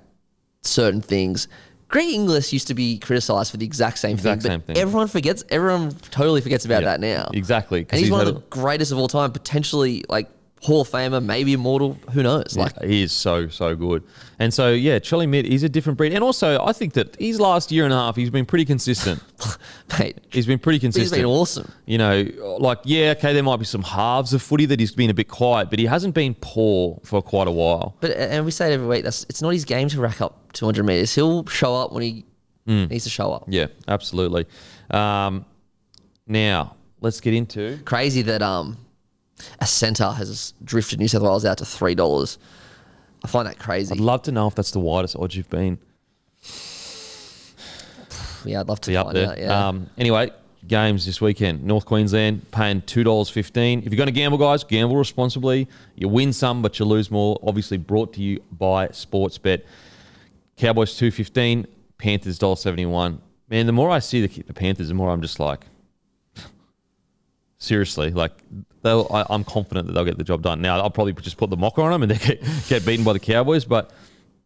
certain 0.61 1.01
things. 1.01 1.47
Greg 1.87 2.09
Inglis 2.09 2.51
used 2.51 2.67
to 2.67 2.73
be 2.73 2.97
criticised 2.97 3.51
for 3.51 3.57
the 3.57 3.65
exact 3.65 3.99
same 3.99 4.13
Exact 4.13 4.41
thing, 4.41 4.51
same 4.51 4.59
but 4.61 4.67
thing. 4.75 4.77
everyone 4.77 5.07
forgets. 5.07 5.43
Everyone 5.49 5.91
totally 6.11 6.41
forgets 6.41 6.65
about 6.65 6.81
Yeah, 6.81 6.89
that 6.97 6.99
now. 6.99 7.29
exactly, 7.33 7.81
And 7.81 7.91
he's, 7.91 8.01
he's 8.03 8.11
one 8.11 8.25
of 8.25 8.33
the 8.33 8.39
greatest 8.49 8.91
of 8.91 8.97
all 8.97 9.07
time, 9.07 9.31
potentially 9.31 10.03
like 10.09 10.27
Hall 10.61 10.81
of 10.81 10.89
Famer, 10.89 11.23
maybe 11.23 11.53
immortal. 11.53 11.95
Who 12.11 12.23
knows? 12.23 12.57
Like, 12.57 12.81
he 12.81 13.03
is 13.03 13.11
so 13.11 13.49
so 13.49 13.75
good, 13.75 14.03
and 14.39 14.51
so 14.51 14.71
yeah, 14.71 14.97
Trelly 14.97 15.29
Mitt 15.29 15.45
is 15.45 15.61
a 15.61 15.69
different 15.69 15.97
breed, 15.97 16.11
and 16.13 16.23
also 16.23 16.59
I 16.63 16.73
think 16.73 16.93
that 16.93 17.15
his 17.19 17.39
last 17.39 17.71
year 17.71 17.83
and 17.83 17.93
a 17.93 17.95
half 17.97 18.15
he's 18.15 18.31
been 18.31 18.45
pretty 18.47 18.65
consistent. 18.65 19.21
mate, 19.99 20.17
He's 20.31 20.47
been 20.47 20.57
pretty 20.57 20.77
he's 20.77 20.93
consistent. 20.95 21.19
been 21.19 21.25
awesome. 21.25 21.71
You 21.85 21.99
know, 21.99 22.57
like 22.59 22.79
yeah, 22.83 23.13
okay, 23.17 23.33
there 23.33 23.43
might 23.43 23.57
be 23.57 23.65
some 23.65 23.83
halves 23.83 24.33
of 24.33 24.41
footy 24.41 24.65
that 24.65 24.79
he's 24.79 24.91
been 24.91 25.11
a 25.11 25.13
bit 25.13 25.27
quiet, 25.27 25.69
but 25.69 25.77
he 25.77 25.85
hasn't 25.85 26.15
been 26.15 26.35
poor 26.41 26.99
for 27.03 27.21
quite 27.21 27.47
a 27.47 27.51
while. 27.51 27.95
But 27.99 28.11
and 28.11 28.43
we 28.43 28.49
say 28.51 28.71
it 28.71 28.73
every 28.75 28.87
week. 28.87 29.03
That's 29.03 29.23
it's 29.29 29.41
not 29.43 29.49
his 29.49 29.65
game 29.65 29.87
to 29.89 29.99
rack 30.01 30.19
up 30.21 30.51
200 30.53 30.83
meters. 30.83 31.13
He'll 31.13 31.45
show 31.45 31.75
up 31.75 31.91
when 31.91 32.01
he 32.01 32.25
needs 32.65 33.03
to 33.03 33.09
show 33.11 33.31
up. 33.31 33.43
Yeah, 33.47 33.67
absolutely. 33.87 34.47
Um, 34.89 35.45
now 36.25 36.75
let's 37.01 37.21
get 37.21 37.35
into 37.35 37.77
Crazy 37.85 38.23
that 38.23 38.41
um 38.41 38.77
a 39.59 39.67
centre 39.67 40.11
has 40.11 40.53
drifted 40.63 40.99
New 40.99 41.07
South 41.07 41.21
Wales 41.21 41.45
out 41.45 41.57
to 41.59 41.65
three 41.65 41.95
dollars. 41.95 42.37
I 43.23 43.27
find 43.27 43.47
that 43.47 43.59
crazy. 43.59 43.93
I'd 43.93 43.99
love 43.99 44.23
to 44.23 44.31
know 44.31 44.47
if 44.47 44.55
that's 44.55 44.71
the 44.71 44.79
widest 44.79 45.15
odds 45.15 45.35
you've 45.35 45.49
been. 45.49 45.77
yeah, 48.45 48.59
I'd 48.59 48.67
love 48.67 48.81
to 48.81 48.91
Be 48.91 48.97
up 48.97 49.07
find 49.07 49.17
there. 49.17 49.29
out. 49.29 49.37
Yeah. 49.39 49.67
Um, 49.67 49.89
anyway, 49.97 50.31
games 50.67 51.05
this 51.05 51.21
weekend. 51.21 51.63
North 51.63 51.85
Queensland 51.85 52.49
paying 52.51 52.81
two 52.81 53.03
dollars 53.03 53.29
fifteen. 53.29 53.79
If 53.79 53.85
you're 53.85 53.97
going 53.97 54.07
to 54.07 54.11
gamble, 54.13 54.37
guys, 54.37 54.63
gamble 54.63 54.97
responsibly. 54.97 55.67
You 55.95 56.07
win 56.07 56.33
some, 56.33 56.61
but 56.61 56.77
you 56.79 56.85
lose 56.85 57.09
more. 57.09 57.39
Obviously, 57.43 57.77
brought 57.77 58.13
to 58.13 58.21
you 58.21 58.41
by 58.51 58.89
Sportsbet. 58.89 59.61
Cowboys 60.57 60.95
two 60.95 61.11
fifteen. 61.11 61.65
Panthers 61.97 62.37
dollar 62.37 62.57
seventy 62.57 62.85
one. 62.85 63.21
Man, 63.49 63.65
the 63.67 63.71
more 63.71 63.89
I 63.89 63.99
see 63.99 64.25
the, 64.25 64.41
the 64.43 64.53
Panthers, 64.53 64.87
the 64.87 64.95
more 64.95 65.11
I'm 65.11 65.21
just 65.21 65.39
like, 65.39 65.65
seriously, 67.57 68.11
like 68.11 68.31
they'll. 68.81 69.07
I, 69.11 69.25
I'm 69.29 69.43
confident 69.43 69.87
that 69.87 69.93
they'll 69.93 70.05
get 70.05 70.17
the 70.17 70.23
job 70.23 70.41
done. 70.41 70.61
Now, 70.61 70.79
I'll 70.79 70.89
probably 70.89 71.13
just 71.13 71.37
put 71.37 71.49
the 71.49 71.57
mocker 71.57 71.81
on 71.81 71.91
them 71.91 72.03
and 72.03 72.11
they 72.19 72.35
get, 72.35 72.43
get 72.67 72.85
beaten 72.85 73.05
by 73.05 73.13
the 73.13 73.19
Cowboys, 73.19 73.65
but. 73.65 73.91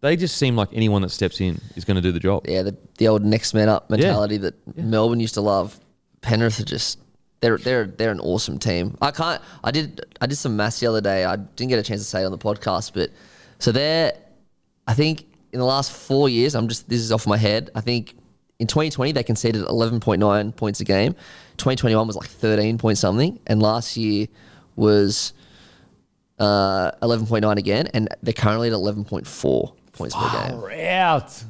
They 0.01 0.15
just 0.15 0.37
seem 0.37 0.55
like 0.55 0.69
anyone 0.71 1.01
that 1.01 1.09
steps 1.09 1.41
in 1.41 1.59
is 1.75 1.83
going 1.83 1.95
to 1.95 2.01
do 2.01 2.13
the 2.13 2.21
job. 2.21 2.47
yeah, 2.47 2.61
the, 2.61 2.77
the 2.97 3.09
old 3.09 3.21
next 3.21 3.53
man 3.53 3.67
up 3.67 3.89
mentality 3.89 4.37
that 4.37 4.77
Melbourne 4.77 5.19
used 5.19 5.33
to 5.33 5.41
love. 5.41 5.77
Penrith 6.21 6.57
are 6.61 6.63
just 6.63 6.99
they're 7.41 7.57
they're 7.57 7.85
they're 7.85 8.11
an 8.11 8.19
awesome 8.19 8.59
team. 8.59 8.97
I 9.01 9.11
can't. 9.11 9.41
I 9.63 9.71
did 9.71 10.01
I 10.21 10.27
did 10.27 10.37
some 10.37 10.55
maths 10.55 10.79
the 10.79 10.87
other 10.87 11.01
day. 11.01 11.25
I 11.25 11.35
didn't 11.35 11.69
get 11.69 11.79
a 11.79 11.83
chance 11.83 12.01
to 12.01 12.07
say 12.07 12.21
it 12.21 12.25
on 12.25 12.31
the 12.31 12.37
podcast, 12.37 12.93
but 12.93 13.11
so 13.59 13.71
they're. 13.71 14.13
I 14.87 14.93
think 14.93 15.25
in 15.51 15.59
the 15.59 15.65
last 15.65 15.91
four 15.91 16.29
years, 16.29 16.55
I'm 16.55 16.67
just 16.67 16.89
this 16.89 16.99
is 16.99 17.11
off 17.11 17.27
my 17.27 17.37
head. 17.37 17.69
I 17.75 17.81
think 17.81 18.15
in 18.59 18.67
2020 18.67 19.13
they 19.13 19.23
conceded 19.23 19.63
11.9 19.65 20.55
points 20.55 20.79
a 20.81 20.85
game. 20.85 21.13
2021 21.57 22.05
was 22.07 22.15
like 22.15 22.29
13 22.29 22.77
point 22.77 22.97
something, 22.97 23.39
and 23.47 23.61
last 23.61 23.97
year 23.97 24.27
was 24.75 25.33
uh, 26.37 26.91
11.9 27.01 27.57
again, 27.57 27.87
and 27.93 28.07
they're 28.23 28.33
currently 28.33 28.67
at 28.69 28.73
11.4 28.73 29.73
points 29.93 30.15
per 30.15 30.21
game. 30.21 30.59
Far 30.61 30.71
out. 30.71 31.43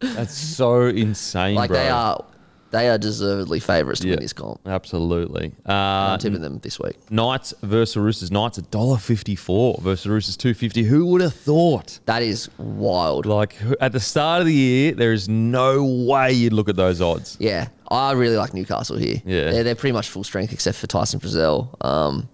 That's 0.00 0.34
so 0.34 0.82
insane, 0.86 1.54
Like 1.54 1.68
bro. 1.70 1.78
they 1.78 1.88
are, 1.88 2.24
they 2.72 2.88
are 2.88 2.98
deservedly 2.98 3.60
favourites 3.60 4.00
to 4.00 4.08
Yeah, 4.08 4.14
win 4.14 4.20
this 4.20 4.32
comp. 4.32 4.60
absolutely. 4.66 5.52
Uh, 5.68 5.72
I'm 5.72 6.18
tipping 6.18 6.40
them 6.40 6.58
this 6.58 6.80
week. 6.80 6.96
Knights 7.10 7.54
versus 7.62 7.96
Roosters. 7.96 8.30
Knights 8.30 8.58
a 8.58 8.62
dollar 8.62 8.96
fifty 8.98 9.36
four 9.36 9.78
versus 9.80 10.06
Roosters 10.06 10.36
two 10.36 10.54
fifty. 10.54 10.82
Who 10.82 11.06
would 11.06 11.20
have 11.20 11.34
thought? 11.34 12.00
That 12.06 12.22
is 12.22 12.50
wild. 12.58 13.26
Like 13.26 13.56
at 13.80 13.92
the 13.92 14.00
start 14.00 14.40
of 14.40 14.46
the 14.46 14.54
year, 14.54 14.92
there 14.92 15.12
is 15.12 15.28
no 15.28 15.84
way 15.84 16.32
you'd 16.32 16.52
look 16.52 16.68
at 16.68 16.76
those 16.76 17.00
odds. 17.00 17.36
Yeah, 17.38 17.68
I 17.90 18.12
really 18.12 18.36
like 18.36 18.54
Newcastle 18.54 18.96
here. 18.96 19.20
Yeah. 19.24 19.50
they're, 19.52 19.64
they're 19.64 19.74
pretty 19.74 19.92
much 19.92 20.08
full 20.08 20.24
strength 20.24 20.52
except 20.52 20.78
for 20.78 20.86
Tyson 20.88 21.20
Frizell. 21.20 21.68
Um, 21.86 22.28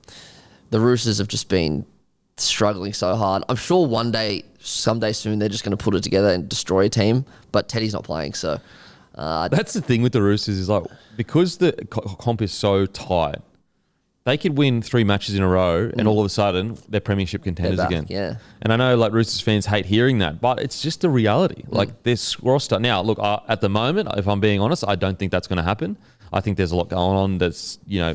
the 0.71 0.81
Roosters 0.81 1.19
have 1.19 1.29
just 1.29 1.49
been 1.49 1.85
struggling 2.37 2.93
so 2.93 3.17
hard. 3.17 3.43
I'm 3.49 3.57
sure 3.57 3.87
one 3.87 4.13
day, 4.13 4.45
someday 4.61 5.13
soon, 5.13 5.39
they're 5.41 5.49
just 5.49 5.65
going 5.65 5.77
to 5.77 5.83
put 5.83 5.95
it 5.95 6.03
together 6.05 6.29
and 6.29 6.49
destroy 6.49 6.85
a 6.85 6.89
team. 6.89 7.25
But 7.51 7.69
Teddy's 7.69 7.93
not 7.95 8.05
playing, 8.05 8.35
so 8.35 8.61
uh, 9.19 9.49
That's 9.49 9.73
the 9.73 9.81
thing 9.83 10.03
with 10.03 10.13
the 10.13 10.23
Roosters 10.23 10.57
is 10.59 10.69
like 10.69 10.85
because 11.17 11.59
the 11.59 11.73
comp 11.91 12.41
is 12.43 12.53
so 12.53 12.87
tight, 12.87 13.37
they 14.25 14.37
could 14.37 14.57
win 14.57 14.83
three 14.83 15.05
matches 15.05 15.35
in 15.35 15.43
a 15.43 15.49
row, 15.49 15.91
and 15.97 16.07
all 16.07 16.21
of 16.21 16.27
a 16.27 16.29
sudden 16.29 16.77
they're 16.89 17.01
premiership 17.01 17.43
contenders 17.43 17.79
back, 17.79 17.89
again. 17.91 18.07
yeah. 18.09 18.37
And 18.63 18.73
I 18.73 18.77
know 18.77 18.97
like 18.97 19.13
Roosters 19.13 19.41
fans 19.41 19.67
hate 19.67 19.87
hearing 19.87 20.19
that, 20.19 20.41
but 20.41 20.61
it's 20.61 20.81
just 20.83 21.01
the 21.01 21.11
reality. 21.11 21.65
Like 21.69 22.03
this 22.03 22.39
roster 22.41 22.79
now. 22.79 23.01
Look, 23.03 23.19
uh, 23.19 23.41
at 23.49 23.61
the 23.61 23.69
moment, 23.69 24.09
if 24.17 24.29
I'm 24.29 24.41
being 24.41 24.61
honest, 24.61 24.85
I 24.87 24.95
don't 24.95 25.19
think 25.19 25.33
that's 25.33 25.47
going 25.49 25.57
to 25.57 25.63
happen. 25.63 25.97
I 26.33 26.41
think 26.41 26.57
there's 26.59 26.73
a 26.73 26.77
lot 26.77 26.89
going 26.89 27.17
on. 27.17 27.39
That's 27.39 27.79
you 27.87 28.01
know. 28.01 28.15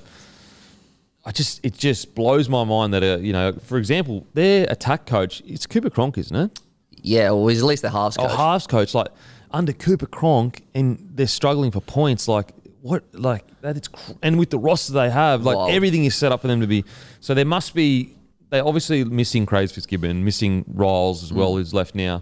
I 1.26 1.32
just 1.32 1.64
it 1.66 1.74
just 1.78 2.16
blows 2.16 2.50
my 2.50 2.64
mind 2.66 2.94
that 2.94 3.02
uh, 3.04 3.18
you 3.18 3.32
know, 3.32 3.54
for 3.54 3.78
example, 3.78 4.28
their 4.34 4.68
attack 4.70 5.06
coach 5.06 5.42
it's 5.46 5.66
Cooper 5.66 5.90
Cronk, 5.90 6.18
isn't 6.18 6.36
it? 6.36 6.60
yeah, 7.06 7.32
well, 7.32 7.48
he's 7.48 7.60
at 7.60 7.66
least 7.66 7.82
the 7.82 7.90
halves 7.90 8.18
Oh, 8.20 8.28
halves 8.28 8.66
coach, 8.68 8.94
like 8.94 9.08
under 9.54 9.72
Cooper 9.74 10.08
Cronk, 10.08 10.64
and 10.74 11.12
they're 11.14 11.28
struggling 11.28 11.72
for 11.72 11.80
points. 11.82 12.28
Like 12.28 12.52
what? 12.82 13.04
Like 13.14 13.46
that? 13.62 13.78
It's 13.78 13.88
cr- 13.88 14.14
and 14.22 14.38
with 14.40 14.50
the 14.50 14.58
roster 14.60 14.94
they 14.94 15.10
have, 15.10 15.44
like 15.46 15.72
everything 15.74 16.04
is 16.06 16.16
set 16.16 16.32
up 16.32 16.42
for 16.42 16.48
them 16.48 16.60
to 16.62 16.68
be. 16.68 16.84
So 17.20 17.34
there 17.34 17.46
must 17.46 17.74
be. 17.74 18.16
They're 18.50 18.66
obviously 18.66 19.04
missing 19.04 19.46
Craig 19.48 19.72
Fitzgibbon, 19.72 20.24
missing 20.24 20.64
Riles 20.68 21.24
as 21.24 21.34
well, 21.34 21.56
who's 21.56 21.74
left 21.74 21.96
now. 21.96 22.22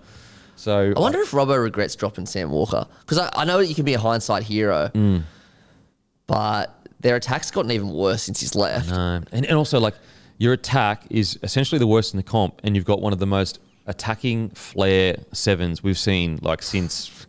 So 0.56 0.94
I 0.96 1.00
wonder 1.00 1.20
if 1.20 1.32
Robbo 1.32 1.62
regrets 1.62 1.96
dropping 1.96 2.26
Sam 2.26 2.52
Walker 2.52 2.86
because 3.02 3.18
I, 3.18 3.30
I 3.34 3.46
know 3.46 3.58
that 3.58 3.66
you 3.68 3.76
can 3.76 3.84
be 3.84 3.96
a 3.96 4.00
hindsight 4.00 4.44
hero, 4.44 4.90
Mm. 4.94 5.24
but 6.28 6.88
their 7.00 7.16
attack's 7.16 7.52
gotten 7.52 7.72
even 7.72 7.90
worse 7.90 8.24
since 8.24 8.40
he's 8.40 8.56
left. 8.56 8.90
No. 8.92 9.22
And, 9.32 9.46
and 9.46 9.58
also, 9.58 9.80
like, 9.80 9.96
your 10.38 10.54
attack 10.54 11.04
is 11.10 11.38
essentially 11.44 11.80
the 11.80 11.88
worst 11.88 12.14
in 12.14 12.18
the 12.18 12.24
comp, 12.24 12.62
and 12.64 12.76
you've 12.76 12.86
got 12.86 13.02
one 13.02 13.12
of 13.12 13.20
the 13.20 13.26
most 13.28 13.60
attacking 13.92 14.50
flair 14.52 15.18
sevens 15.34 15.84
we've 15.84 15.98
seen, 15.98 16.40
like, 16.42 16.64
since. 16.64 17.28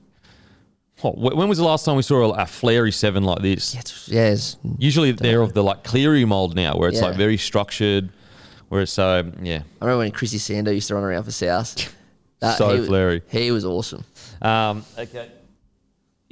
Oh, 1.05 1.11
when 1.13 1.49
was 1.49 1.59
the 1.59 1.65
last 1.65 1.85
time 1.85 1.97
we 1.97 2.03
saw 2.03 2.33
a, 2.33 2.43
a 2.43 2.47
flary 2.47 2.93
seven 2.93 3.25
like 3.25 3.43
this? 3.43 3.75
Yeah, 4.09 4.31
yeah, 4.31 4.37
Usually 4.79 5.11
they're 5.13 5.43
of 5.43 5.53
the, 5.53 5.63
like, 5.63 5.83
Cleary 5.85 6.25
mold 6.25 6.55
now, 6.55 6.77
where 6.77 6.89
it's, 6.89 7.01
like, 7.03 7.17
very 7.17 7.37
structured, 7.37 8.09
where 8.69 8.83
it's 8.83 8.93
so, 8.93 9.31
yeah. 9.43 9.63
I 9.81 9.85
remember 9.85 9.99
when 9.99 10.11
Chrissy 10.13 10.39
Sandow 10.39 10.71
used 10.71 10.89
to 10.89 10.95
run 10.95 11.05
around 11.05 11.25
for 11.25 11.33
South. 11.33 11.93
That- 12.41 12.57
So 12.59 12.73
he 12.75 12.81
was- 12.81 12.89
flary. 12.89 13.23
He 13.29 13.51
was 13.51 13.65
awesome. 13.65 14.05
Um, 14.41 14.85
okay. 14.99 15.29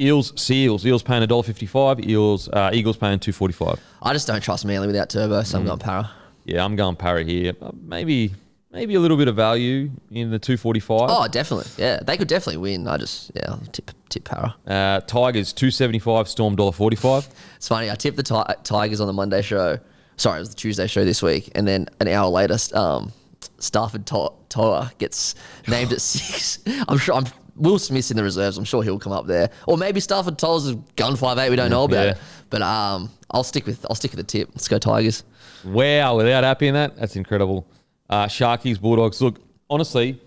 Eels, 0.01 0.33
Seals. 0.41 0.87
Eels 0.87 1.03
paying 1.03 1.23
$1.55. 1.23 2.09
Eels, 2.09 2.49
uh, 2.49 2.71
Eagles 2.73 2.97
paying 2.97 3.19
two 3.19 3.33
forty 3.33 3.53
five. 3.53 3.79
I 4.01 4.13
just 4.15 4.27
don't 4.27 4.41
trust 4.43 4.65
Manly 4.65 4.87
without 4.87 5.11
Turbo, 5.11 5.41
Mm. 5.43 5.47
so 5.47 5.59
I'm 5.59 5.67
going 5.67 5.79
Parra. 5.79 6.11
Yeah, 6.47 6.65
I'm 6.65 6.75
going 6.75 6.97
Parra 6.97 7.23
here. 7.23 7.53
Uh, 7.61 7.71
Maybe 7.83 8.33
maybe 8.73 8.95
a 8.95 9.01
little 9.01 9.17
bit 9.17 9.29
of 9.29 9.37
value 9.37 9.91
in 10.11 10.31
the 10.31 10.39
two 10.39 10.57
forty 10.57 10.81
five. 10.81 11.09
Oh, 11.11 11.27
definitely. 11.29 11.71
Yeah, 11.83 12.01
they 12.03 12.17
could 12.17 12.29
definitely 12.29 12.59
win. 12.59 12.87
I 12.89 12.97
just 12.97 13.31
yeah, 13.35 13.47
I'll 13.51 13.59
tip 13.73 13.91
tip 14.09 14.25
Parra. 14.25 14.55
Uh, 14.67 15.01
Tigers 15.01 15.53
two 15.53 15.71
seventy 15.71 15.99
five. 15.99 16.29
Storm 16.29 16.57
dollar 16.57 16.73
forty 16.73 16.97
five. 16.97 17.29
It's 17.57 17.69
funny. 17.69 17.91
I 17.91 17.95
tipped 17.95 18.17
the 18.17 18.23
ti- 18.23 18.55
Tigers 18.65 19.01
on 19.01 19.07
the 19.07 19.13
Monday 19.13 19.43
show. 19.43 19.79
Sorry, 20.17 20.37
it 20.39 20.41
was 20.41 20.51
the 20.51 20.57
Tuesday 20.57 20.87
show 20.87 21.05
this 21.05 21.23
week, 21.23 21.51
and 21.55 21.67
then 21.67 21.89
an 22.01 22.09
hour 22.09 22.29
later, 22.29 22.57
um, 22.75 23.13
Starford 23.59 24.05
to- 24.07 24.33
Toa 24.51 24.93
gets 24.99 25.35
named 25.67 25.93
at 25.93 26.01
six. 26.01 26.59
I'm 26.89 26.99
sure. 26.99 27.15
I'm 27.15 27.25
Will 27.57 27.79
Smith's 27.79 28.11
in 28.11 28.17
the 28.17 28.23
reserves. 28.23 28.57
I'm 28.57 28.65
sure 28.65 28.83
he'll 28.83 28.99
come 28.99 29.13
up 29.13 29.27
there, 29.27 29.51
or 29.67 29.77
maybe 29.77 30.01
Starford 30.01 30.39
To'a's 30.39 30.71
a 30.71 30.75
gun 30.97 31.17
five 31.17 31.37
eight. 31.39 31.51
We 31.51 31.57
don't 31.57 31.71
know 31.71 31.85
about 31.85 32.05
Yeah. 32.07 32.11
it, 32.13 32.19
but 32.49 32.63
um, 32.63 33.11
I'll 33.31 33.45
stick 33.45 33.67
with 33.67 33.85
I'll 33.89 33.95
stick 33.97 34.13
with 34.13 34.19
the 34.19 34.25
tip. 34.25 34.49
Let's 34.55 34.67
go 34.69 34.79
Tigers. 34.79 35.25
Wow, 35.65 36.17
without 36.17 36.43
happy 36.45 36.69
in 36.69 36.75
that, 36.75 36.97
that's 36.97 37.17
incredible. 37.17 37.67
Uh, 38.11 38.27
Sharkies, 38.27 38.79
Bulldogs. 38.81 39.23
Look, 39.23 39.39
honestly, 39.71 40.21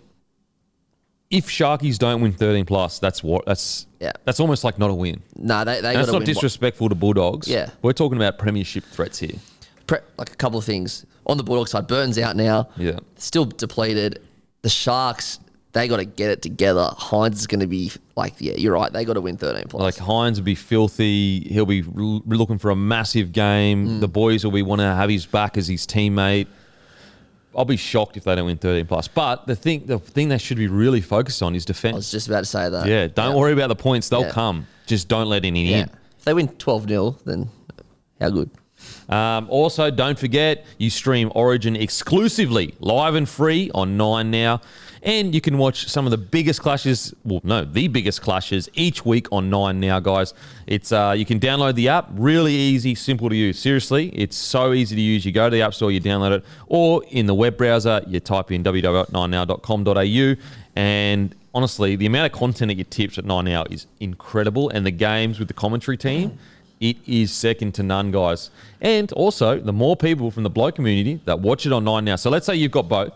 if 1.29 1.47
Sharkies 1.47 1.97
don't 1.97 2.21
win 2.21 2.31
thirteen 2.31 2.65
plus, 2.65 2.99
that's 2.99 3.23
what 3.23 3.45
that's 3.45 3.87
Yeah. 3.99 4.13
that's 4.25 4.39
almost 4.39 4.63
like 4.63 4.77
not 4.79 4.89
a 4.89 4.93
win. 4.93 5.21
No, 5.35 5.63
they 5.65 5.81
they 5.81 5.93
that's 5.93 6.11
not 6.11 6.25
disrespectful 6.25 6.89
to 6.89 6.95
Bulldogs. 6.95 7.47
Yeah. 7.47 7.69
we're 7.81 7.93
talking 7.93 8.17
about 8.17 8.37
premiership 8.37 8.83
threats 8.85 9.19
here. 9.19 9.35
pre- 9.87 9.99
like 10.17 10.31
a 10.31 10.35
couple 10.35 10.57
of 10.57 10.63
things 10.65 11.05
on 11.25 11.35
the 11.37 11.43
Bulldog 11.43 11.67
side. 11.67 11.87
Burns 11.87 12.17
out 12.17 12.35
now. 12.37 12.69
Yeah. 12.77 12.99
Still 13.17 13.45
depleted. 13.45 14.21
The 14.61 14.69
Sharks, 14.69 15.39
they 15.73 15.89
got 15.89 15.97
to 15.97 16.05
get 16.05 16.29
it 16.29 16.41
together. 16.41 16.89
Hynes 16.97 17.33
is 17.33 17.47
going 17.47 17.59
to 17.59 17.67
be 17.67 17.91
like, 18.15 18.35
yeah, 18.39 18.53
you're 18.53 18.71
right. 18.73 18.93
They 18.93 19.03
got 19.03 19.13
to 19.15 19.21
win 19.21 19.35
13 19.35 19.65
plus. 19.67 19.81
Like 19.81 19.95
Hynes 20.07 20.37
will 20.37 20.45
be 20.45 20.55
filthy. 20.55 21.41
He'll 21.49 21.65
be 21.65 21.81
looking 21.83 22.59
for 22.59 22.69
a 22.71 22.75
massive 22.77 23.29
Mm. 23.29 23.33
game. 23.33 23.99
The 23.99 24.07
boys 24.07 24.45
will 24.45 24.51
be 24.53 24.61
wanting 24.61 24.85
to 24.85 24.95
have 24.95 25.09
his 25.09 25.25
back 25.25 25.57
as 25.57 25.67
his 25.67 25.85
teammate. 25.85 26.47
I'll 27.55 27.65
be 27.65 27.77
shocked 27.77 28.17
if 28.17 28.23
they 28.23 28.35
don't 28.35 28.45
win 28.45 28.57
13 28.57 28.85
plus. 28.85 29.07
But 29.07 29.47
the 29.47 29.55
thing, 29.55 29.85
the 29.85 29.99
thing 29.99 30.29
they 30.29 30.37
should 30.37 30.57
be 30.57 30.67
really 30.67 31.01
focused 31.01 31.41
on 31.43 31.55
is 31.55 31.65
defense. 31.65 31.93
I 31.93 31.97
was 31.97 32.11
just 32.11 32.27
about 32.27 32.39
to 32.41 32.45
say 32.45 32.69
that. 32.69 32.87
Yeah, 32.87 33.07
don't 33.07 33.35
worry 33.35 33.53
about 33.53 33.67
the 33.67 33.75
points; 33.75 34.09
they'll 34.09 34.21
Yeah. 34.21 34.31
come. 34.31 34.67
Just 34.87 35.07
don't 35.07 35.27
let 35.27 35.45
any 35.45 35.69
Yeah. 35.69 35.77
in. 35.77 35.89
If 36.17 36.25
they 36.25 36.33
win 36.33 36.47
12 36.47 36.87
0, 36.87 37.17
then 37.25 37.49
how 38.19 38.29
good? 38.29 38.49
Um, 39.07 39.47
also, 39.49 39.89
don't 39.91 40.19
forget 40.19 40.65
you 40.77 40.89
stream 40.89 41.31
Origin 41.35 41.75
exclusively, 41.75 42.73
live 42.79 43.15
and 43.15 43.27
free 43.29 43.71
on 43.73 43.95
Nine 43.97 44.29
now, 44.31 44.59
and 45.03 45.35
you 45.35 45.41
can 45.41 45.57
watch 45.57 45.87
some 45.89 46.05
of 46.05 46.11
the 46.11 46.17
biggest 46.17 46.61
clashes. 46.61 47.13
Well, 47.23 47.41
no, 47.43 47.65
the 47.65 47.89
biggest 47.89 48.21
clashes 48.21 48.69
each 48.73 49.05
week 49.05 49.27
on 49.31 49.49
Nine 49.49 49.79
now, 49.79 49.99
guys. 49.99 50.33
It's 50.65 50.91
uh, 50.91 51.13
you 51.15 51.25
can 51.25 51.39
download 51.39 51.75
the 51.75 51.89
app, 51.89 52.07
really 52.13 52.53
easy, 52.53 52.95
simple 52.95 53.29
to 53.29 53.35
use. 53.35 53.59
Seriously, 53.59 54.09
it's 54.09 54.37
so 54.37 54.73
easy 54.73 54.95
to 54.95 55.01
use. 55.01 55.25
You 55.25 55.33
go 55.33 55.49
to 55.49 55.55
the 55.55 55.61
app 55.61 55.73
store, 55.73 55.91
you 55.91 55.99
download 55.99 56.37
it, 56.37 56.45
or 56.67 57.03
in 57.09 57.25
the 57.25 57.33
web 57.33 57.57
browser, 57.57 58.01
you 58.07 58.19
type 58.21 58.51
in 58.51 58.63
www.9now.com.au, 58.63 60.41
and 60.75 61.35
honestly, 61.53 61.95
the 61.97 62.05
amount 62.05 62.31
of 62.31 62.39
content 62.39 62.69
that 62.69 62.77
you 62.77 62.85
tips 62.85 63.17
at 63.17 63.25
Nine 63.25 63.45
Now 63.45 63.65
is 63.69 63.87
incredible, 63.99 64.69
and 64.69 64.85
the 64.85 64.91
games 64.91 65.37
with 65.37 65.49
the 65.49 65.53
commentary 65.53 65.97
team. 65.97 66.39
It 66.79 66.97
is 67.07 67.31
second 67.31 67.75
to 67.75 67.83
none, 67.83 68.11
guys. 68.11 68.49
And 68.81 69.09
also, 69.13 69.57
the 69.57 69.71
more 69.71 69.95
people 69.95 70.31
from 70.31 70.43
the 70.43 70.49
bloke 70.49 70.75
community 70.75 71.21
that 71.23 71.39
watch 71.39 71.65
it 71.65 71.71
on 71.71 71.85
Nine 71.85 72.03
Now. 72.03 72.17
So 72.17 72.29
let's 72.29 72.45
say 72.45 72.55
you've 72.55 72.73
got 72.73 72.89
both, 72.89 73.13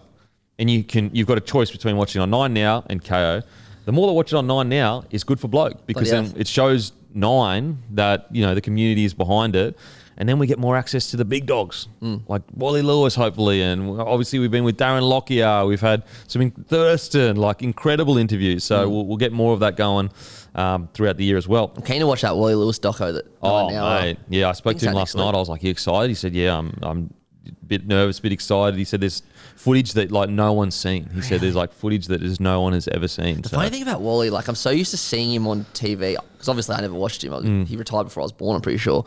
and 0.59 0.69
you 0.69 0.83
can 0.83 1.09
you've 1.13 1.27
got 1.27 1.37
a 1.37 1.41
choice 1.41 1.71
between 1.71 1.97
watching 1.97 2.21
on 2.21 2.29
Nine 2.29 2.53
Now 2.53 2.83
and 2.89 3.03
Kayo. 3.03 3.43
The 3.85 3.91
more 3.91 4.07
that 4.07 4.13
watch 4.13 4.33
it 4.33 4.35
on 4.35 4.47
Nine 4.47 4.69
Now 4.69 5.03
is 5.11 5.23
good 5.23 5.39
for 5.39 5.47
bloke 5.47 5.85
because 5.85 6.09
Bloody 6.09 6.27
then 6.29 6.41
it 6.41 6.47
shows 6.47 6.91
Nine 7.13 7.81
that 7.91 8.27
you 8.31 8.41
know 8.45 8.53
the 8.53 8.61
community 8.61 9.05
is 9.05 9.13
behind 9.13 9.55
it, 9.55 9.77
and 10.17 10.27
then 10.29 10.37
we 10.39 10.45
get 10.45 10.59
more 10.59 10.75
access 10.75 11.09
to 11.11 11.17
the 11.17 11.25
big 11.25 11.45
dogs 11.47 11.87
like 12.27 12.41
Wally 12.53 12.81
Lewis, 12.81 13.15
hopefully, 13.15 13.61
and 13.61 13.99
obviously 14.01 14.39
we've 14.39 14.51
been 14.51 14.65
with 14.65 14.77
Darren 14.77 15.07
Lockyer. 15.07 15.65
We've 15.65 15.81
had 15.81 16.03
some 16.27 16.41
in- 16.43 16.51
Thurston, 16.51 17.37
like 17.37 17.63
incredible 17.63 18.17
interviews. 18.17 18.63
So 18.65 18.87
we'll, 18.89 19.05
we'll 19.05 19.17
get 19.17 19.31
more 19.31 19.53
of 19.53 19.61
that 19.61 19.77
going 19.77 20.11
um, 20.53 20.89
throughout 20.93 21.17
the 21.17 21.23
year 21.23 21.37
as 21.37 21.47
well. 21.47 21.71
I'm 21.75 21.81
keen 21.83 22.01
to 22.01 22.07
watch 22.07 22.21
that 22.21 22.35
Wally 22.35 22.55
Lewis 22.55 22.77
doco 22.77 23.13
that 23.13 23.25
Oh, 23.41 23.69
now 23.69 23.99
mate. 24.01 24.17
Yeah, 24.29 24.49
I 24.49 24.51
spoke 24.51 24.77
to 24.77 24.85
him 24.87 24.93
last 24.93 25.15
week. 25.15 25.23
night. 25.23 25.33
I 25.33 25.37
was 25.37 25.49
like, 25.49 25.63
you 25.63 25.71
excited? 25.71 26.09
He 26.09 26.15
said, 26.15 26.33
yeah, 26.35 26.55
I'm, 26.57 26.77
I'm 26.83 27.13
a 27.47 27.65
bit 27.65 27.87
nervous, 27.87 28.19
a 28.19 28.21
bit 28.21 28.31
excited. 28.33 28.77
He 28.77 28.83
said 28.83 28.99
there's 29.01 29.23
footage 29.57 29.93
that 29.93 30.11
like 30.11 30.29
no 30.29 30.53
one's 30.53 30.75
seen. 30.75 31.09
He 31.13 31.21
said 31.21 31.41
there's 31.41 31.55
like 31.55 31.73
footage 31.73 32.07
that 32.07 32.21
is 32.23 32.39
no 32.39 32.61
one 32.61 32.73
has 32.73 32.87
ever 32.87 33.07
seen. 33.07 33.41
The 33.41 33.49
So, 33.49 33.57
funny 33.57 33.69
thing 33.69 33.81
about 33.81 33.99
Wally, 34.01 34.29
like 34.29 34.47
I'm 34.47 34.55
so 34.55 34.69
used 34.69 34.91
to 34.91 34.97
seeing 34.97 35.33
him 35.33 35.45
on 35.47 35.65
TV 35.73 36.15
because 36.33 36.47
obviously 36.47 36.75
I 36.75 36.81
never 36.81 36.93
watched 36.93 37.23
him. 37.23 37.31
Was, 37.33 37.43
Mm. 37.43 37.67
He 37.67 37.75
retired 37.75 38.05
before 38.05 38.21
I 38.21 38.25
was 38.25 38.31
born, 38.31 38.55
I'm 38.55 38.61
pretty 38.61 38.77
sure. 38.77 39.05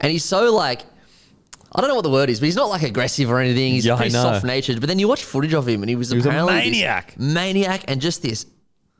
And 0.00 0.12
he's 0.12 0.24
so 0.24 0.54
like, 0.54 0.82
I 1.74 1.80
don't 1.80 1.88
know 1.88 1.96
what 1.96 2.04
the 2.04 2.10
word 2.10 2.30
is, 2.30 2.38
but 2.40 2.46
he's 2.46 2.56
not 2.56 2.68
like 2.68 2.82
aggressive 2.82 3.30
or 3.30 3.40
anything. 3.40 3.72
He's 3.72 3.84
Yeah, 3.86 3.96
pretty 3.96 4.10
soft 4.10 4.44
natured. 4.44 4.78
But 4.80 4.88
then 4.88 4.98
you 4.98 5.08
watch 5.08 5.24
footage 5.24 5.52
of 5.54 5.66
him, 5.66 5.82
and 5.82 5.90
he 5.90 5.96
was, 5.96 6.14
was 6.14 6.24
a 6.24 6.28
apparently 6.28 6.54
this 6.54 6.64
maniac. 6.64 7.18
maniac, 7.18 7.84
and 7.88 8.00
just 8.00 8.22
this, 8.22 8.46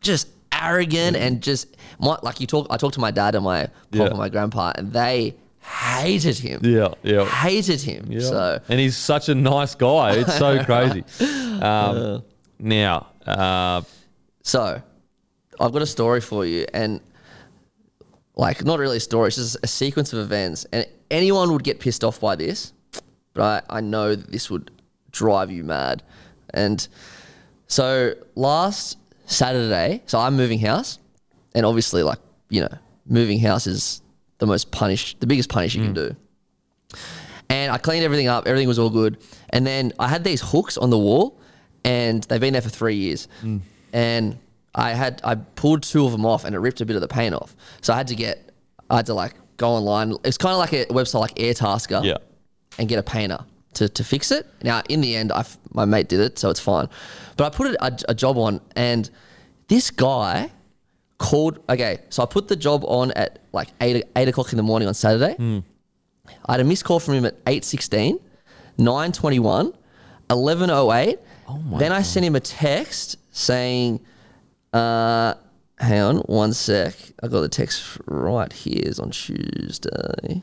just 0.00 0.28
arrogant, 0.52 1.16
and 1.16 1.42
just 1.42 1.76
my, 2.00 2.18
like 2.22 2.40
you 2.40 2.46
talk. 2.46 2.66
I 2.70 2.76
talked 2.78 2.94
to 2.94 3.00
my 3.00 3.10
dad 3.10 3.34
and 3.34 3.44
my 3.44 3.66
pop 3.66 3.72
Yeah. 3.92 4.06
and 4.06 4.18
my 4.18 4.28
grandpa, 4.30 4.72
and 4.74 4.92
they 4.92 5.36
hated 5.66 6.38
him. 6.38 6.60
yeah, 6.62 6.94
yeah. 7.02 7.24
hated 7.24 7.80
him. 7.80 8.06
Yeah. 8.08 8.20
So 8.20 8.60
and 8.68 8.80
he's 8.80 8.96
such 8.96 9.28
a 9.28 9.34
nice 9.34 9.74
guy. 9.74 10.12
It's 10.16 10.36
so 10.38 10.62
crazy. 10.68 11.04
Um, 11.60 12.22
now, 12.58 13.06
uh, 13.26 13.82
So, 14.42 14.80
I've 15.60 15.72
got 15.72 15.82
a 15.82 15.86
story 15.86 16.20
for 16.20 16.44
you, 16.46 16.66
and 16.72 17.00
like 18.36 18.64
not 18.64 18.78
really 18.78 18.98
a 18.98 19.00
story, 19.00 19.28
it's 19.28 19.36
just 19.36 19.56
a 19.62 19.66
sequence 19.66 20.12
of 20.12 20.20
events, 20.20 20.66
and 20.72 20.86
anyone 21.10 21.52
would 21.52 21.64
get 21.64 21.80
pissed 21.80 22.04
off 22.04 22.20
by 22.20 22.36
this, 22.36 22.72
but 23.34 23.64
I, 23.70 23.78
I 23.78 23.80
know 23.80 24.14
that 24.14 24.30
this 24.30 24.50
would 24.50 24.70
drive 25.10 25.50
you 25.50 25.64
mad. 25.64 26.02
And 26.54 26.86
so 27.66 28.14
last 28.34 28.98
Saturday, 29.26 30.02
so 30.06 30.18
I'm 30.18 30.36
moving 30.36 30.58
house, 30.60 30.98
and 31.54 31.66
obviously, 31.66 32.02
like 32.02 32.18
you 32.48 32.60
know, 32.60 32.78
moving 33.06 33.40
house 33.40 33.66
is 33.66 34.02
the 34.38 34.46
most 34.46 34.70
punish, 34.70 35.16
the 35.18 35.26
biggest 35.26 35.48
punish 35.48 35.74
you 35.74 35.82
can 35.82 35.92
mm. 35.92 36.08
do. 36.08 36.16
And 37.48 37.70
I 37.72 37.78
cleaned 37.78 38.04
everything 38.04 38.28
up. 38.28 38.46
Everything 38.46 38.68
was 38.68 38.78
all 38.78 38.90
good. 38.90 39.18
And 39.50 39.66
then 39.66 39.92
I 39.98 40.08
had 40.08 40.24
these 40.24 40.40
hooks 40.40 40.76
on 40.76 40.90
the 40.90 40.98
wall, 40.98 41.38
and 41.84 42.22
they've 42.24 42.40
been 42.40 42.52
there 42.52 42.62
for 42.62 42.68
three 42.68 42.96
years. 42.96 43.28
Mm. 43.42 43.60
And 43.92 44.38
I 44.74 44.92
had 44.92 45.20
I 45.24 45.36
pulled 45.36 45.82
two 45.82 46.04
of 46.04 46.12
them 46.12 46.26
off, 46.26 46.44
and 46.44 46.54
it 46.54 46.58
ripped 46.58 46.80
a 46.80 46.86
bit 46.86 46.96
of 46.96 47.02
the 47.02 47.08
paint 47.08 47.34
off. 47.34 47.54
So 47.80 47.94
I 47.94 47.96
had 47.96 48.08
to 48.08 48.16
get 48.16 48.50
I 48.90 48.96
had 48.96 49.06
to 49.06 49.14
like 49.14 49.34
go 49.56 49.70
online. 49.70 50.14
It's 50.24 50.38
kind 50.38 50.52
of 50.52 50.58
like 50.58 50.72
a 50.72 50.86
website 50.86 51.20
like 51.20 51.34
Airtasker, 51.36 52.04
yeah. 52.04 52.18
and 52.78 52.88
get 52.88 52.98
a 52.98 53.02
painter 53.02 53.38
to, 53.74 53.88
to 53.88 54.04
fix 54.04 54.30
it. 54.30 54.46
Now, 54.62 54.82
in 54.88 55.00
the 55.00 55.16
end, 55.16 55.32
I 55.32 55.44
my 55.72 55.84
mate 55.84 56.08
did 56.08 56.20
it, 56.20 56.38
so 56.38 56.50
it's 56.50 56.60
fine. 56.60 56.88
But 57.36 57.44
I 57.44 57.56
put 57.56 57.74
a, 57.74 58.10
a 58.10 58.14
job 58.14 58.36
on, 58.38 58.60
and 58.74 59.08
this 59.68 59.90
guy 59.90 60.50
called. 61.18 61.60
Okay, 61.68 61.98
so 62.10 62.22
I 62.22 62.26
put 62.26 62.48
the 62.48 62.56
job 62.56 62.84
on 62.86 63.10
at 63.12 63.38
like 63.52 63.68
eight 63.80 64.04
eight 64.16 64.28
o'clock 64.28 64.52
in 64.52 64.56
the 64.56 64.62
morning 64.62 64.88
on 64.88 64.94
Saturday. 64.94 65.36
I 66.46 66.52
had 66.52 66.60
a 66.60 66.64
missed 66.64 66.84
call 66.84 66.98
from 66.98 67.14
him 67.14 67.24
at 67.24 67.44
8.16, 67.44 68.20
9.21, 68.78 69.72
11.08. 70.28 71.18
Oh 71.48 71.58
my 71.58 71.78
then 71.78 71.92
I 71.92 72.02
sent 72.02 72.26
him 72.26 72.34
a 72.34 72.40
text 72.40 73.16
saying, 73.30 74.00
uh, 74.72 75.34
hang 75.78 76.00
on 76.00 76.16
one 76.18 76.52
sec. 76.52 76.94
I 77.22 77.28
got 77.28 77.42
the 77.42 77.48
text 77.48 77.98
right 78.06 78.52
here. 78.52 78.82
It's 78.84 78.98
on 78.98 79.10
Tuesday. 79.10 80.42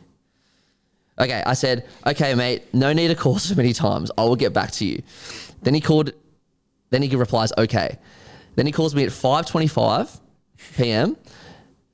Okay, 1.20 1.44
I 1.46 1.54
said, 1.54 1.88
okay, 2.08 2.34
mate, 2.34 2.74
no 2.74 2.94
need 2.94 3.10
to 3.10 3.16
call 3.16 3.38
so 3.40 3.56
many 3.56 3.74
times. 3.74 4.10
I 4.18 4.24
will 4.24 4.36
get 4.36 4.54
back 4.54 4.72
to 4.72 4.86
you. 4.86 5.04
Then 5.62 5.74
he 5.74 5.82
called, 5.82 6.12
then 6.90 7.02
he 7.02 7.16
replies, 7.16 7.52
okay. 7.58 8.00
Then 8.56 8.66
he 8.66 8.72
calls 8.72 8.96
me 8.96 9.04
at 9.04 9.10
5.25 9.10 10.20
p.m. 10.76 11.18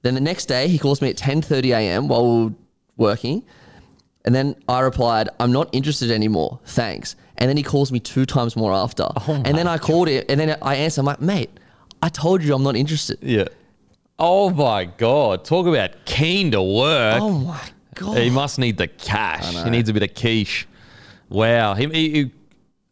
Then 0.01 0.15
the 0.15 0.21
next 0.21 0.45
day 0.45 0.67
he 0.67 0.77
calls 0.79 1.01
me 1.01 1.09
at 1.09 1.17
10.30 1.17 1.75
a.m. 1.75 2.07
while 2.07 2.25
we 2.25 2.43
were 2.45 2.53
working. 2.97 3.43
And 4.25 4.33
then 4.35 4.55
I 4.67 4.79
replied, 4.81 5.29
I'm 5.39 5.51
not 5.51 5.69
interested 5.73 6.11
anymore. 6.11 6.59
Thanks. 6.65 7.15
And 7.37 7.49
then 7.49 7.57
he 7.57 7.63
calls 7.63 7.91
me 7.91 7.99
two 7.99 8.25
times 8.25 8.55
more 8.55 8.73
after. 8.73 9.03
Oh 9.15 9.41
and 9.45 9.57
then 9.57 9.67
I 9.67 9.77
called 9.77 10.07
him 10.09 10.23
and 10.29 10.39
then 10.39 10.57
I 10.61 10.75
answer, 10.75 11.01
I'm 11.01 11.05
like, 11.05 11.21
mate, 11.21 11.49
I 12.01 12.09
told 12.09 12.43
you 12.43 12.53
I'm 12.53 12.63
not 12.63 12.75
interested. 12.75 13.17
Yeah. 13.21 13.45
Oh 14.17 14.49
my 14.49 14.85
God. 14.85 15.45
Talk 15.45 15.67
about 15.67 15.91
keen 16.05 16.51
to 16.51 16.61
work. 16.61 17.21
Oh 17.21 17.31
my 17.39 17.61
God. 17.95 18.17
He 18.17 18.29
must 18.29 18.59
need 18.59 18.77
the 18.77 18.87
cash. 18.87 19.53
He 19.63 19.69
needs 19.69 19.89
a 19.89 19.93
bit 19.93 20.03
of 20.03 20.13
quiche. 20.13 20.67
Wow. 21.29 21.73
He, 21.75 21.87
he, 21.87 22.09
he- 22.11 22.31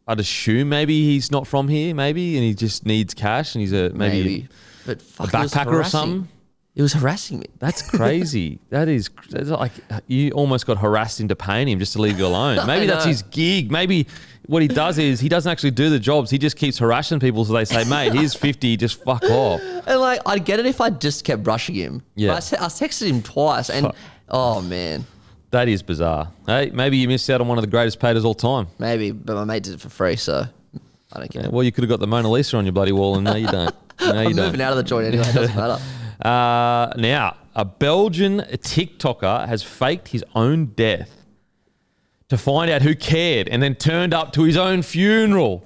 I'd 0.06 0.20
assume 0.20 0.70
maybe 0.70 1.04
he's 1.04 1.30
not 1.30 1.46
from 1.46 1.68
here, 1.68 1.94
maybe, 1.94 2.36
and 2.38 2.42
he 2.42 2.54
just 2.54 2.86
needs 2.86 3.12
cash, 3.12 3.54
and 3.54 3.60
he's 3.60 3.74
a 3.74 3.90
maybe, 3.90 4.22
Maybe. 4.22 4.48
But 4.88 5.02
a 5.02 5.04
fuck, 5.04 5.32
was 5.32 5.52
backpacker 5.52 5.80
or 5.80 5.84
something. 5.84 6.28
It 6.74 6.80
was 6.80 6.94
harassing 6.94 7.40
me. 7.40 7.46
That's 7.58 7.82
crazy. 7.82 8.58
that 8.70 8.88
is 8.88 9.10
that's 9.28 9.50
like 9.50 9.72
you 10.06 10.30
almost 10.30 10.64
got 10.64 10.78
harassed 10.78 11.20
into 11.20 11.36
paying 11.36 11.68
him 11.68 11.78
just 11.78 11.92
to 11.92 12.00
leave 12.00 12.18
you 12.18 12.24
alone. 12.24 12.66
Maybe 12.66 12.86
that's 12.86 13.04
his 13.04 13.20
gig. 13.22 13.70
Maybe 13.70 14.06
what 14.46 14.62
he 14.62 14.68
does 14.68 14.96
is 14.96 15.20
he 15.20 15.28
doesn't 15.28 15.50
actually 15.50 15.72
do 15.72 15.90
the 15.90 15.98
jobs. 15.98 16.30
He 16.30 16.38
just 16.38 16.56
keeps 16.56 16.78
harassing 16.78 17.20
people 17.20 17.44
so 17.44 17.52
they 17.52 17.66
say, 17.66 17.84
"Mate, 17.84 18.14
here's 18.14 18.32
50, 18.34 18.78
just 18.78 19.02
fuck 19.04 19.24
off." 19.24 19.60
And 19.60 20.00
like, 20.00 20.20
I'd 20.24 20.44
get 20.46 20.58
it 20.58 20.64
if 20.64 20.80
I 20.80 20.88
just 20.88 21.24
kept 21.24 21.42
brushing 21.42 21.74
him. 21.74 22.02
Yeah. 22.14 22.32
I, 22.32 22.36
I 22.36 22.38
texted 22.70 23.08
him 23.08 23.22
twice, 23.22 23.68
and 23.68 23.86
Fuck. 23.86 23.96
oh 24.28 24.62
man, 24.62 25.04
That 25.50 25.68
is 25.68 25.82
bizarre. 25.82 26.30
Hey, 26.46 26.70
maybe 26.72 26.96
you 26.96 27.08
missed 27.08 27.28
out 27.28 27.40
on 27.42 27.48
one 27.48 27.58
of 27.58 27.62
the 27.62 27.70
greatest 27.70 27.98
painters 28.00 28.24
all 28.24 28.34
time. 28.34 28.68
maybe, 28.78 29.10
but 29.10 29.34
my 29.34 29.44
mate 29.44 29.64
did 29.64 29.74
it 29.74 29.80
for 29.80 29.90
free, 29.90 30.16
so 30.16 30.46
I 31.12 31.18
don't 31.18 31.30
care. 31.30 31.42
Yeah, 31.42 31.48
well, 31.48 31.64
you 31.64 31.72
could 31.72 31.82
have 31.84 31.90
got 31.90 32.00
the 32.00 32.06
Mona 32.06 32.30
Lisa 32.30 32.56
on 32.56 32.64
your 32.64 32.72
bloody 32.72 32.92
wall, 32.92 33.16
and 33.16 33.24
no, 33.24 33.34
you 33.34 33.48
don't. 33.48 33.74
No, 34.00 34.12
I'm 34.12 34.36
moving 34.36 34.60
out 34.60 34.72
of 34.72 34.76
the 34.76 34.82
joint 34.82 35.06
anyway. 35.06 35.28
It 35.28 35.34
doesn't 35.34 35.56
matter. 35.56 35.78
Uh, 36.18 36.92
now, 36.96 37.36
a 37.54 37.64
Belgian 37.64 38.40
TikToker 38.40 39.46
has 39.46 39.62
faked 39.62 40.08
his 40.08 40.24
own 40.34 40.66
death 40.66 41.24
to 42.28 42.36
find 42.36 42.68
out 42.68 42.82
who 42.82 42.96
cared 42.96 43.48
and 43.48 43.62
then 43.62 43.76
turned 43.76 44.12
up 44.12 44.32
to 44.32 44.42
his 44.42 44.56
own 44.56 44.82
funeral. 44.82 45.64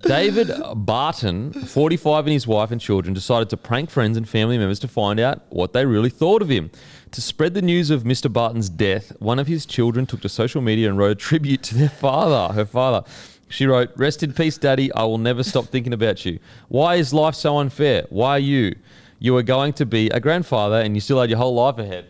David 0.00 0.48
Baerten, 0.48 1.66
45, 1.66 2.26
and 2.26 2.32
his 2.34 2.46
wife 2.46 2.70
and 2.70 2.78
children 2.80 3.14
decided 3.14 3.48
to 3.50 3.56
prank 3.56 3.88
friends 3.88 4.18
and 4.18 4.28
family 4.28 4.58
members 4.58 4.78
to 4.80 4.88
find 4.88 5.18
out 5.18 5.42
what 5.48 5.72
they 5.72 5.86
really 5.86 6.10
thought 6.10 6.42
of 6.42 6.50
him. 6.50 6.70
To 7.12 7.22
spread 7.22 7.54
the 7.54 7.62
news 7.62 7.90
of 7.90 8.02
Mr. 8.02 8.30
Baerten's 8.30 8.68
death, 8.68 9.12
one 9.18 9.38
of 9.38 9.46
his 9.46 9.64
children 9.64 10.04
took 10.04 10.20
to 10.20 10.28
social 10.28 10.60
media 10.60 10.88
and 10.88 10.98
wrote 10.98 11.12
a 11.12 11.14
tribute 11.14 11.62
to 11.64 11.74
their 11.74 11.88
father, 11.88 12.52
her 12.52 12.66
father. 12.66 13.08
She 13.48 13.66
wrote, 13.66 13.90
Rest 13.96 14.22
in 14.22 14.32
peace, 14.32 14.58
Daddy. 14.58 14.92
I 14.92 15.04
will 15.04 15.18
never 15.18 15.42
stop 15.42 15.66
thinking 15.66 15.92
about 15.92 16.24
you. 16.24 16.38
Why 16.68 16.96
is 16.96 17.14
life 17.14 17.34
so 17.34 17.58
unfair? 17.58 18.06
Why 18.10 18.38
you? 18.38 18.74
You 19.18 19.36
are 19.36 19.42
going 19.42 19.72
to 19.74 19.86
be 19.86 20.08
a 20.10 20.20
grandfather 20.20 20.76
and 20.76 20.94
you 20.94 21.00
still 21.00 21.20
had 21.20 21.30
your 21.30 21.38
whole 21.38 21.54
life 21.54 21.78
ahead. 21.78 22.06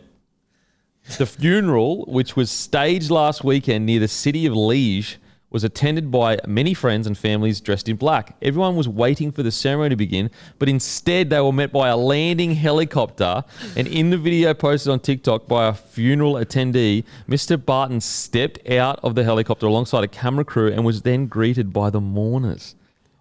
The 1.18 1.26
funeral, 1.26 2.04
which 2.06 2.34
was 2.34 2.50
staged 2.50 3.10
last 3.10 3.44
weekend 3.44 3.84
near 3.84 4.00
the 4.00 4.08
city 4.08 4.46
of 4.46 4.54
Liege, 4.54 5.18
was 5.54 5.62
attended 5.62 6.10
by 6.10 6.36
many 6.48 6.74
friends 6.74 7.06
and 7.06 7.16
families 7.16 7.60
dressed 7.60 7.88
in 7.88 7.94
black. 7.94 8.36
Everyone 8.42 8.74
was 8.74 8.88
waiting 8.88 9.30
for 9.30 9.44
the 9.44 9.52
ceremony 9.52 9.90
to 9.90 9.96
begin, 9.96 10.28
but 10.58 10.68
instead 10.68 11.30
they 11.30 11.40
were 11.40 11.52
met 11.52 11.70
by 11.70 11.88
a 11.88 11.96
landing 11.96 12.56
helicopter. 12.56 13.44
And 13.76 13.86
in 13.86 14.10
the 14.10 14.18
video 14.18 14.52
posted 14.52 14.90
on 14.90 14.98
TikTok 14.98 15.46
by 15.46 15.68
a 15.68 15.72
funeral 15.72 16.34
attendee, 16.34 17.04
Mr. 17.28 17.56
Baerten 17.56 18.02
stepped 18.02 18.68
out 18.68 18.98
of 19.04 19.14
the 19.14 19.22
helicopter 19.22 19.66
alongside 19.66 20.02
a 20.02 20.08
camera 20.08 20.44
crew 20.44 20.72
and 20.72 20.84
was 20.84 21.02
then 21.02 21.28
greeted 21.28 21.72
by 21.72 21.88
the 21.88 22.00
mourners. 22.00 22.74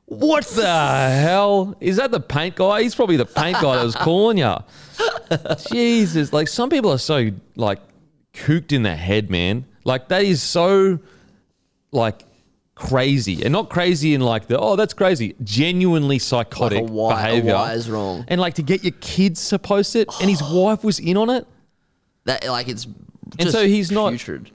What 0.08 0.44
the 0.48 0.66
hell? 0.66 1.76
Is 1.80 1.98
that 1.98 2.10
the 2.10 2.20
paint 2.20 2.56
guy? 2.56 2.82
He's 2.82 2.96
probably 2.96 3.18
the 3.18 3.28
paint 3.28 3.62
guy 3.62 3.76
that 3.76 3.86
was 3.86 3.96
calling 3.96 4.40
you. 4.40 4.56
Jesus, 5.72 6.34
like 6.34 6.48
some 6.48 6.72
people 6.72 6.92
are 6.92 6.98
so 6.98 7.30
like 7.56 7.80
cooked 8.34 8.72
in 8.72 8.82
the 8.82 8.96
head, 8.96 9.30
man. 9.30 9.66
Like 9.84 10.08
that 10.08 10.24
is 10.24 10.42
so 10.42 11.00
like 11.94 12.26
crazy, 12.76 13.44
and 13.44 13.52
not 13.52 13.70
crazy 13.70 14.14
in 14.14 14.22
like 14.22 14.48
the 14.48 14.60
oh 14.60 14.76
that's 14.76 14.94
crazy, 14.94 15.36
genuinely 15.44 16.20
psychotic 16.20 16.82
Like 16.84 16.90
why- 16.92 17.16
behavior. 17.26 17.54
why 17.54 17.74
is 17.74 17.90
wrong. 17.90 18.26
and 18.28 18.42
like 18.42 18.56
to 18.56 18.64
get 18.64 18.84
your 18.84 18.94
kids 19.00 19.48
to 19.50 19.60
post 19.60 19.96
it, 19.96 20.08
and 20.20 20.30
his 20.30 20.42
wife 20.52 20.84
was 20.84 21.00
in 21.00 21.18
on 21.18 21.30
it. 21.30 21.48
That 22.26 22.46
like 22.48 22.68
it's 22.68 22.88
And 23.40 23.50
so 23.50 23.66
he's 23.68 23.92
not- 23.92 24.12
putrid. 24.12 24.50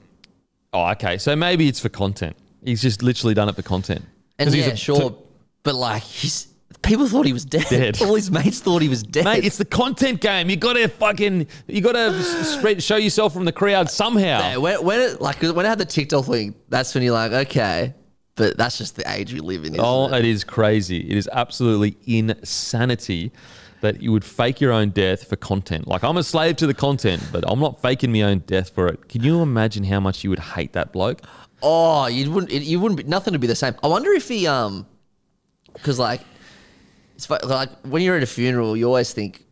Oh, 0.73 0.85
okay, 0.91 1.17
so 1.17 1.35
maybe 1.35 1.67
it's 1.67 1.79
for 1.79 1.89
content. 1.89 2.35
He's 2.63 2.81
just 2.81 3.01
literally 3.01 3.33
done 3.33 3.49
it 3.49 3.55
for 3.55 3.63
content. 3.63 4.03
And 4.37 4.47
'Cause 4.47 4.53
he's 4.53 4.67
yeah, 4.67 4.73
a- 4.73 4.77
sure, 4.77 5.15
but 5.63 5.75
like 5.75 6.03
he's 6.03 6.47
people 6.81 7.07
thought 7.07 7.25
he 7.25 7.33
was 7.33 7.45
dead. 7.45 7.65
Dead. 7.69 8.01
All 8.01 8.15
his 8.15 8.31
mates 8.31 8.59
thought 8.61 8.81
he 8.81 8.89
was 8.89 9.03
dead. 9.03 9.25
Mate, 9.25 9.43
it's 9.45 9.57
the 9.57 9.65
content 9.65 10.21
game. 10.21 10.49
You 10.49 10.55
gotta 10.55 10.87
fucking, 10.87 11.47
you 11.67 11.81
gotta 11.81 12.21
spread, 12.23 12.81
show 12.83 12.95
yourself 12.97 13.33
from 13.33 13.45
the 13.45 13.51
crowd 13.51 13.89
somehow. 13.89 14.39
Yeah, 14.39 14.57
when, 14.57 14.83
when 14.83 14.99
it 15.01 15.21
like 15.21 15.41
when 15.41 15.65
I 15.65 15.69
had 15.69 15.77
the 15.79 15.85
TikTok 15.85 16.25
thing, 16.25 16.55
that's 16.69 16.93
when 16.93 17.03
you're 17.03 17.13
like, 17.13 17.31
okay, 17.47 17.93
but 18.35 18.57
that's 18.57 18.77
just 18.77 18.95
the 18.95 19.09
age 19.11 19.33
we 19.33 19.39
live 19.39 19.65
in. 19.65 19.73
Isn't 19.73 19.85
Oh, 19.85 20.07
it? 20.13 20.19
it 20.19 20.25
is 20.25 20.43
crazy. 20.43 20.99
It 20.99 21.17
is 21.17 21.29
absolutely 21.31 21.97
insanity 22.05 23.31
that 23.81 24.01
you 24.01 24.11
would 24.11 24.25
fake 24.25 24.59
your 24.59 24.73
own 24.73 24.89
death 24.89 25.27
for 25.27 25.35
content. 25.37 25.87
Like 25.87 26.03
I'm 26.03 26.17
a 26.17 26.23
slave 26.23 26.57
to 26.57 26.67
the 26.67 26.73
content, 26.73 27.23
but 27.31 27.43
I'm 27.47 27.59
not 27.59 27.81
faking 27.81 28.11
my 28.11 28.23
own 28.23 28.39
death 28.39 28.69
for 28.71 28.87
it. 28.87 29.07
Can 29.09 29.23
you 29.23 29.41
imagine 29.41 29.83
how 29.83 29.99
much 29.99 30.23
you 30.23 30.29
would 30.29 30.39
hate 30.39 30.73
that 30.73 30.91
bloke? 30.91 31.21
Oh, 31.61 32.07
you 32.07 32.29
wouldn't. 32.31 32.51
You 32.51 32.79
wouldn't. 32.79 32.97
Be, 32.97 33.03
nothing 33.03 33.33
would 33.33 33.41
be 33.41 33.47
the 33.47 33.55
same. 33.55 33.75
I 33.83 33.87
wonder 33.87 34.11
if 34.11 34.27
he 34.27 34.47
um, 34.47 34.85
because 35.73 35.99
like, 35.99 36.21
it's 37.19 37.45
like 37.45 37.69
when 37.85 38.01
you're 38.01 38.15
at 38.15 38.23
a 38.23 38.27
funeral, 38.27 38.77
you 38.77 38.85
always 38.85 39.11
think, 39.11 39.43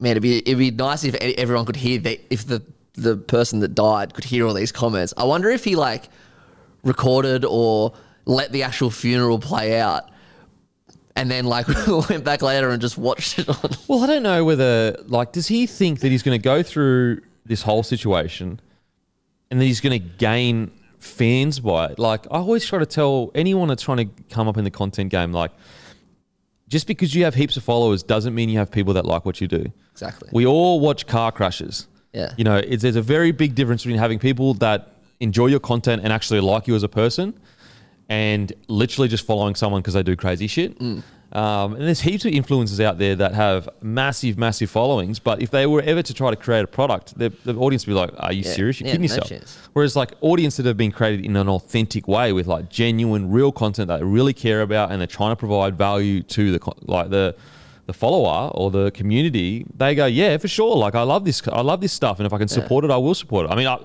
man, 0.00 0.12
it'd 0.12 0.22
be 0.22 0.38
it'd 0.38 0.58
be 0.58 0.70
nice 0.70 1.04
if 1.04 1.14
everyone 1.14 1.66
could 1.66 1.76
hear 1.76 1.98
that 2.00 2.20
if 2.32 2.46
the 2.46 2.62
the 2.94 3.16
person 3.16 3.60
that 3.60 3.74
died 3.74 4.14
could 4.14 4.24
hear 4.24 4.46
all 4.46 4.54
these 4.54 4.72
comments. 4.72 5.12
I 5.16 5.24
wonder 5.24 5.50
if 5.50 5.64
he 5.64 5.76
like 5.76 6.08
recorded 6.82 7.44
or 7.44 7.92
let 8.24 8.50
the 8.52 8.62
actual 8.62 8.90
funeral 8.90 9.38
play 9.38 9.78
out. 9.78 10.08
And 11.14 11.30
then, 11.30 11.44
like, 11.44 11.68
went 12.08 12.24
back 12.24 12.40
later 12.40 12.70
and 12.70 12.80
just 12.80 12.96
watched 12.96 13.38
it 13.38 13.46
on. 13.46 13.70
Well, 13.86 14.02
I 14.02 14.06
don't 14.06 14.22
know 14.22 14.46
whether 14.46 14.96
like 15.06 15.32
does 15.32 15.48
he 15.48 15.66
think 15.66 16.00
that 16.00 16.08
he's 16.08 16.22
going 16.22 16.38
to 16.38 16.42
go 16.42 16.62
through 16.62 17.20
this 17.44 17.62
whole 17.62 17.82
situation 17.82 18.58
and 19.50 19.60
that 19.60 19.64
he's 19.66 19.82
going 19.82 20.00
to 20.00 20.08
gain 20.16 20.70
fans 20.98 21.60
by 21.60 21.88
it? 21.88 21.98
Like 21.98 22.24
I 22.30 22.38
always 22.38 22.64
try 22.64 22.78
to 22.78 22.86
tell 22.86 23.32
anyone 23.34 23.68
that's 23.68 23.82
trying 23.82 23.98
to 23.98 24.22
come 24.30 24.48
up 24.48 24.56
in 24.56 24.64
the 24.64 24.70
content 24.70 25.10
game 25.10 25.34
like 25.34 25.50
just 26.72 26.86
because 26.86 27.14
you 27.14 27.22
have 27.24 27.34
heaps 27.34 27.58
of 27.58 27.62
followers 27.62 28.02
doesn't 28.02 28.34
mean 28.34 28.48
you 28.48 28.56
have 28.56 28.70
people 28.70 28.94
that 28.94 29.04
like 29.04 29.26
what 29.26 29.42
you 29.42 29.46
do. 29.46 29.70
Exactly. 29.92 30.30
We 30.32 30.46
all 30.46 30.80
watch 30.80 31.06
car 31.06 31.30
crashes. 31.30 31.86
Yeah. 32.14 32.32
You 32.38 32.44
know, 32.44 32.56
it's, 32.56 32.82
there's 32.82 32.96
a 32.96 33.02
very 33.02 33.30
big 33.30 33.54
difference 33.54 33.82
between 33.82 33.98
having 33.98 34.18
people 34.18 34.54
that 34.54 34.96
enjoy 35.20 35.48
your 35.48 35.60
content 35.60 36.00
and 36.02 36.14
actually 36.14 36.40
like 36.40 36.66
you 36.66 36.74
as 36.74 36.82
a 36.82 36.88
person 36.88 37.38
and 38.08 38.54
literally 38.68 39.06
just 39.06 39.26
following 39.26 39.54
someone 39.54 39.82
because 39.82 39.92
they 39.92 40.02
do 40.02 40.16
crazy 40.16 40.46
shit. 40.46 40.78
Mm. 40.78 41.02
Um, 41.32 41.72
and 41.74 41.82
there's 41.86 42.02
heaps 42.02 42.26
of 42.26 42.32
influencers 42.32 42.78
out 42.84 42.98
there 42.98 43.16
that 43.16 43.32
have 43.34 43.66
massive, 43.80 44.36
massive 44.36 44.68
followings. 44.70 45.18
But 45.18 45.40
if 45.40 45.50
they 45.50 45.66
were 45.66 45.80
ever 45.80 46.02
to 46.02 46.12
try 46.12 46.28
to 46.30 46.36
create 46.36 46.62
a 46.62 46.66
product, 46.66 47.18
the, 47.18 47.30
the 47.44 47.54
audience 47.54 47.86
would 47.86 47.92
be 47.94 47.98
like, 47.98 48.10
Are 48.18 48.32
you 48.34 48.42
Yeah. 48.42 48.52
serious? 48.52 48.80
You're 48.80 48.88
Yeah, 48.88 48.92
kidding 48.92 49.06
no 49.08 49.14
yourself. 49.14 49.28
chance. 49.30 49.58
Whereas, 49.72 49.96
like, 49.96 50.12
audience 50.20 50.58
that 50.58 50.66
have 50.66 50.76
been 50.76 50.92
created 50.92 51.24
in 51.24 51.34
an 51.36 51.48
authentic 51.48 52.06
way 52.06 52.34
with 52.34 52.46
like 52.46 52.68
genuine, 52.68 53.30
real 53.30 53.50
content 53.50 53.88
that 53.88 53.98
they 54.00 54.04
really 54.04 54.34
care 54.34 54.60
about 54.60 54.92
and 54.92 55.00
they're 55.00 55.06
trying 55.06 55.32
to 55.32 55.36
provide 55.36 55.76
value 55.78 56.22
to 56.22 56.52
the, 56.58 56.72
like, 56.82 57.08
the, 57.08 57.34
the 57.86 57.94
follower 57.94 58.50
or 58.54 58.70
the 58.70 58.90
community, 58.90 59.64
they 59.74 59.94
go, 59.94 60.04
yeah, 60.04 60.36
for 60.36 60.48
sure. 60.48 60.76
Like, 60.76 60.94
I 60.94 61.02
love 61.02 61.24
this. 61.24 61.40
I 61.48 61.62
love 61.62 61.80
this 61.80 61.92
stuff, 61.94 62.18
and 62.20 62.26
if 62.26 62.32
I 62.34 62.38
can 62.38 62.48
support 62.48 62.84
it, 62.84 62.90
I 62.90 62.96
will 62.98 63.14
support 63.14 63.46
it. 63.46 63.50
I 63.50 63.56
mean, 63.56 63.66
I, 63.66 63.78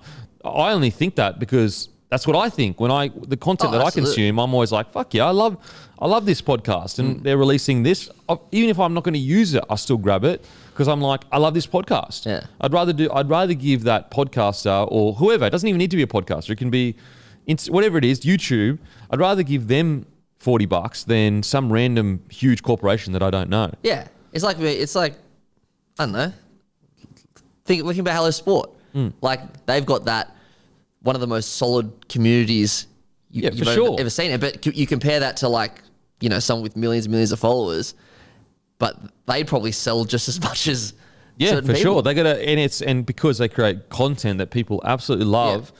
I 0.45 0.71
only 0.73 0.89
think 0.89 1.15
that 1.15 1.39
because 1.39 1.89
that's 2.09 2.25
what 2.25 2.35
I 2.37 2.49
think 2.49 2.79
when 2.79 2.91
I 2.91 3.09
the 3.09 3.37
content 3.37 3.69
Oh, 3.73 3.77
that 3.77 3.85
I 3.85 3.91
consume. 3.91 4.39
I'm 4.39 4.53
always 4.53 4.71
like, 4.71 4.89
fuck 4.91 5.13
yeah, 5.13 5.25
I 5.25 5.31
love, 5.31 5.57
I 5.99 6.07
love 6.07 6.25
this 6.25 6.41
podcast, 6.41 6.99
and 6.99 7.21
they're 7.23 7.37
releasing 7.37 7.83
this. 7.83 8.09
Even 8.51 8.69
if 8.69 8.79
I'm 8.79 8.93
not 8.93 9.03
going 9.03 9.13
to 9.13 9.19
use 9.19 9.53
it, 9.53 9.63
I 9.69 9.75
still 9.75 9.97
grab 9.97 10.23
it 10.23 10.45
because 10.71 10.87
I'm 10.87 11.01
like, 11.01 11.23
I 11.31 11.37
love 11.37 11.53
this 11.53 11.67
podcast. 11.67 12.25
Yeah. 12.25 12.45
I'd 12.61 12.71
rather 12.71 12.93
do. 12.93 13.11
I'd 13.11 13.29
rather 13.29 13.53
give 13.53 13.83
that 13.83 14.09
podcaster 14.11 14.87
or 14.89 15.13
whoever. 15.15 15.45
It 15.45 15.49
doesn't 15.49 15.67
even 15.67 15.79
need 15.79 15.91
to 15.91 15.97
be 15.97 16.03
a 16.03 16.07
podcaster. 16.07 16.51
It 16.51 16.57
can 16.57 16.69
be, 16.69 16.95
whatever 17.69 17.97
it 17.97 18.05
is, 18.05 18.21
YouTube. 18.21 18.79
I'd 19.11 19.19
rather 19.19 19.43
give 19.43 19.67
them 19.67 20.05
forty 20.39 20.65
bucks 20.65 21.03
than 21.03 21.43
some 21.43 21.73
random 21.73 22.21
huge 22.29 22.61
corporation 22.63 23.11
that 23.13 23.23
I 23.23 23.29
don't 23.31 23.49
know. 23.49 23.71
Yeah, 23.83 24.07
it's 24.31 24.43
like 24.45 24.59
it's 24.59 24.95
like 24.95 25.15
I 25.99 26.05
don't 26.05 26.13
know. 26.13 26.31
Think 27.65 27.83
looking 27.83 27.99
about 28.01 28.15
Hello 28.15 28.31
Sport, 28.31 28.69
Hmm. 28.93 29.09
like 29.21 29.65
they've 29.65 29.85
got 29.85 30.05
that 30.05 30.33
one 31.07 31.15
of 31.15 31.21
the 31.21 31.27
most 31.27 31.55
solid 31.55 31.87
communities 32.09 32.87
you, 33.31 33.43
Yeah, 33.43 33.49
you've 33.51 33.59
for 33.63 33.71
ever, 33.71 33.73
sure. 33.73 33.95
ever 33.99 34.09
seen. 34.09 34.31
It, 34.31 34.41
but 34.41 34.65
you 34.65 34.85
compare 34.85 35.19
that 35.21 35.37
to 35.37 35.47
like 35.47 35.81
you 36.19 36.29
know 36.29 36.39
someone 36.39 36.63
with 36.63 36.75
millions 36.75 37.05
and 37.05 37.11
millions 37.11 37.31
of 37.31 37.39
followers, 37.39 37.93
but 38.79 38.93
they 39.25 39.43
probably 39.43 39.71
sell 39.71 40.03
just 40.05 40.27
as 40.27 40.41
much 40.49 40.67
as 40.67 40.93
Yeah, 41.37 41.55
for 41.55 41.61
people. 41.61 41.75
sure. 41.75 42.01
They 42.01 42.13
gotta 42.13 42.35
and 42.49 42.59
it's 42.59 42.81
and 42.81 43.05
because 43.05 43.37
they 43.37 43.47
create 43.47 43.89
content 43.89 44.37
that 44.39 44.51
people 44.51 44.81
absolutely 44.83 45.25
love. 45.27 45.71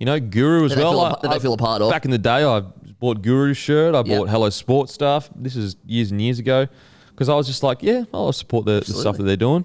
You 0.00 0.06
know, 0.06 0.18
Guru 0.18 0.64
as 0.64 0.70
That 0.70 0.76
they 0.78 0.82
well. 0.82 0.92
feel 0.92 1.00
a- 1.02 1.04
I- 1.06 1.10
that 1.22 1.28
they 1.30 1.36
I- 1.36 1.38
feel 1.38 1.52
a 1.52 1.56
part 1.58 1.80
of. 1.80 1.90
Back 1.90 2.04
in 2.04 2.10
the 2.10 2.18
day, 2.18 2.42
I 2.44 2.60
bought 2.98 3.22
Guru's 3.22 3.56
shirt. 3.56 3.94
I 3.94 4.02
Yeah. 4.04 4.18
bought 4.18 4.28
Hello 4.30 4.50
Sport 4.50 4.90
stuff. 4.90 5.30
This 5.36 5.54
is 5.54 5.76
years 5.86 6.10
and 6.10 6.20
years 6.20 6.38
ago 6.40 6.66
because 7.10 7.28
I 7.28 7.34
was 7.36 7.46
just 7.46 7.62
like, 7.62 7.82
yeah, 7.84 8.02
I'll 8.12 8.32
support 8.32 8.64
the, 8.66 8.80
the 8.80 8.94
stuff 8.94 9.16
that 9.18 9.22
they're 9.24 9.36
doing. 9.36 9.64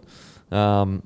Um, 0.52 1.02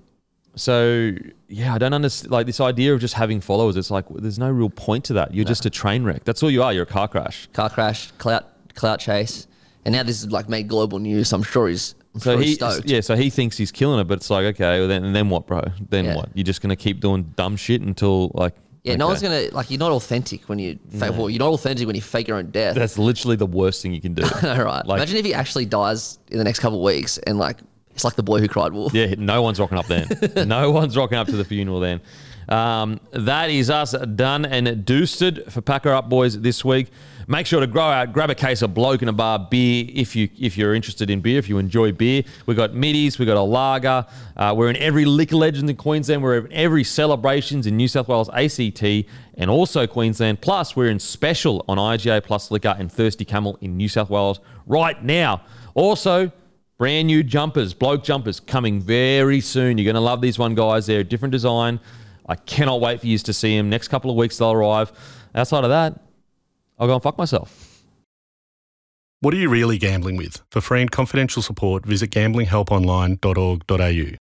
so 0.56 1.12
yeah, 1.48 1.74
I 1.74 1.78
don't 1.78 1.94
understand 1.94 2.32
like 2.32 2.46
this 2.46 2.60
idea 2.60 2.94
of 2.94 3.00
just 3.00 3.14
having 3.14 3.42
followers. 3.42 3.78
It's 3.78 3.92
like 3.92 4.06
there's 4.10 4.40
no 4.40 4.50
real 4.50 4.70
point 4.70 5.06
to 5.06 5.14
that. 5.14 5.34
You're 5.34 5.46
just 5.46 5.66
a 5.66 5.70
train 5.70 6.04
wreck. 6.04 6.24
That's 6.24 6.44
all 6.44 6.52
you 6.52 6.64
are. 6.64 6.74
You're 6.74 6.84
a 6.84 6.88
car 6.88 7.08
crash. 7.08 7.48
car 7.54 7.70
crash, 7.70 8.12
clout 8.18 8.46
clout 8.76 9.00
chase, 9.00 9.48
and 9.86 9.94
now 9.94 10.04
this 10.04 10.22
is 10.22 10.32
like 10.32 10.50
made 10.50 10.68
global 10.68 11.00
news. 11.00 11.32
I'm 11.34 11.44
sure 11.44 11.68
he's 11.70 11.96
I'm 12.14 12.20
So 12.20 12.34
sure 12.34 12.42
he, 12.42 12.50
he's 12.56 12.82
yeah, 12.86 13.00
so 13.02 13.16
he 13.16 13.30
thinks 13.30 13.58
he's 13.58 13.72
killing 13.72 14.00
it, 14.00 14.04
but 14.06 14.18
it's 14.18 14.30
like, 14.30 14.44
okay, 14.56 14.80
well 14.80 14.88
then, 14.90 15.06
and 15.06 15.16
then 15.16 15.30
what, 15.30 15.48
bro? 15.48 15.62
Then 15.90 16.06
Yeah. 16.06 16.16
what? 16.18 16.30
You're 16.34 16.44
just 16.44 16.62
gonna 16.62 16.76
keep 16.76 17.00
doing 17.00 17.34
dumb 17.38 17.56
shit 17.56 17.82
until 17.82 18.32
like, 18.34 18.54
Yeah, 18.84 18.98
no 18.98 19.08
one's 19.08 19.22
gonna 19.22 19.48
like. 19.54 19.72
You're 19.72 19.80
not 19.80 19.92
authentic 19.94 20.50
when 20.50 20.60
you 20.60 20.78
fake. 20.90 21.12
Well, 21.16 21.30
you're 21.30 21.40
not 21.40 21.54
authentic 21.54 21.88
when 21.88 21.96
you 21.96 22.02
fake 22.02 22.28
your 22.28 22.36
own 22.38 22.52
death. 22.52 22.76
That's 22.76 22.98
literally 22.98 23.38
the 23.38 23.46
worst 23.46 23.82
thing 23.82 23.94
you 23.94 24.02
can 24.02 24.14
do. 24.14 24.24
All 24.44 24.64
right. 24.64 24.86
Like, 24.86 24.98
Imagine 24.98 25.18
if 25.18 25.26
he 25.26 25.34
actually 25.34 25.66
dies 25.66 26.20
in 26.30 26.38
the 26.38 26.44
next 26.44 26.60
couple 26.60 26.80
of 26.80 26.84
weeks 26.84 27.18
and 27.20 27.38
like 27.40 27.60
It's 28.02 28.04
like 28.04 28.16
the 28.16 28.24
boy 28.24 28.40
who 28.40 28.48
cried 28.48 28.74
wolf. 28.74 28.96
Yeah, 28.96 29.14
no 29.16 29.44
one's 29.44 29.60
rocking 29.60 29.78
up 29.78 29.86
then. 29.86 30.08
no 30.48 30.72
one's 30.72 30.98
rocking 30.98 31.20
up 31.20 31.28
to 31.28 31.36
the 31.36 31.46
funeral 31.46 31.80
then. 31.80 32.02
Um, 32.50 33.00
that 33.12 33.52
is 33.52 33.70
us 33.70 33.92
done 33.92 34.44
and 34.44 34.84
doosted 34.84 35.54
for 35.54 35.62
Pack 35.62 35.84
Her 35.84 35.94
Up 35.94 36.10
Boys 36.10 36.42
this 36.42 36.66
week. 36.66 36.90
Make 37.28 37.46
sure 37.46 37.60
to 37.60 37.68
grow 37.68 37.84
out, 37.84 38.12
grab 38.12 38.32
a 38.32 38.36
case 38.36 38.64
of 38.64 38.74
Bloke 38.74 39.04
and 39.04 39.10
a 39.10 39.14
Bar 39.14 39.48
beer 39.52 39.86
if 39.88 40.16
you 40.16 40.30
if 40.40 40.58
you're 40.58 40.74
interested 40.74 41.12
in 41.12 41.22
beer, 41.22 41.38
if 41.38 41.48
you 41.48 41.60
enjoy 41.60 41.92
beer. 41.92 42.24
We've 42.48 42.58
got 42.58 42.74
middies, 42.74 43.20
we've 43.20 43.28
got 43.28 43.38
a 43.38 43.42
lager. 43.42 44.08
Uh, 44.36 44.56
we're 44.58 44.72
in 44.72 44.78
every 44.78 45.06
liquor 45.06 45.36
legends 45.36 45.70
in 45.70 45.78
Queensland. 45.78 46.24
We're 46.24 46.40
in 46.40 46.52
every 46.52 46.84
celebrations 46.84 47.68
in 47.68 47.78
New 47.78 47.88
South 47.88 48.08
Wales, 48.08 48.32
ACT, 48.34 48.84
and 49.36 49.52
also 49.52 49.86
Queensland. 49.86 50.42
Plus, 50.42 50.76
we're 50.76 50.90
in 50.90 50.98
special 50.98 51.64
on 51.70 51.78
IGA 51.78 52.24
Plus 52.24 52.50
Liquor 52.50 52.76
and 52.80 52.92
Thirsty 52.92 53.26
Camel 53.26 53.60
in 53.62 53.78
New 53.78 53.88
South 53.88 54.10
Wales 54.10 54.40
right 54.66 55.02
now. 55.04 55.44
Also, 55.76 56.32
brand 56.82 57.06
new 57.06 57.22
jumpers, 57.22 57.76
bloke 57.76 58.04
jumpers 58.04 58.40
coming 58.40 58.82
very 58.82 59.40
soon. 59.40 59.78
You're 59.78 59.86
going 59.86 59.94
to 59.94 60.02
love 60.02 60.20
these 60.20 60.40
one, 60.40 60.56
guys. 60.56 60.88
They're 60.88 61.02
a 61.02 61.04
different 61.04 61.32
design. 61.32 61.80
I 62.28 62.34
cannot 62.34 62.82
wait 62.82 63.02
for 63.02 63.06
you 63.06 63.20
to 63.20 63.34
see 63.34 63.56
them. 63.56 63.70
Next 63.70 63.90
couple 63.90 64.10
of 64.10 64.18
weeks, 64.18 64.40
they'll 64.40 64.52
arrive. 64.52 64.92
Outside 65.36 65.64
of 65.64 65.70
that, 65.70 66.00
I'll 66.80 66.88
go 66.88 66.96
and 66.96 67.04
fuck 67.04 67.20
myself. 67.20 67.84
What 69.20 69.32
are 69.36 69.38
you 69.38 69.48
really 69.48 69.78
gambling 69.78 70.18
with? 70.18 70.42
For 70.50 70.60
free 70.60 70.82
and 70.82 70.90
confidential 70.90 71.44
support, 71.44 71.86
visit 71.86 72.10
gamblinghelponline.org.au. 72.10 74.18